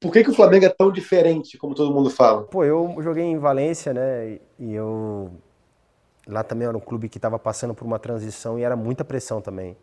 [0.00, 2.44] Por que, que o Flamengo é tão diferente, como todo mundo fala?
[2.44, 4.38] Pô, eu joguei em Valência, né?
[4.58, 5.32] E eu
[6.26, 9.40] lá também era um clube que estava passando por uma transição e era muita pressão
[9.40, 9.76] também.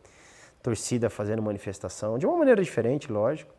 [0.62, 3.54] Torcida fazendo manifestação, de uma maneira diferente, lógico.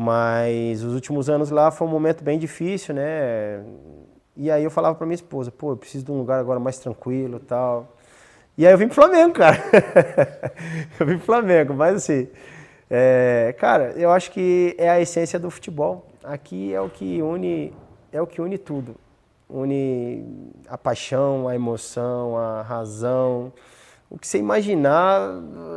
[0.00, 3.64] Mas os últimos anos lá foi um momento bem difícil, né?
[4.36, 6.78] E aí eu falava para minha esposa, pô, eu preciso de um lugar agora mais
[6.78, 7.96] tranquilo tal.
[8.56, 9.58] E aí eu vim pro Flamengo, cara.
[11.00, 12.28] eu vim pro Flamengo, mas assim,
[12.88, 16.06] é, cara, eu acho que é a essência do futebol.
[16.22, 17.74] Aqui é o que une,
[18.12, 18.94] é o que une tudo.
[19.50, 23.52] Une a paixão, a emoção, a razão,
[24.10, 25.20] o que você imaginar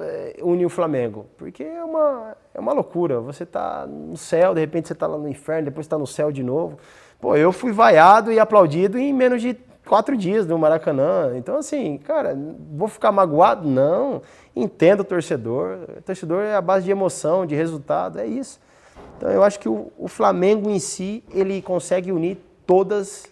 [0.03, 1.25] eh, une o Flamengo.
[1.37, 3.19] Porque é uma, é uma loucura.
[3.19, 6.31] Você tá no céu, de repente você tá lá no inferno, depois está no céu
[6.31, 6.77] de novo.
[7.19, 9.55] Pô, eu fui vaiado e aplaudido em menos de
[9.85, 11.33] quatro dias no Maracanã.
[11.35, 12.37] Então, assim, cara,
[12.71, 13.67] vou ficar magoado?
[13.67, 14.21] Não.
[14.55, 15.79] Entendo o torcedor.
[15.97, 18.59] O torcedor é a base de emoção, de resultado, é isso.
[19.17, 23.27] Então, eu acho que o, o Flamengo em si, ele consegue unir todas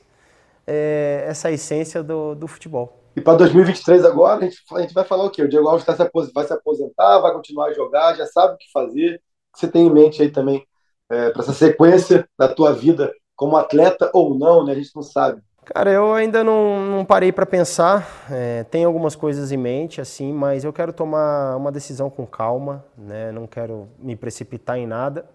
[0.68, 2.99] é, essa essência do, do futebol.
[3.16, 5.42] E para 2023 agora, a gente, a gente vai falar o quê?
[5.42, 8.58] O Diego Alves tá se vai se aposentar, vai continuar a jogar, já sabe o
[8.58, 9.16] que fazer.
[9.16, 10.66] O que você tem em mente aí também
[11.10, 14.74] é, para essa sequência da tua vida como atleta ou não, né?
[14.74, 15.42] A gente não sabe.
[15.66, 18.28] Cara, eu ainda não, não parei para pensar.
[18.30, 22.84] É, tem algumas coisas em mente, assim, mas eu quero tomar uma decisão com calma,
[22.98, 23.32] né?
[23.32, 25.26] Não quero me precipitar em nada.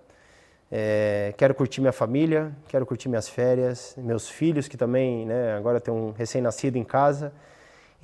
[0.70, 5.56] É, quero curtir minha família, quero curtir minhas férias, meus filhos que também, né?
[5.56, 7.32] Agora tem um recém-nascido em casa.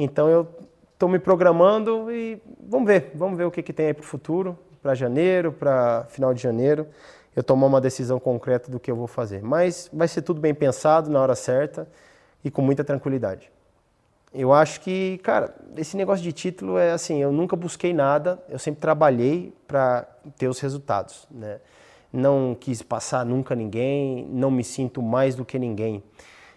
[0.02, 0.48] Então eu
[0.94, 4.06] estou me programando e vamos ver, vamos ver o que, que tem aí para o
[4.06, 6.86] futuro, para janeiro, para final de janeiro,
[7.36, 9.42] eu tomar uma decisão concreta do que eu vou fazer.
[9.42, 11.86] Mas vai ser tudo bem pensado na hora certa
[12.42, 13.52] e com muita tranquilidade.
[14.32, 18.58] Eu acho que, cara, esse negócio de título é assim, eu nunca busquei nada, eu
[18.58, 20.08] sempre trabalhei para
[20.38, 21.60] ter os resultados, né?
[22.10, 26.02] Não quis passar nunca ninguém, não me sinto mais do que ninguém.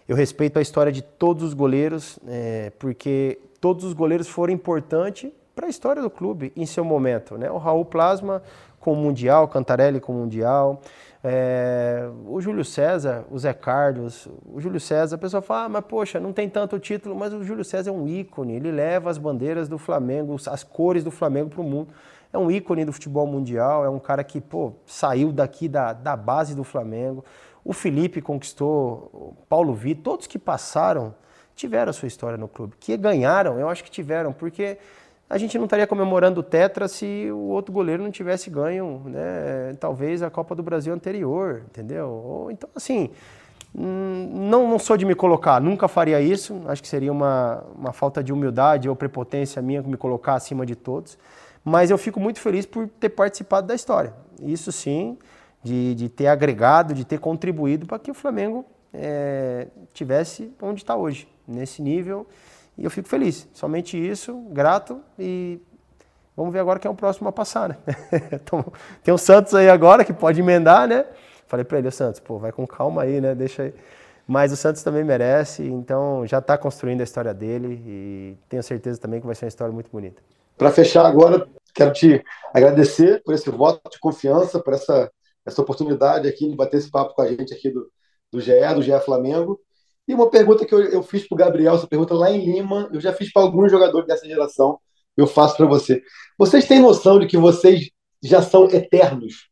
[0.08, 5.32] Eu respeito a história de todos os goleiros, é, porque todos os goleiros foram importantes
[5.56, 7.38] para a história do clube em seu momento.
[7.38, 7.50] Né?
[7.50, 8.42] O Raul Plasma
[8.80, 10.82] com o Mundial, Cantarelli com o Mundial,
[11.24, 15.86] é, o Júlio César, o Zé Carlos, o Júlio César, a pessoa fala, ah, mas
[15.86, 19.18] poxa, não tem tanto título, mas o Júlio César é um ícone, ele leva as
[19.18, 21.88] bandeiras do Flamengo, as cores do Flamengo para o mundo.
[22.34, 26.18] É um ícone do futebol mundial, é um cara que pô, saiu daqui da, da
[26.18, 27.24] base do Flamengo.
[27.64, 31.16] O Felipe conquistou, o Paulo Vitor, todos que passaram
[31.56, 32.76] tiveram a sua história no clube.
[32.80, 34.78] Que ganharam, eu acho que tiveram, porque
[35.30, 39.74] a gente não estaria comemorando o Tetra se o outro goleiro não tivesse ganho, né,
[39.80, 42.08] talvez a Copa do Brasil anterior, entendeu?
[42.08, 43.10] Ou, então, assim,
[43.76, 47.94] hum, não, não sou de me colocar, nunca faria isso, acho que seria uma, uma
[47.94, 51.18] falta de humildade ou prepotência minha me colocar acima de todos,
[51.64, 54.14] mas eu fico muito feliz por ter participado da história.
[54.42, 55.18] Isso sim,
[55.64, 60.96] de, de ter agregado, de ter contribuído para que o Flamengo é, tivesse onde está
[60.96, 62.28] hoje, nesse nível
[62.78, 63.48] e eu fico feliz.
[63.54, 65.60] Somente isso, grato e
[66.36, 67.78] vamos ver agora quem é o próximo a passar, né?
[68.34, 68.66] então,
[69.04, 71.06] tem o Santos aí agora que pode emendar, né?
[71.48, 73.36] Falei para ele, o Santos, pô, vai com calma aí, né?
[73.36, 73.74] Deixa aí.
[74.26, 79.00] Mas o Santos também merece, então já está construindo a história dele e tenho certeza
[79.00, 80.22] também que vai ser uma história muito bonita.
[80.58, 82.24] Para fechar agora, quero te
[82.54, 85.12] agradecer por esse voto de confiança, por essa,
[85.46, 87.90] essa oportunidade aqui de bater esse papo com a gente aqui do,
[88.32, 89.60] do GE, do GE Flamengo.
[90.08, 92.90] E uma pergunta que eu, eu fiz para o Gabriel, essa pergunta lá em Lima,
[92.92, 94.80] eu já fiz para alguns jogadores dessa geração,
[95.16, 96.02] eu faço para você.
[96.38, 97.90] Vocês têm noção de que vocês
[98.22, 99.50] já são eternos?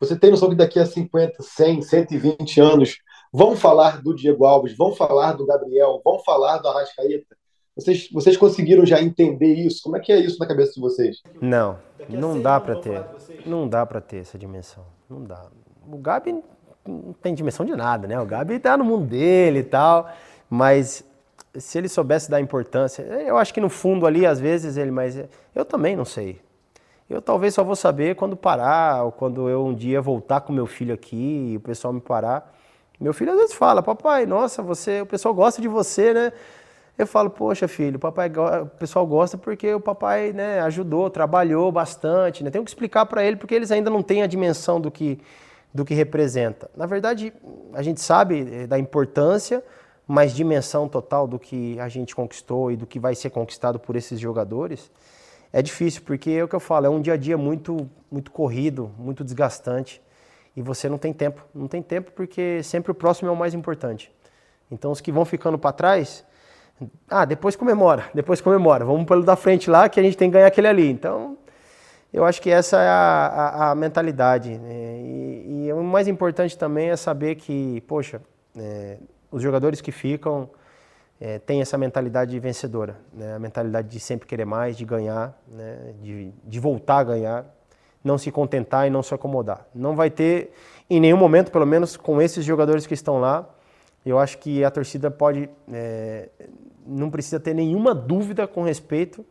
[0.00, 2.96] Você tem noção que daqui a 50, 100, 120 anos
[3.32, 7.36] vão falar do Diego Alves, vão falar do Gabriel, vão falar do Arrascaeta?
[7.76, 9.82] Vocês, vocês conseguiram já entender isso?
[9.82, 11.22] Como é que é isso na cabeça de vocês?
[11.40, 11.78] Não,
[12.08, 13.04] não dá para ter.
[13.44, 14.84] Não dá para ter essa dimensão.
[15.10, 15.46] Não dá.
[15.90, 16.40] O Gabi
[16.86, 18.20] não tem dimensão de nada, né?
[18.20, 20.08] O Gabi tá no mundo dele e tal,
[20.48, 21.04] mas
[21.56, 25.20] se ele soubesse da importância, eu acho que no fundo ali, às vezes, ele, mas
[25.54, 26.40] eu também não sei.
[27.10, 30.66] Eu talvez só vou saber quando parar, ou quando eu um dia voltar com meu
[30.66, 32.54] filho aqui e o pessoal me parar.
[33.00, 36.32] Meu filho às vezes fala, papai, nossa, você, o pessoal gosta de você, né?
[36.96, 38.30] Eu falo, poxa, filho, o, papai,
[38.62, 42.50] o pessoal gosta porque o papai né, ajudou, trabalhou bastante, né?
[42.50, 45.18] Tenho que explicar para ele porque eles ainda não têm a dimensão do que
[45.74, 46.70] do que representa.
[46.76, 47.32] Na verdade,
[47.72, 49.60] a gente sabe eh, da importância,
[50.06, 53.96] mas dimensão total do que a gente conquistou e do que vai ser conquistado por
[53.96, 54.88] esses jogadores
[55.52, 58.32] é difícil, porque é o que eu falo, é um dia a dia muito, muito
[58.32, 60.02] corrido, muito desgastante
[60.56, 61.44] e você não tem tempo.
[61.54, 64.12] Não tem tempo porque sempre o próximo é o mais importante.
[64.68, 66.24] Então os que vão ficando para trás,
[67.08, 70.34] ah, depois comemora, depois comemora, vamos pelo da frente lá que a gente tem que
[70.34, 70.90] ganhar aquele ali.
[70.90, 71.38] Então
[72.14, 72.92] eu acho que essa é a,
[73.26, 74.56] a, a mentalidade.
[74.56, 74.98] Né?
[75.00, 78.22] E, e, o mais importante também é saber que, poxa,
[78.56, 78.98] é,
[79.32, 80.48] os jogadores que ficam
[81.20, 83.34] é, têm essa mentalidade vencedora, né?
[83.34, 85.94] a mentalidade de sempre querer mais, de ganhar, né?
[86.00, 87.46] de, de voltar a ganhar,
[88.02, 89.66] não se contentar e não se acomodar.
[89.74, 90.52] Não vai ter,
[90.88, 93.48] em nenhum momento, pelo menos com esses jogadores que estão lá,
[94.06, 96.28] eu acho que a torcida pode, é,
[96.86, 99.24] não precisa ter nenhuma dúvida com respeito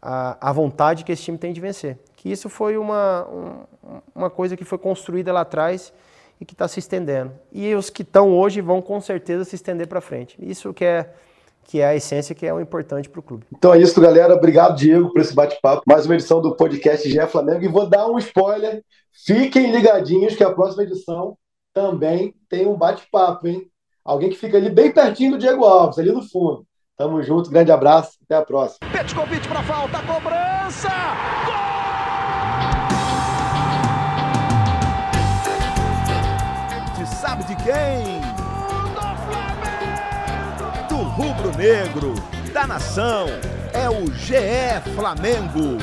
[0.00, 4.28] à, à vontade que esse time tem de vencer que isso foi uma, um, uma
[4.28, 5.92] coisa que foi construída lá atrás
[6.40, 7.32] e que está se estendendo.
[7.52, 10.36] E os que estão hoje vão com certeza se estender para frente.
[10.40, 11.14] Isso que é,
[11.62, 13.46] que é a essência, que é o importante para o clube.
[13.56, 14.34] Então é isso, galera.
[14.34, 15.84] Obrigado, Diego, por esse bate-papo.
[15.86, 17.62] Mais uma edição do podcast GE Flamengo.
[17.62, 18.82] E vou dar um spoiler.
[19.24, 21.38] Fiquem ligadinhos que a próxima edição
[21.72, 23.70] também tem um bate-papo, hein?
[24.04, 26.66] Alguém que fica ali bem pertinho do Diego Alves, ali no fundo.
[26.96, 28.90] Tamo junto, grande abraço, até a próxima.
[28.90, 30.88] Pet convite para falta, cobrança!
[31.44, 31.66] Gol!
[37.04, 38.20] sabe de quem?
[40.88, 42.14] Do Do rubro-negro,
[42.52, 43.26] da nação,
[43.72, 45.78] é o GE Flamengo.